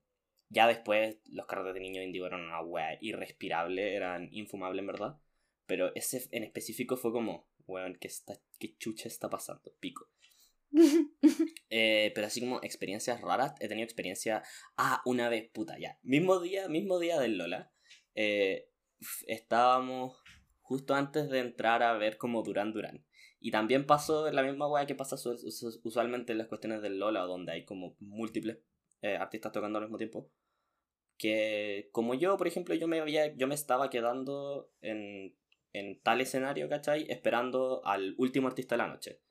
ya 0.50 0.67
después 0.67 1.17
los 1.26 1.48
carretes 1.48 1.74
de 1.74 1.80
niño 1.80 2.02
índigo 2.04 2.28
eran 2.28 2.41
una 2.41 2.62
wea 2.62 2.98
irrespirable, 3.02 3.95
eran 3.95 4.30
infumables 4.32 4.80
en 4.82 4.88
verdad. 4.88 5.17
Pero 5.65 5.93
ese 5.95 6.28
en 6.32 6.43
específico 6.43 6.98
fue 6.98 7.12
como, 7.12 7.48
weón, 7.67 7.97
¿qué, 7.99 8.08
está, 8.08 8.34
qué 8.60 8.75
chucha 8.78 9.08
está 9.08 9.30
pasando? 9.30 9.73
Pico. 9.80 10.10
Eh, 11.69 12.12
pero 12.15 12.28
así 12.28 12.39
como 12.39 12.60
experiencias 12.63 13.19
raras, 13.21 13.54
he 13.60 13.67
tenido 13.67 13.84
experiencia. 13.84 14.43
Ah, 14.78 15.01
una 15.06 15.28
vez, 15.30 15.49
puta, 15.51 15.78
ya. 15.80 15.99
Mismo 16.04 16.39
día, 16.39 16.69
mismo 16.69 16.99
día 16.99 17.19
del 17.19 17.38
Lola. 17.38 17.71
eh, 18.13 18.69
estábamos 19.28 20.21
justo 20.62 20.95
antes 20.95 21.30
de 21.30 21.39
entrar 21.39 21.84
a 21.84 21.93
ver 21.97 22.17
como 22.17 22.43
Durán 22.43 22.71
Durán. 22.71 23.06
Y 23.41 23.51
también 23.51 23.86
pasó 23.86 24.32
la 24.32 24.41
misma 24.43 24.67
weá 24.67 24.86
que 24.86 24.95
pasa 24.95 25.17
su- 25.17 25.32
us- 25.32 25.80
usualmente 25.84 26.32
en 26.32 26.38
las 26.38 26.47
cuestiones 26.47 26.82
del 26.82 26.97
Lola, 26.99 27.21
donde 27.21 27.51
hay 27.51 27.65
como 27.65 27.95
múltiples 27.99 28.60
eh, 29.01 29.17
artistas 29.17 29.51
tocando 29.51 29.78
al 29.80 29.86
mismo 29.86 29.97
tiempo. 29.97 30.32
Que 31.17 31.89
como 31.91 32.13
yo, 32.13 32.38
por 32.38 32.47
ejemplo, 32.47 32.75
yo 32.75 32.88
me 32.88 32.99
había, 32.99 33.36
yo 33.36 33.47
me 33.47 33.56
estaba 33.56 33.89
quedando 33.89 34.71
en, 34.82 35.36
en 35.80 36.02
tal 36.02 36.22
escenario, 36.22 36.70
¿cachai? 36.70 37.06
Esperando 37.10 37.86
al 37.86 38.16
último 38.18 38.48
artista 38.48 38.76
de 38.76 38.80
la 38.80 38.88
noche 38.88 39.22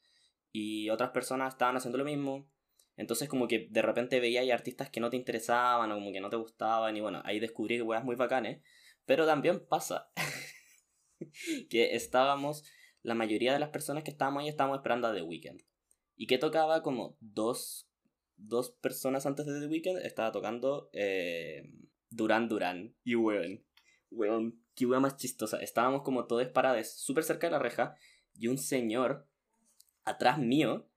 y 0.54 0.88
otras 0.88 1.10
personas 1.10 1.52
estaban 1.52 1.76
haciendo 1.76 1.98
lo 1.98 2.04
mismo. 2.04 2.48
Entonces 2.96 3.28
como 3.28 3.48
que 3.48 3.66
de 3.70 3.82
repente 3.82 4.20
veía 4.20 4.54
artistas 4.54 4.88
que 4.88 5.00
no 5.00 5.10
te 5.10 5.16
interesaban 5.16 5.90
o 5.90 5.96
como 5.96 6.12
que 6.12 6.20
no 6.20 6.30
te 6.30 6.36
gustaban 6.36 6.96
y 6.96 7.00
bueno, 7.00 7.20
ahí 7.24 7.40
descubrí 7.40 7.80
weas 7.82 8.04
muy 8.04 8.14
bacanes. 8.14 8.62
Pero 9.04 9.26
también 9.26 9.66
pasa 9.66 10.12
que 11.70 11.96
estábamos, 11.96 12.64
la 13.02 13.16
mayoría 13.16 13.52
de 13.52 13.58
las 13.58 13.70
personas 13.70 14.04
que 14.04 14.12
estábamos 14.12 14.44
ahí 14.44 14.48
estábamos 14.48 14.78
esperando 14.78 15.08
a 15.08 15.14
The 15.14 15.22
Weeknd. 15.22 15.60
Y 16.14 16.28
que 16.28 16.38
tocaba 16.38 16.84
como 16.84 17.16
dos, 17.18 17.90
dos 18.36 18.70
personas 18.80 19.26
antes 19.26 19.46
de 19.46 19.58
The 19.58 19.66
Weeknd, 19.66 20.06
estaba 20.06 20.30
tocando 20.30 20.88
eh, 20.92 21.68
Duran 22.10 22.48
Duran. 22.48 22.94
Y 23.02 23.16
weón, 23.16 23.64
weón, 24.12 24.63
qué 24.74 24.86
wea 24.86 25.00
más 25.00 25.16
chistosa. 25.16 25.58
Estábamos 25.58 26.02
como 26.02 26.26
todos 26.26 26.46
parados 26.48 26.90
súper 26.90 27.24
cerca 27.24 27.46
de 27.46 27.52
la 27.52 27.58
reja 27.58 27.96
y 28.34 28.48
un 28.48 28.58
señor 28.58 29.26
atrás 30.04 30.38
mío, 30.38 30.88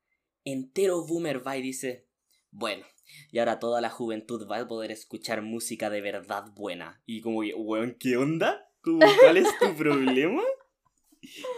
entero 0.44 1.06
boomer 1.06 1.46
va 1.46 1.58
y 1.58 1.62
dice, 1.62 2.08
bueno, 2.52 2.86
y 3.32 3.40
ahora 3.40 3.60
toda 3.60 3.82
la 3.82 3.90
juventud 3.90 4.48
va 4.50 4.60
a 4.60 4.68
poder 4.68 4.92
escuchar 4.92 5.42
música 5.42 5.90
de 5.90 6.02
verdad 6.02 6.52
buena. 6.56 7.02
Y 7.06 7.22
como, 7.22 7.40
weón, 7.40 7.96
¿qué 8.00 8.18
onda? 8.18 8.70
Como, 8.82 9.00
¿Cuál 9.22 9.38
es 9.38 9.48
tu 9.60 9.76
problema? 9.78 10.44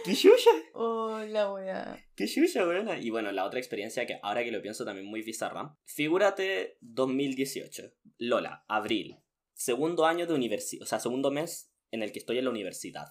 ¿Qué 0.04 0.14
chucha? 0.14 0.50
Oh, 0.72 1.20
la. 1.26 1.98
¿Qué 2.16 2.26
chucha, 2.26 2.66
weón? 2.66 2.88
Y 3.02 3.10
bueno, 3.10 3.30
la 3.32 3.44
otra 3.44 3.60
experiencia 3.60 4.06
que 4.06 4.18
ahora 4.22 4.42
que 4.42 4.50
lo 4.50 4.62
pienso 4.62 4.84
también 4.84 5.06
muy 5.06 5.22
bizarra. 5.22 5.76
Figúrate 5.84 6.78
2018, 6.80 7.92
Lola, 8.18 8.64
abril, 8.68 9.18
segundo 9.54 10.06
año 10.06 10.26
de 10.26 10.34
universidad, 10.34 10.82
o 10.82 10.86
sea, 10.86 10.98
segundo 10.98 11.30
mes 11.30 11.69
en 11.90 12.02
el 12.02 12.12
que 12.12 12.18
estoy 12.18 12.38
en 12.38 12.44
la 12.44 12.50
universidad. 12.50 13.08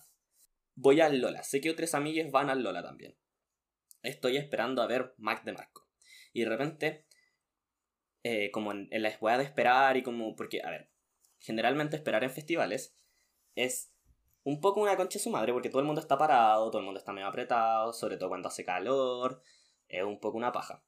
Voy 0.76 1.02
al 1.02 1.20
Lola, 1.20 1.44
sé 1.44 1.62
que 1.62 1.70
otras 1.70 1.94
amigas 1.94 2.32
van 2.32 2.50
al 2.50 2.64
Lola 2.64 2.82
también 2.82 3.18
estoy 4.04 4.38
esperando 4.38 4.82
a 4.82 4.88
ver 4.88 5.14
Mac 5.18 5.44
de 5.44 5.54
Marco. 5.54 5.88
Y 6.34 6.42
de 6.42 6.50
repente, 6.50 7.06
eh, 8.24 8.52
como 8.52 8.72
en, 8.72 8.88
en 8.92 9.02
la 9.02 9.10
escuela 9.10 9.38
de 9.38 9.44
esperar 9.44 9.98
y 9.98 10.04
como, 10.04 10.36
porque, 10.36 10.62
a 10.64 10.70
ver, 10.70 10.92
generalmente 11.40 11.96
esperar 11.96 12.24
en 12.24 12.32
festivales 12.32 12.96
es 13.56 13.92
un 14.44 14.62
poco 14.62 14.82
una 14.82 14.96
concha 14.96 15.20
de 15.20 15.24
su 15.24 15.30
madre 15.30 15.54
porque 15.54 15.70
todo 15.70 15.82
el 15.82 15.86
mundo 15.86 16.02
está 16.02 16.18
parado, 16.18 16.70
todo 16.70 16.80
el 16.80 16.86
mundo 16.86 17.00
está 17.00 17.12
medio 17.12 17.28
apretado, 17.28 17.94
sobre 17.94 18.18
todo 18.18 18.30
cuando 18.30 18.48
hace 18.48 18.64
calor, 18.64 19.42
es 19.88 20.04
un 20.04 20.20
poco 20.20 20.38
una 20.38 20.52
paja. 20.52 20.84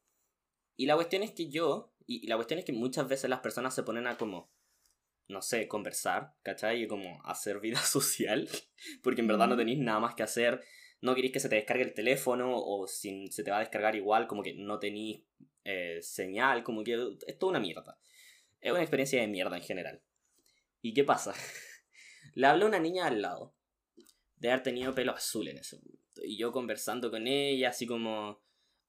Y 0.77 0.85
la 0.85 0.95
cuestión 0.95 1.23
es 1.23 1.31
que 1.31 1.49
yo, 1.49 1.93
y, 2.05 2.25
y 2.25 2.27
la 2.27 2.35
cuestión 2.35 2.59
es 2.59 2.65
que 2.65 2.73
muchas 2.73 3.07
veces 3.07 3.29
las 3.29 3.41
personas 3.41 3.75
se 3.75 3.83
ponen 3.83 4.07
a 4.07 4.17
como, 4.17 4.49
no 5.27 5.41
sé, 5.41 5.67
conversar, 5.67 6.33
¿cachai? 6.43 6.83
Y 6.83 6.87
como 6.87 7.21
hacer 7.25 7.59
vida 7.59 7.79
social, 7.81 8.49
porque 9.01 9.21
en 9.21 9.27
verdad 9.27 9.47
no 9.47 9.57
tenéis 9.57 9.79
nada 9.79 9.99
más 9.99 10.15
que 10.15 10.23
hacer 10.23 10.61
no 11.01 11.15
queréis 11.15 11.33
que 11.33 11.39
se 11.39 11.49
te 11.49 11.55
descargue 11.55 11.83
el 11.83 11.93
teléfono 11.93 12.53
o 12.55 12.87
si 12.87 13.27
se 13.31 13.43
te 13.43 13.51
va 13.51 13.57
a 13.57 13.61
descargar 13.61 13.95
igual, 13.95 14.27
como 14.27 14.43
que 14.43 14.53
no 14.53 14.79
tenéis 14.79 15.23
eh, 15.63 15.99
señal, 16.01 16.63
como 16.63 16.83
que 16.83 16.93
es 17.25 17.39
toda 17.39 17.51
una 17.51 17.59
mierda. 17.59 17.99
Es 18.59 18.71
una 18.71 18.81
experiencia 18.81 19.19
de 19.19 19.27
mierda 19.27 19.57
en 19.57 19.63
general. 19.63 20.01
¿Y 20.81 20.93
qué 20.93 21.03
pasa? 21.03 21.33
Le 22.35 22.47
habló 22.47 22.67
una 22.67 22.79
niña 22.79 23.07
al 23.07 23.21
lado, 23.21 23.55
de 24.37 24.49
haber 24.49 24.63
tenido 24.63 24.93
pelo 24.93 25.11
azul 25.11 25.47
en 25.47 25.57
ese 25.57 25.77
momento, 25.77 26.21
y 26.23 26.37
yo 26.37 26.51
conversando 26.51 27.09
con 27.09 27.27
ella, 27.27 27.69
así 27.69 27.85
como, 27.87 28.41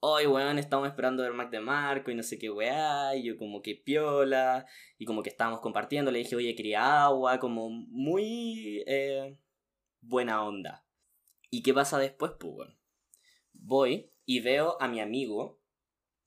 hoy 0.05 0.27
weón, 0.27 0.59
estamos 0.59 0.89
esperando 0.89 1.23
ver 1.23 1.33
Mac 1.33 1.51
de 1.51 1.61
Marco 1.61 2.11
y 2.11 2.17
no 2.17 2.25
sé 2.25 2.37
qué 2.37 2.51
weá, 2.51 3.15
y 3.15 3.23
yo 3.23 3.37
como 3.39 3.63
que 3.63 3.77
piola, 3.77 4.67
y 4.99 5.05
como 5.05 5.23
que 5.23 5.31
estábamos 5.31 5.61
compartiendo, 5.61 6.11
le 6.11 6.19
dije, 6.19 6.35
oye, 6.35 6.57
quería 6.57 7.05
agua, 7.05 7.39
como 7.39 7.71
muy 7.71 8.83
eh, 8.87 9.39
buena 10.01 10.45
onda. 10.45 10.85
¿Y 11.51 11.63
qué 11.63 11.73
pasa 11.73 11.99
después? 11.99 12.33
Pues 12.41 12.71
voy 13.53 14.13
y 14.27 14.41
veo 14.41 14.77
a 14.81 14.89
mi 14.89 15.01
amigo, 15.01 15.61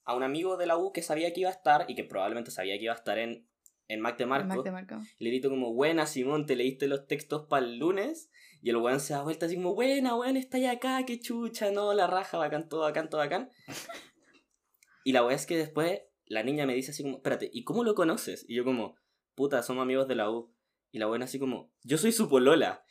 a 0.06 0.16
un 0.16 0.24
amigo 0.24 0.56
de 0.56 0.68
la 0.68 0.78
U 0.78 0.94
que 0.94 1.02
sabía 1.02 1.34
que 1.34 1.42
iba 1.42 1.50
a 1.50 1.54
estar 1.54 1.86
y 1.90 1.96
que 1.96 2.06
probablemente 2.06 2.52
sabía 2.52 2.78
que 2.78 2.86
iba 2.86 2.94
a 2.94 2.98
estar 2.98 3.18
en, 3.20 3.50
en 3.88 4.02
Mac 4.02 4.18
de 4.18 4.26
Marco. 4.26 4.48
Mac 4.48 4.64
de 4.64 4.72
Marco. 4.72 4.96
Y 5.20 5.24
le 5.24 5.30
grito 5.32 5.50
como, 5.50 5.74
buena 5.74 6.06
Simón, 6.08 6.46
te 6.46 6.56
leíste 6.56 6.88
los 6.88 7.08
textos 7.08 7.46
para 7.48 7.66
el 7.66 7.78
lunes. 7.78 8.32
Y 8.62 8.70
el 8.72 8.78
weón 8.78 9.00
se 9.00 9.14
da 9.14 9.22
vuelta 9.22 9.46
así 9.46 9.56
como, 9.56 9.76
buena, 9.76 10.16
weón, 10.16 10.38
está 10.38 10.58
ya 10.58 10.72
acá, 10.72 11.04
qué 11.06 11.20
chucha, 11.20 11.70
no, 11.72 11.94
la 11.94 12.08
raja, 12.08 12.38
bacán, 12.38 12.68
todo 12.68 12.82
bacán, 12.82 13.10
todo 13.10 13.20
bacán. 13.20 13.52
Y 15.04 15.12
la 15.12 15.24
weá 15.24 15.36
es 15.36 15.46
que 15.46 15.56
después 15.58 16.02
la 16.26 16.42
niña 16.44 16.66
me 16.66 16.74
dice 16.74 16.92
así 16.92 17.04
como, 17.04 17.18
espérate, 17.18 17.50
¿y 17.54 17.64
cómo 17.64 17.84
lo 17.84 17.94
conoces? 17.94 18.44
Y 18.48 18.56
yo 18.56 18.64
como, 18.64 18.96
puta, 19.36 19.62
somos 19.62 19.84
amigos 19.84 20.08
de 20.08 20.16
la 20.16 20.32
U. 20.32 20.52
Y 20.92 20.98
la 20.98 21.06
buena 21.06 21.26
así 21.26 21.38
como, 21.38 21.72
yo 21.84 21.98
soy 22.00 22.12
su 22.12 22.28
polola. 22.28 22.84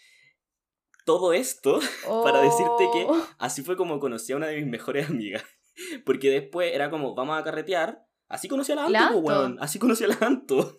Todo 1.05 1.33
esto 1.33 1.81
Para 2.23 2.41
decirte 2.41 2.89
que- 2.93 3.05
Oh. 3.09 3.27
Así 3.39 3.63
fue 3.63 3.77
como 3.77 3.99
conocí 3.99 4.33
a 4.33 4.37
una 4.37 4.47
de 4.47 4.57
mis 4.57 4.67
mejores 4.67 5.09
amigas. 5.11 5.43
Porque 6.07 6.31
después 6.31 6.73
era 6.73 6.89
como, 6.91 7.15
vamos 7.17 7.37
a 7.39 7.43
carretear. 7.43 8.07
Así 8.29 8.47
conocí 8.49 8.73
a 8.73 8.77
la 8.77 8.83
Anto, 8.87 8.93
¿La 8.93 9.01
po, 9.11 9.19
Anto? 9.19 9.21
weón. 9.29 9.57
Así 9.61 9.79
conocí 9.81 10.05
a 10.05 10.09
la 10.09 10.19
Anto. 10.21 10.79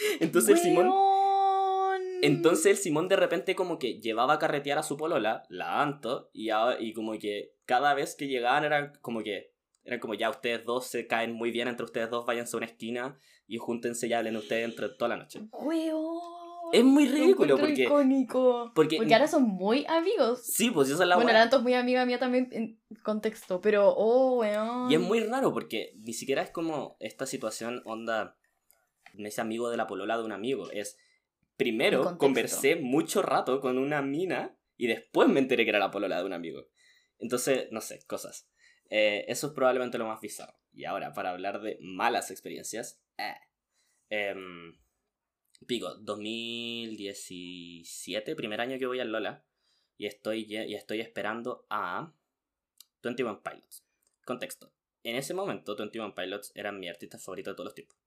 Entonces 0.20 0.56
el 0.56 0.58
Simón. 0.58 0.92
Entonces 2.22 2.66
el 2.66 2.76
Simón 2.76 3.08
de 3.08 3.16
repente 3.16 3.54
como 3.54 3.78
que 3.78 4.00
llevaba 4.00 4.34
a 4.34 4.38
carretear 4.38 4.78
a 4.78 4.82
su 4.82 4.96
polola, 4.96 5.44
la 5.48 5.80
Anto, 5.80 6.30
y, 6.32 6.50
a- 6.50 6.76
y 6.80 6.92
como 6.92 7.12
que 7.18 7.52
cada 7.64 7.94
vez 7.94 8.14
que 8.16 8.26
llegaban 8.28 8.64
era 8.64 8.92
como 9.00 9.22
que. 9.22 9.52
Era 9.84 10.00
como 10.00 10.12
ya 10.12 10.28
ustedes 10.28 10.66
dos 10.66 10.86
se 10.86 11.06
caen 11.06 11.32
muy 11.32 11.50
bien 11.50 11.66
entre 11.66 11.84
ustedes 11.86 12.10
dos, 12.10 12.26
váyanse 12.26 12.54
a 12.54 12.58
una 12.58 12.66
esquina 12.66 13.18
y 13.46 13.56
júntense 13.56 14.06
y 14.06 14.12
hablen 14.12 14.36
ustedes 14.36 14.66
entre 14.66 14.90
toda 14.90 15.08
la 15.08 15.16
noche. 15.16 15.40
Weón. 15.52 16.04
Es 16.74 16.84
muy 16.84 17.08
Lo 17.08 17.14
ridículo 17.14 17.56
porque- 17.56 17.84
icónico. 17.84 18.70
porque- 18.74 18.98
Porque 18.98 19.14
ahora 19.14 19.26
son 19.28 19.44
muy 19.44 19.86
amigos. 19.88 20.42
Sí, 20.44 20.70
pues 20.70 20.90
esa 20.90 21.04
es 21.04 21.08
la 21.08 21.14
bueno, 21.14 21.28
weá. 21.30 21.38
Aranto 21.38 21.56
es 21.56 21.62
muy 21.62 21.72
amiga 21.72 22.04
mía 22.04 22.18
también 22.18 22.50
en 22.52 22.78
contexto, 23.02 23.62
pero 23.62 23.88
oh, 23.96 24.40
weón. 24.40 24.90
Y 24.90 24.94
es 24.96 25.00
muy 25.00 25.20
raro 25.20 25.54
porque 25.54 25.94
ni 26.04 26.12
siquiera 26.12 26.42
es 26.42 26.50
como 26.50 26.98
esta 27.00 27.24
situación 27.24 27.80
onda, 27.86 28.36
me 29.18 29.28
hice 29.28 29.40
amigo 29.40 29.70
de 29.70 29.76
la 29.76 29.86
polola 29.86 30.16
de 30.16 30.24
un 30.24 30.32
amigo. 30.32 30.70
Es, 30.70 30.98
primero 31.56 32.18
conversé 32.18 32.76
mucho 32.76 33.22
rato 33.22 33.60
con 33.60 33.78
una 33.78 34.00
mina 34.00 34.56
y 34.76 34.86
después 34.86 35.28
me 35.28 35.40
enteré 35.40 35.64
que 35.64 35.70
era 35.70 35.78
la 35.78 35.90
polola 35.90 36.18
de 36.18 36.24
un 36.24 36.32
amigo. 36.32 36.68
Entonces, 37.18 37.68
no 37.72 37.80
sé, 37.80 38.04
cosas. 38.06 38.48
Eh, 38.90 39.24
eso 39.28 39.48
es 39.48 39.52
probablemente 39.52 39.98
lo 39.98 40.06
más 40.06 40.20
bizarro. 40.20 40.56
Y 40.72 40.84
ahora, 40.84 41.12
para 41.12 41.30
hablar 41.30 41.60
de 41.60 41.78
malas 41.80 42.30
experiencias, 42.30 43.02
eh, 43.18 43.34
em, 44.08 44.78
pico, 45.66 45.96
2017, 45.96 48.36
primer 48.36 48.60
año 48.60 48.78
que 48.78 48.86
voy 48.86 49.00
al 49.00 49.10
Lola. 49.10 49.44
y 50.00 50.06
estoy, 50.06 50.46
y 50.48 50.76
estoy 50.76 51.00
esperando 51.00 51.66
a 51.68 52.14
21 53.02 53.42
Pilots. 53.42 53.84
Contexto. 54.24 54.72
En 55.02 55.16
ese 55.16 55.34
momento, 55.34 55.74
21 55.74 56.14
Pilots 56.14 56.52
eran 56.54 56.78
mi 56.78 56.88
artista 56.88 57.18
favorito 57.18 57.50
de 57.50 57.56
todos 57.56 57.66
los 57.66 57.74
tiempos. 57.74 57.98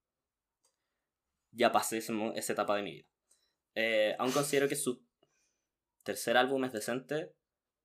Ya 1.52 1.70
pasé 1.70 1.98
esa 1.98 2.52
etapa 2.52 2.76
de 2.76 2.82
mi 2.82 2.92
vida. 2.92 3.08
Eh, 3.74 4.16
aún 4.18 4.32
considero 4.32 4.68
que 4.68 4.76
su 4.76 5.04
tercer 6.02 6.36
álbum 6.36 6.64
es 6.64 6.72
decente. 6.72 7.34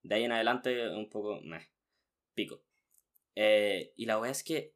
De 0.01 0.15
ahí 0.15 0.23
en 0.23 0.31
adelante, 0.31 0.89
un 0.89 1.09
poco. 1.09 1.41
Meh, 1.41 1.69
pico. 2.33 2.63
Eh, 3.35 3.93
y 3.95 4.05
la 4.05 4.19
weá 4.19 4.31
es 4.31 4.43
que. 4.43 4.73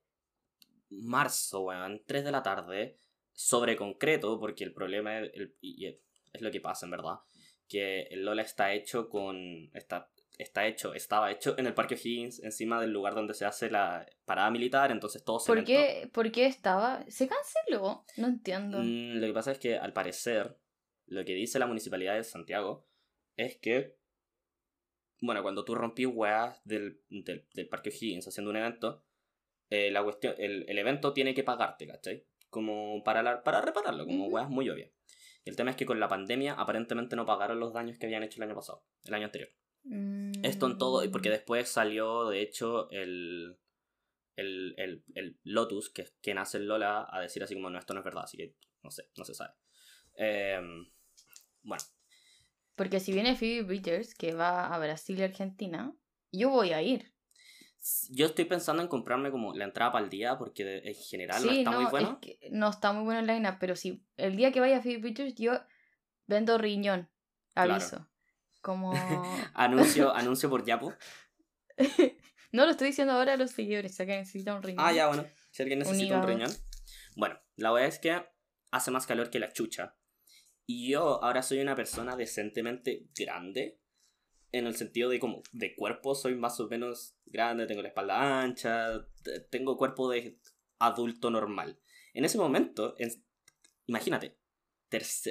Marzo, 0.89 1.61
weón, 1.61 2.03
3 2.05 2.25
de 2.25 2.31
la 2.31 2.43
tarde. 2.43 2.99
Sobre 3.33 3.77
concreto, 3.77 4.39
porque 4.39 4.63
el 4.65 4.73
problema 4.73 5.19
es, 5.19 5.31
es 5.61 6.41
lo 6.41 6.51
que 6.51 6.61
pasa 6.61 6.85
en 6.85 6.91
verdad. 6.91 7.15
Que 7.67 8.03
el 8.03 8.25
Lola 8.25 8.41
está 8.41 8.73
hecho 8.73 9.09
con. 9.09 9.71
Está, 9.73 10.10
está 10.37 10.67
hecho, 10.67 10.93
estaba 10.93 11.31
hecho 11.31 11.55
en 11.57 11.67
el 11.67 11.73
Parque 11.73 11.95
O'Higgins, 11.95 12.43
encima 12.43 12.79
del 12.81 12.91
lugar 12.91 13.15
donde 13.15 13.33
se 13.33 13.45
hace 13.45 13.69
la 13.69 14.05
parada 14.25 14.49
militar, 14.51 14.91
entonces 14.91 15.23
todo 15.23 15.39
se 15.39 15.47
¿Por 15.47 15.63
qué, 15.63 16.09
¿Por 16.11 16.31
qué 16.31 16.45
estaba? 16.45 17.03
¿Se 17.07 17.27
canceló? 17.27 18.05
No 18.17 18.27
entiendo. 18.27 18.79
Mm, 18.79 19.19
lo 19.19 19.27
que 19.27 19.33
pasa 19.33 19.51
es 19.51 19.59
que 19.59 19.77
al 19.77 19.93
parecer, 19.93 20.57
lo 21.07 21.23
que 21.25 21.33
dice 21.33 21.59
la 21.59 21.67
municipalidad 21.67 22.15
de 22.15 22.23
Santiago 22.23 22.87
es 23.37 23.57
que, 23.57 23.97
bueno, 25.21 25.41
cuando 25.43 25.63
tú 25.63 25.75
rompí 25.75 26.05
weas 26.05 26.59
del, 26.65 27.01
del, 27.09 27.67
Parque 27.69 27.89
O'Higgins 27.89 28.27
haciendo 28.27 28.51
un 28.51 28.57
evento, 28.57 29.05
eh, 29.69 29.91
la 29.91 30.03
cuestión, 30.03 30.35
el, 30.37 30.65
el, 30.67 30.77
evento 30.77 31.13
tiene 31.13 31.33
que 31.33 31.43
pagarte, 31.43 31.87
¿cachai? 31.87 32.25
Como 32.49 33.03
para, 33.03 33.43
para 33.43 33.61
repararlo, 33.61 34.05
como 34.05 34.27
weas 34.27 34.49
muy 34.49 34.69
obvias. 34.69 34.91
Y 35.43 35.49
el 35.49 35.55
tema 35.55 35.71
es 35.71 35.77
que 35.77 35.85
con 35.85 35.99
la 35.99 36.07
pandemia 36.07 36.53
aparentemente 36.53 37.15
no 37.15 37.25
pagaron 37.25 37.59
los 37.59 37.73
daños 37.73 37.97
que 37.97 38.05
habían 38.05 38.23
hecho 38.23 38.37
el 38.37 38.49
año 38.49 38.55
pasado, 38.55 38.83
el 39.05 39.13
año 39.13 39.25
anterior. 39.25 39.49
Esto 39.83 40.67
en 40.67 40.77
todo, 40.77 41.09
porque 41.11 41.29
mm. 41.29 41.33
después 41.33 41.69
salió, 41.69 42.29
de 42.29 42.41
hecho, 42.41 42.89
el, 42.91 43.57
el, 44.35 44.75
el, 44.77 45.03
el 45.15 45.39
Lotus, 45.43 45.89
que 45.89 46.03
es 46.03 46.15
quien 46.21 46.37
hace 46.37 46.57
el 46.57 46.67
Lola, 46.67 47.07
a 47.09 47.19
decir 47.19 47.43
así 47.43 47.55
como, 47.55 47.69
no, 47.69 47.79
esto 47.79 47.93
no 47.93 48.01
es 48.01 48.05
verdad, 48.05 48.23
así 48.23 48.37
que 48.37 48.55
no 48.83 48.91
sé, 48.91 49.09
no 49.17 49.25
se 49.25 49.33
sabe. 49.33 49.53
Em, 50.15 50.85
bueno. 51.63 51.83
Porque 52.75 52.99
si 52.99 53.11
viene 53.11 53.35
Phoebe 53.35 53.63
Bridgers, 53.63 54.15
que 54.15 54.33
va 54.33 54.73
a 54.73 54.79
Brasil 54.79 55.19
y 55.19 55.23
Argentina, 55.23 55.93
yo 56.31 56.49
voy 56.49 56.73
a 56.73 56.81
ir. 56.81 57.13
Yo 58.09 58.27
estoy 58.27 58.45
pensando 58.45 58.83
en 58.83 58.87
comprarme 58.87 59.31
como 59.31 59.55
la 59.55 59.65
entrada 59.65 59.91
para 59.91 60.03
el 60.03 60.11
día, 60.11 60.37
porque 60.37 60.81
en 60.83 60.95
general 60.95 61.43
no 61.43 61.51
está 61.51 61.71
muy 61.71 61.85
bueno. 61.85 62.19
no 62.51 62.69
está 62.69 62.93
muy 62.93 63.03
bueno 63.03 63.19
en 63.21 63.27
la 63.27 63.33
línea, 63.33 63.57
pero 63.59 63.75
si 63.75 64.05
el 64.17 64.35
día 64.35 64.51
que 64.51 64.59
vaya 64.59 64.81
Phoebe 64.81 64.99
Bridgers, 64.99 65.35
yo 65.35 65.53
vendo 66.27 66.57
riñón, 66.59 67.09
aviso. 67.55 68.10
Como... 68.61 68.93
anuncio, 69.53 70.13
anuncio 70.13 70.49
por 70.49 70.65
Yapo. 70.65 70.93
no 72.51 72.65
lo 72.65 72.71
estoy 72.71 72.87
diciendo 72.87 73.13
ahora 73.13 73.33
a 73.33 73.37
los 73.37 73.51
seguidores, 73.51 73.97
ya 73.97 74.05
que 74.05 74.17
necesita 74.17 74.55
un 74.55 74.63
riñón. 74.63 74.85
Ah, 74.85 74.93
ya, 74.93 75.07
bueno. 75.07 75.25
Si 75.51 75.63
alguien 75.63 75.79
necesita 75.79 76.19
un, 76.19 76.27
riñón. 76.27 76.51
Bueno, 77.15 77.39
la 77.55 77.71
verdad 77.71 77.89
es 77.89 77.99
que 77.99 78.23
hace 78.71 78.91
más 78.91 79.05
calor 79.05 79.29
que 79.29 79.39
la 79.39 79.51
chucha. 79.51 79.95
Y 80.65 80.91
yo 80.91 81.23
ahora 81.23 81.43
soy 81.43 81.59
una 81.59 81.75
persona 81.75 82.15
decentemente 82.15 83.07
grande. 83.15 83.79
En 84.53 84.67
el 84.67 84.75
sentido 84.75 85.09
de 85.09 85.19
como 85.19 85.43
de 85.53 85.75
cuerpo 85.75 86.13
soy 86.13 86.35
más 86.35 86.59
o 86.59 86.67
menos 86.67 87.17
grande, 87.25 87.67
tengo 87.67 87.81
la 87.81 87.87
espalda 87.87 88.41
ancha, 88.41 89.07
tengo 89.49 89.77
cuerpo 89.77 90.09
de 90.09 90.39
adulto 90.79 91.29
normal. 91.29 91.79
En 92.13 92.25
ese 92.25 92.37
momento, 92.37 92.95
imagínate, 93.85 94.41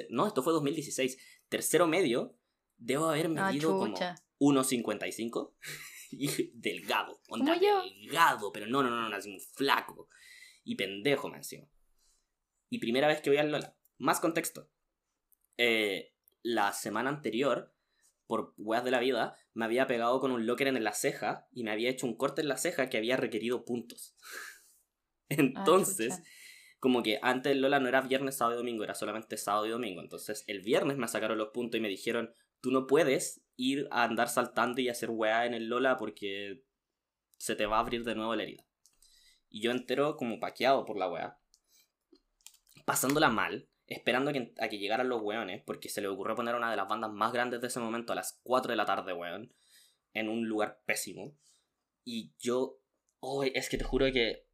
no, 0.09 0.27
esto 0.27 0.41
fue 0.41 0.53
2016, 0.53 1.17
tercero 1.49 1.87
medio, 1.87 2.37
debo 2.81 3.09
haber 3.09 3.27
ah, 3.27 3.29
medido 3.29 3.77
como 3.77 3.95
1,55 3.95 5.53
y 6.11 6.51
delgado. 6.53 7.21
Onda, 7.29 7.57
delgado, 7.57 8.51
pero 8.51 8.67
no, 8.67 8.83
no, 8.83 8.89
no, 8.89 9.07
no, 9.07 9.15
así 9.15 9.31
un 9.31 9.39
flaco. 9.39 10.09
Y 10.63 10.75
pendejo 10.75 11.29
me 11.29 11.37
encima. 11.37 11.67
Y 12.69 12.79
primera 12.79 13.07
vez 13.07 13.21
que 13.21 13.29
voy 13.29 13.37
al 13.37 13.51
Lola. 13.51 13.75
Más 13.97 14.19
contexto. 14.19 14.69
Eh, 15.57 16.13
la 16.41 16.73
semana 16.73 17.09
anterior, 17.09 17.73
por 18.27 18.53
weas 18.57 18.83
de 18.83 18.91
la 18.91 18.99
vida, 18.99 19.37
me 19.53 19.65
había 19.65 19.87
pegado 19.87 20.19
con 20.19 20.31
un 20.31 20.45
locker 20.45 20.67
en 20.67 20.83
la 20.83 20.93
ceja 20.93 21.47
y 21.51 21.63
me 21.63 21.71
había 21.71 21.89
hecho 21.89 22.07
un 22.07 22.15
corte 22.15 22.41
en 22.41 22.47
la 22.47 22.57
ceja 22.57 22.89
que 22.89 22.97
había 22.97 23.17
requerido 23.17 23.65
puntos. 23.65 24.15
Ah, 24.19 24.25
Entonces, 25.29 26.21
como 26.79 27.03
que 27.03 27.19
antes 27.21 27.51
el 27.51 27.61
Lola 27.61 27.79
no 27.79 27.89
era 27.89 28.01
viernes, 28.01 28.37
sábado 28.37 28.55
y 28.55 28.57
domingo, 28.57 28.83
era 28.83 28.95
solamente 28.95 29.37
sábado 29.37 29.67
y 29.67 29.69
domingo. 29.69 30.01
Entonces, 30.01 30.43
el 30.47 30.61
viernes 30.61 30.97
me 30.97 31.07
sacaron 31.07 31.37
los 31.37 31.49
puntos 31.49 31.77
y 31.77 31.81
me 31.81 31.89
dijeron, 31.89 32.33
tú 32.61 32.71
no 32.71 32.87
puedes 32.87 33.41
ir 33.57 33.87
a 33.91 34.03
andar 34.03 34.29
saltando 34.29 34.81
y 34.81 34.89
hacer 34.89 35.09
weá 35.09 35.45
en 35.45 35.53
el 35.53 35.67
Lola 35.67 35.97
porque 35.97 36.63
se 37.37 37.55
te 37.55 37.65
va 37.65 37.77
a 37.77 37.79
abrir 37.79 38.03
de 38.03 38.15
nuevo 38.15 38.35
la 38.35 38.43
herida. 38.43 38.63
Y 39.49 39.61
yo 39.61 39.71
entero 39.71 40.15
como 40.15 40.39
paqueado 40.39 40.85
por 40.85 40.97
la 40.97 41.09
weá. 41.09 41.39
Pasándola 42.85 43.29
mal, 43.29 43.69
esperando 43.87 44.29
a 44.29 44.33
que, 44.33 44.53
a 44.59 44.69
que 44.69 44.79
llegaran 44.79 45.09
los 45.09 45.21
weones, 45.21 45.61
porque 45.65 45.89
se 45.89 46.01
le 46.01 46.07
ocurrió 46.07 46.35
poner 46.35 46.55
una 46.55 46.71
de 46.71 46.77
las 46.77 46.87
bandas 46.87 47.11
más 47.11 47.33
grandes 47.33 47.61
de 47.61 47.67
ese 47.67 47.79
momento 47.79 48.13
a 48.13 48.15
las 48.15 48.39
4 48.43 48.71
de 48.71 48.75
la 48.77 48.85
tarde, 48.85 49.13
weón, 49.13 49.53
en 50.13 50.29
un 50.29 50.47
lugar 50.47 50.81
pésimo. 50.85 51.35
Y 52.03 52.33
yo, 52.39 52.79
oh, 53.19 53.43
es 53.43 53.69
que 53.69 53.77
te 53.77 53.83
juro 53.83 54.11
que 54.11 54.47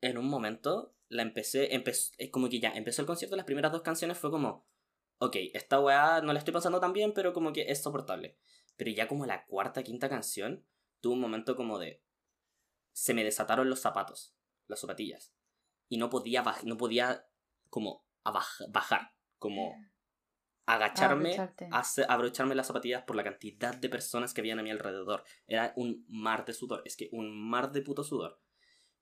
en 0.00 0.18
un 0.18 0.28
momento 0.28 0.94
la 1.08 1.22
empecé, 1.22 1.74
empecé, 1.74 2.30
como 2.30 2.48
que 2.48 2.60
ya 2.60 2.70
empezó 2.70 3.02
el 3.02 3.06
concierto, 3.06 3.36
las 3.36 3.46
primeras 3.46 3.72
dos 3.72 3.82
canciones 3.82 4.18
fue 4.18 4.30
como, 4.30 4.66
ok, 5.18 5.36
esta 5.54 5.80
weá 5.80 6.20
no 6.20 6.32
la 6.32 6.38
estoy 6.38 6.52
pasando 6.52 6.80
tan 6.80 6.92
bien, 6.92 7.12
pero 7.12 7.32
como 7.32 7.52
que 7.52 7.70
es 7.70 7.82
soportable. 7.82 8.38
Pero 8.76 8.90
ya 8.90 9.08
como 9.08 9.26
la 9.26 9.46
cuarta, 9.46 9.82
quinta 9.82 10.08
canción, 10.08 10.64
tuvo 11.00 11.14
un 11.14 11.20
momento 11.20 11.56
como 11.56 11.78
de... 11.78 12.02
Se 12.92 13.14
me 13.14 13.24
desataron 13.24 13.68
los 13.68 13.80
zapatos, 13.80 14.34
las 14.66 14.80
zapatillas. 14.80 15.34
Y 15.88 15.98
no 15.98 16.10
podía, 16.10 16.44
no 16.64 16.76
podía 16.76 17.26
como 17.68 18.06
bajar, 18.24 19.12
como 19.38 19.74
agacharme, 20.66 21.36
abrocharme 22.08 22.54
las 22.54 22.66
zapatillas 22.66 23.04
por 23.04 23.16
la 23.16 23.24
cantidad 23.24 23.74
de 23.74 23.88
personas 23.88 24.34
que 24.34 24.40
habían 24.40 24.58
a 24.58 24.62
mi 24.62 24.70
alrededor. 24.70 25.24
Era 25.46 25.72
un 25.76 26.04
mar 26.08 26.44
de 26.44 26.52
sudor, 26.52 26.82
es 26.84 26.96
que 26.96 27.08
un 27.12 27.48
mar 27.48 27.70
de 27.72 27.82
puto 27.82 28.02
sudor. 28.02 28.40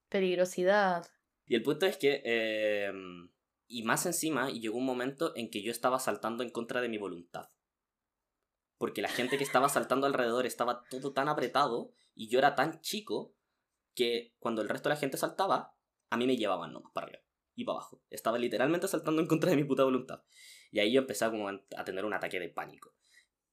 Peligrosidad. 0.09 1.07
Y 1.47 1.55
el 1.55 1.63
punto 1.63 1.87
es 1.87 1.97
que 1.97 2.23
eh, 2.25 2.93
y 3.67 3.83
más 3.83 4.07
encima, 4.07 4.51
llegó 4.51 4.79
un 4.79 4.85
momento 4.85 5.35
en 5.37 5.51
que 5.51 5.63
yo 5.63 5.71
estaba 5.71 5.99
saltando 5.99 6.43
en 6.43 6.51
contra 6.51 6.81
de 6.81 6.89
mi 6.89 6.99
voluntad. 6.99 7.51
Porque 8.79 9.03
la 9.03 9.09
gente 9.09 9.39
que 9.39 9.45
estaba 9.45 9.69
saltando 9.69 10.07
alrededor 10.07 10.47
estaba 10.47 10.85
todo 10.91 11.13
tan 11.13 11.29
apretado 11.29 11.93
y 12.15 12.29
yo 12.29 12.39
era 12.39 12.55
tan 12.55 12.81
chico 12.81 13.35
que 13.95 14.35
cuando 14.39 14.63
el 14.63 14.69
resto 14.69 14.89
de 14.89 14.95
la 14.95 15.01
gente 15.01 15.17
saltaba, 15.17 15.77
a 16.11 16.17
mí 16.17 16.27
me 16.27 16.37
llevaban 16.37 16.73
nomás 16.73 16.93
para 16.93 17.07
arriba 17.07 17.25
y 17.55 17.65
para 17.65 17.79
abajo. 17.79 18.03
Estaba 18.11 18.39
literalmente 18.39 18.89
saltando 18.89 19.23
en 19.23 19.29
contra 19.29 19.51
de 19.51 19.57
mi 19.57 19.65
puta 19.65 19.85
voluntad. 19.85 20.23
Y 20.71 20.81
ahí 20.81 20.93
yo 20.93 21.01
empecé 21.01 21.31
como 21.31 21.49
a 21.49 21.85
tener 21.85 22.05
un 22.05 22.13
ataque 22.13 22.41
de 22.41 22.49
pánico. 22.49 22.95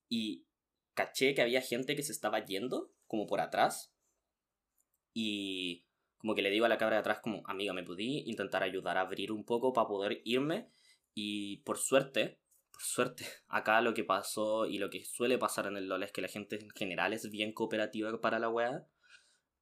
Y 0.09 0.47
caché 0.93 1.33
que 1.33 1.41
había 1.41 1.61
gente 1.61 1.95
que 1.95 2.03
se 2.03 2.11
estaba 2.11 2.43
yendo, 2.43 2.91
como 3.07 3.27
por 3.27 3.39
atrás. 3.41 3.93
Y 5.13 5.85
como 6.21 6.35
que 6.35 6.43
le 6.43 6.51
digo 6.51 6.65
a 6.65 6.69
la 6.69 6.77
cabra 6.77 6.97
de 6.97 6.99
atrás 6.99 7.19
como, 7.19 7.41
amiga, 7.47 7.73
¿me 7.73 7.83
podí 7.83 8.23
intentar 8.27 8.61
ayudar 8.61 8.97
a 8.97 9.01
abrir 9.01 9.31
un 9.31 9.43
poco 9.43 9.73
para 9.73 9.87
poder 9.87 10.21
irme? 10.23 10.69
Y 11.15 11.57
por 11.63 11.79
suerte, 11.79 12.39
por 12.71 12.83
suerte, 12.83 13.25
acá 13.47 13.81
lo 13.81 13.95
que 13.95 14.03
pasó 14.03 14.67
y 14.67 14.77
lo 14.77 14.91
que 14.91 15.03
suele 15.03 15.39
pasar 15.39 15.65
en 15.65 15.77
el 15.77 15.87
LOL 15.87 16.03
es 16.03 16.11
que 16.11 16.21
la 16.21 16.27
gente 16.27 16.59
en 16.61 16.69
general 16.69 17.13
es 17.13 17.29
bien 17.31 17.53
cooperativa 17.53 18.21
para 18.21 18.37
la 18.37 18.49
wea. 18.49 18.85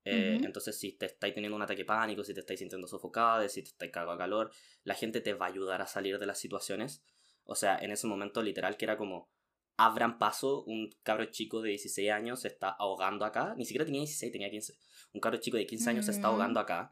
Eh, 0.03 0.39
entonces, 0.43 0.77
si 0.77 0.97
te 0.97 1.05
estáis 1.05 1.33
teniendo 1.33 1.55
un 1.55 1.61
ataque 1.61 1.85
pánico, 1.85 2.23
si 2.23 2.33
te 2.33 2.39
estáis 2.41 2.59
sintiendo 2.59 2.87
sofocada, 2.87 3.47
si 3.47 3.61
te 3.61 3.69
estáis 3.69 3.91
cagado 3.91 4.11
a 4.11 4.17
calor, 4.17 4.51
la 4.83 4.95
gente 4.95 5.21
te 5.21 5.33
va 5.33 5.45
a 5.45 5.49
ayudar 5.49 5.81
a 5.81 5.87
salir 5.87 6.19
de 6.19 6.25
las 6.25 6.39
situaciones. 6.39 7.03
O 7.45 7.55
sea, 7.55 7.77
en 7.77 7.91
ese 7.91 8.07
momento 8.07 8.41
literal 8.41 8.75
que 8.75 8.85
era 8.85 8.97
como, 8.97 9.29
abran 9.79 10.19
paso, 10.19 10.63
un 10.65 10.89
cabro 11.03 11.23
chico 11.25 11.61
de 11.61 11.69
16 11.69 12.11
años 12.11 12.41
se 12.41 12.49
está 12.49 12.67
ahogando 12.67 13.23
acá, 13.23 13.55
ni 13.55 13.63
siquiera 13.63 13.85
tenía 13.85 14.01
16, 14.01 14.29
tenía 14.29 14.49
15, 14.49 14.77
un 15.13 15.21
cabro 15.21 15.39
chico 15.39 15.55
de 15.55 15.65
15 15.65 15.89
años 15.89 16.05
se 16.05 16.11
está 16.11 16.27
ahogando 16.27 16.59
acá, 16.59 16.91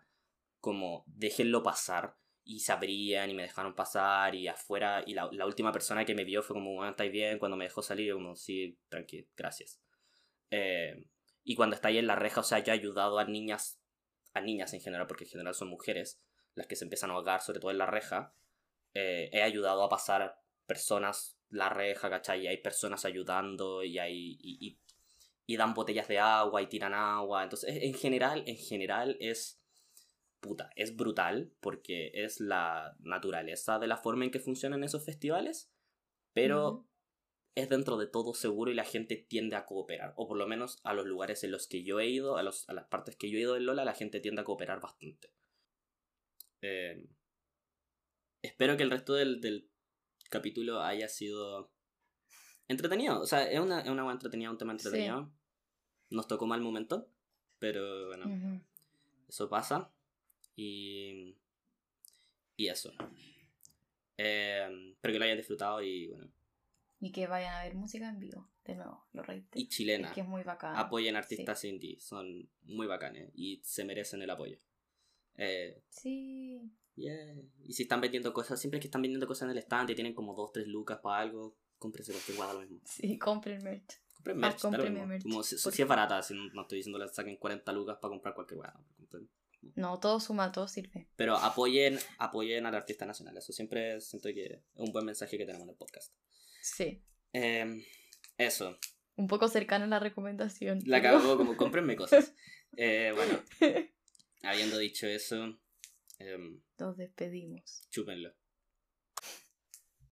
como 0.61 1.03
déjenlo 1.05 1.61
pasar, 1.63 2.15
y 2.45 2.61
se 2.61 2.71
abrían 2.71 3.29
y 3.29 3.33
me 3.33 3.41
dejaron 3.41 3.75
pasar, 3.75 4.35
y 4.35 4.47
afuera, 4.47 5.03
y 5.05 5.13
la, 5.15 5.45
última 5.45 5.73
persona 5.73 6.05
que 6.05 6.15
me 6.15 6.23
vio 6.23 6.41
fue 6.41 6.53
como, 6.53 6.75
bueno, 6.75 6.91
¿estáis 6.91 7.11
bien? 7.11 7.39
Cuando 7.39 7.57
me 7.57 7.65
dejó 7.65 7.81
salir, 7.81 8.07
yo 8.07 8.15
como, 8.15 8.37
sí, 8.37 8.79
tranquilo, 8.87 9.27
gracias. 9.35 9.81
Eh, 10.49 11.05
y 11.43 11.55
cuando 11.55 11.75
está 11.75 11.89
ahí 11.89 11.97
en 11.97 12.07
la 12.07 12.15
reja, 12.15 12.39
o 12.39 12.43
sea, 12.43 12.59
yo 12.59 12.71
he 12.71 12.75
ayudado 12.75 13.19
a 13.19 13.25
niñas, 13.25 13.81
a 14.33 14.39
niñas 14.39 14.73
en 14.73 14.79
general, 14.79 15.07
porque 15.07 15.25
en 15.25 15.31
general 15.31 15.53
son 15.55 15.67
mujeres 15.67 16.21
las 16.55 16.67
que 16.67 16.77
se 16.77 16.85
empiezan 16.85 17.09
a 17.09 17.15
ahogar, 17.15 17.41
sobre 17.41 17.59
todo 17.59 17.71
en 17.71 17.79
la 17.79 17.85
reja, 17.85 18.33
eh, 18.93 19.29
he 19.33 19.41
ayudado 19.41 19.83
a 19.83 19.89
pasar 19.89 20.39
personas 20.65 21.36
la 21.49 21.69
reja, 21.69 22.09
¿cachai? 22.09 22.43
Y 22.43 22.47
hay 22.47 22.57
personas 22.57 23.05
ayudando 23.05 23.83
y 23.83 23.99
hay... 23.99 24.37
Y, 24.39 25.55
dan 25.55 25.73
botellas 25.73 26.07
de 26.07 26.19
agua 26.19 26.61
y 26.61 26.67
tiran 26.67 26.93
agua. 26.93 27.43
Entonces, 27.43 27.77
en 27.81 27.93
general, 27.93 28.43
en 28.47 28.57
general 28.57 29.17
es... 29.19 29.61
Puta, 30.39 30.69
es 30.75 30.95
brutal 30.95 31.51
porque 31.61 32.11
es 32.13 32.39
la 32.39 32.95
naturaleza 32.99 33.79
de 33.79 33.87
la 33.87 33.97
forma 33.97 34.23
en 34.23 34.31
que 34.31 34.39
funcionan 34.39 34.83
esos 34.83 35.03
festivales, 35.03 35.71
pero 36.31 36.87
es 37.55 37.69
dentro 37.69 37.97
de 37.97 38.05
todo 38.05 38.35
seguro 38.35 38.69
y 38.69 38.75
la 38.75 38.83
gente 38.83 39.15
tiende 39.15 39.55
a 39.55 39.65
cooperar. 39.65 40.13
O 40.15 40.27
por 40.27 40.37
lo 40.37 40.45
menos 40.45 40.79
a 40.83 40.93
los 40.93 41.07
lugares 41.07 41.43
en 41.43 41.49
los 41.49 41.67
que 41.67 41.83
yo 41.83 41.99
he 41.99 42.07
ido, 42.07 42.37
a, 42.37 42.43
los, 42.43 42.69
a 42.69 42.73
las 42.73 42.85
partes 42.85 43.15
que 43.15 43.31
yo 43.31 43.39
he 43.39 43.41
ido 43.41 43.57
en 43.57 43.65
Lola, 43.65 43.83
la 43.83 43.95
gente 43.95 44.19
tiende 44.19 44.41
a 44.41 44.45
cooperar 44.45 44.79
bastante. 44.79 45.31
Eh, 46.61 47.07
espero 48.43 48.77
que 48.77 48.83
el 48.83 48.91
resto 48.91 49.15
del, 49.15 49.41
del 49.41 49.71
capítulo 50.29 50.81
haya 50.81 51.07
sido 51.07 51.71
entretenido. 52.67 53.21
O 53.21 53.25
sea, 53.25 53.49
es 53.49 53.59
una, 53.59 53.81
es 53.81 53.89
una 53.89 54.03
buena 54.03 54.15
entretenida, 54.17 54.51
un 54.51 54.57
tema 54.57 54.73
entretenido. 54.73 55.31
Nos 56.09 56.27
tocó 56.27 56.45
mal 56.47 56.61
momento, 56.61 57.09
pero 57.59 58.07
bueno, 58.07 58.25
Ujú. 58.27 58.61
eso 59.27 59.49
pasa. 59.49 59.91
Y. 60.55 61.35
Y 62.55 62.67
eso. 62.69 62.91
Eh, 64.17 64.91
espero 64.93 65.13
que 65.13 65.19
lo 65.19 65.25
hayan 65.25 65.37
disfrutado 65.37 65.81
y 65.81 66.07
bueno. 66.07 66.31
Y 66.99 67.11
que 67.11 67.27
vayan 67.27 67.53
a 67.53 67.63
ver 67.63 67.75
música 67.75 68.09
en 68.09 68.17
vivo, 68.19 68.49
de 68.65 68.73
nuevo, 68.75 69.05
lo 69.13 69.21
reitero. 69.21 69.51
Y 69.61 69.67
chilena. 69.67 70.07
Es 70.07 70.13
que 70.15 70.21
es 70.21 70.27
muy 70.27 70.41
bacán. 70.41 70.75
Apoyen 70.75 71.15
artistas 71.15 71.63
indie, 71.65 71.99
son 71.99 72.49
muy 72.63 72.87
bacanes 72.87 73.29
y 73.35 73.61
se 73.63 73.85
merecen 73.85 74.23
el 74.23 74.29
apoyo. 74.31 74.57
Eh, 75.35 75.83
Sí. 75.89 76.59
Yeah. 76.97 77.35
Y 77.63 77.73
si 77.73 77.83
están 77.83 78.01
vendiendo 78.01 78.33
cosas, 78.33 78.59
siempre 78.59 78.79
que 78.79 78.87
están 78.87 79.01
vendiendo 79.01 79.25
cosas 79.27 79.43
en 79.43 79.51
el 79.51 79.57
stand 79.59 79.89
y 79.91 79.95
tienen 79.95 80.13
como 80.13 80.33
2, 80.33 80.51
3 80.51 80.67
lucas 80.67 80.99
para 81.01 81.21
algo, 81.21 81.55
cómprense 81.79 82.11
cualquier 82.11 82.37
guada 82.37 82.53
lo 82.53 82.61
mismo. 82.61 82.81
Sí, 82.83 83.17
compren 83.17 83.63
merch. 83.63 84.01
Compren 84.15 84.43
Ah, 84.43 84.47
merch, 84.49 84.61
da 84.61 84.77
lo 84.77 84.83
mismo. 84.83 85.05
merch, 85.07 85.23
Como 85.23 85.43
si, 85.43 85.55
es 85.55 85.87
barata, 85.87 86.21
si 86.21 86.33
no, 86.33 86.49
no 86.53 86.63
estoy 86.63 86.79
diciendo 86.79 86.99
le 86.99 87.07
saquen 87.07 87.37
40 87.37 87.71
lucas 87.71 87.97
para 88.01 88.09
comprar 88.09 88.33
cualquier 88.35 88.57
guada. 88.57 88.79
No, 89.75 89.99
todo 89.99 90.19
suma, 90.19 90.51
todo 90.51 90.67
sirve. 90.67 91.07
Pero 91.15 91.35
apoyen, 91.35 91.99
apoyen 92.19 92.65
al 92.65 92.75
artista 92.75 93.05
nacional. 93.05 93.37
Eso 93.37 93.51
siempre 93.51 93.99
siento 94.01 94.29
que 94.29 94.45
es 94.45 94.61
un 94.75 94.91
buen 94.91 95.05
mensaje 95.05 95.37
que 95.37 95.45
tenemos 95.45 95.63
en 95.65 95.71
el 95.71 95.75
podcast. 95.75 96.13
Sí. 96.61 97.03
Eh, 97.33 97.83
eso. 98.37 98.77
Un 99.15 99.27
poco 99.27 99.47
cercano 99.47 99.85
a 99.85 99.87
la 99.87 99.99
recomendación. 99.99 100.79
La 100.85 101.01
cago 101.01 101.19
como 101.37 101.57
cómprenme 101.57 101.95
cosas. 101.95 102.33
Eh, 102.75 103.11
bueno, 103.15 103.41
habiendo 104.43 104.77
dicho 104.77 105.07
eso, 105.07 105.59
em, 106.19 106.61
Nos 106.79 106.95
despedimos. 106.97 107.81
chúpenlo. 107.89 108.31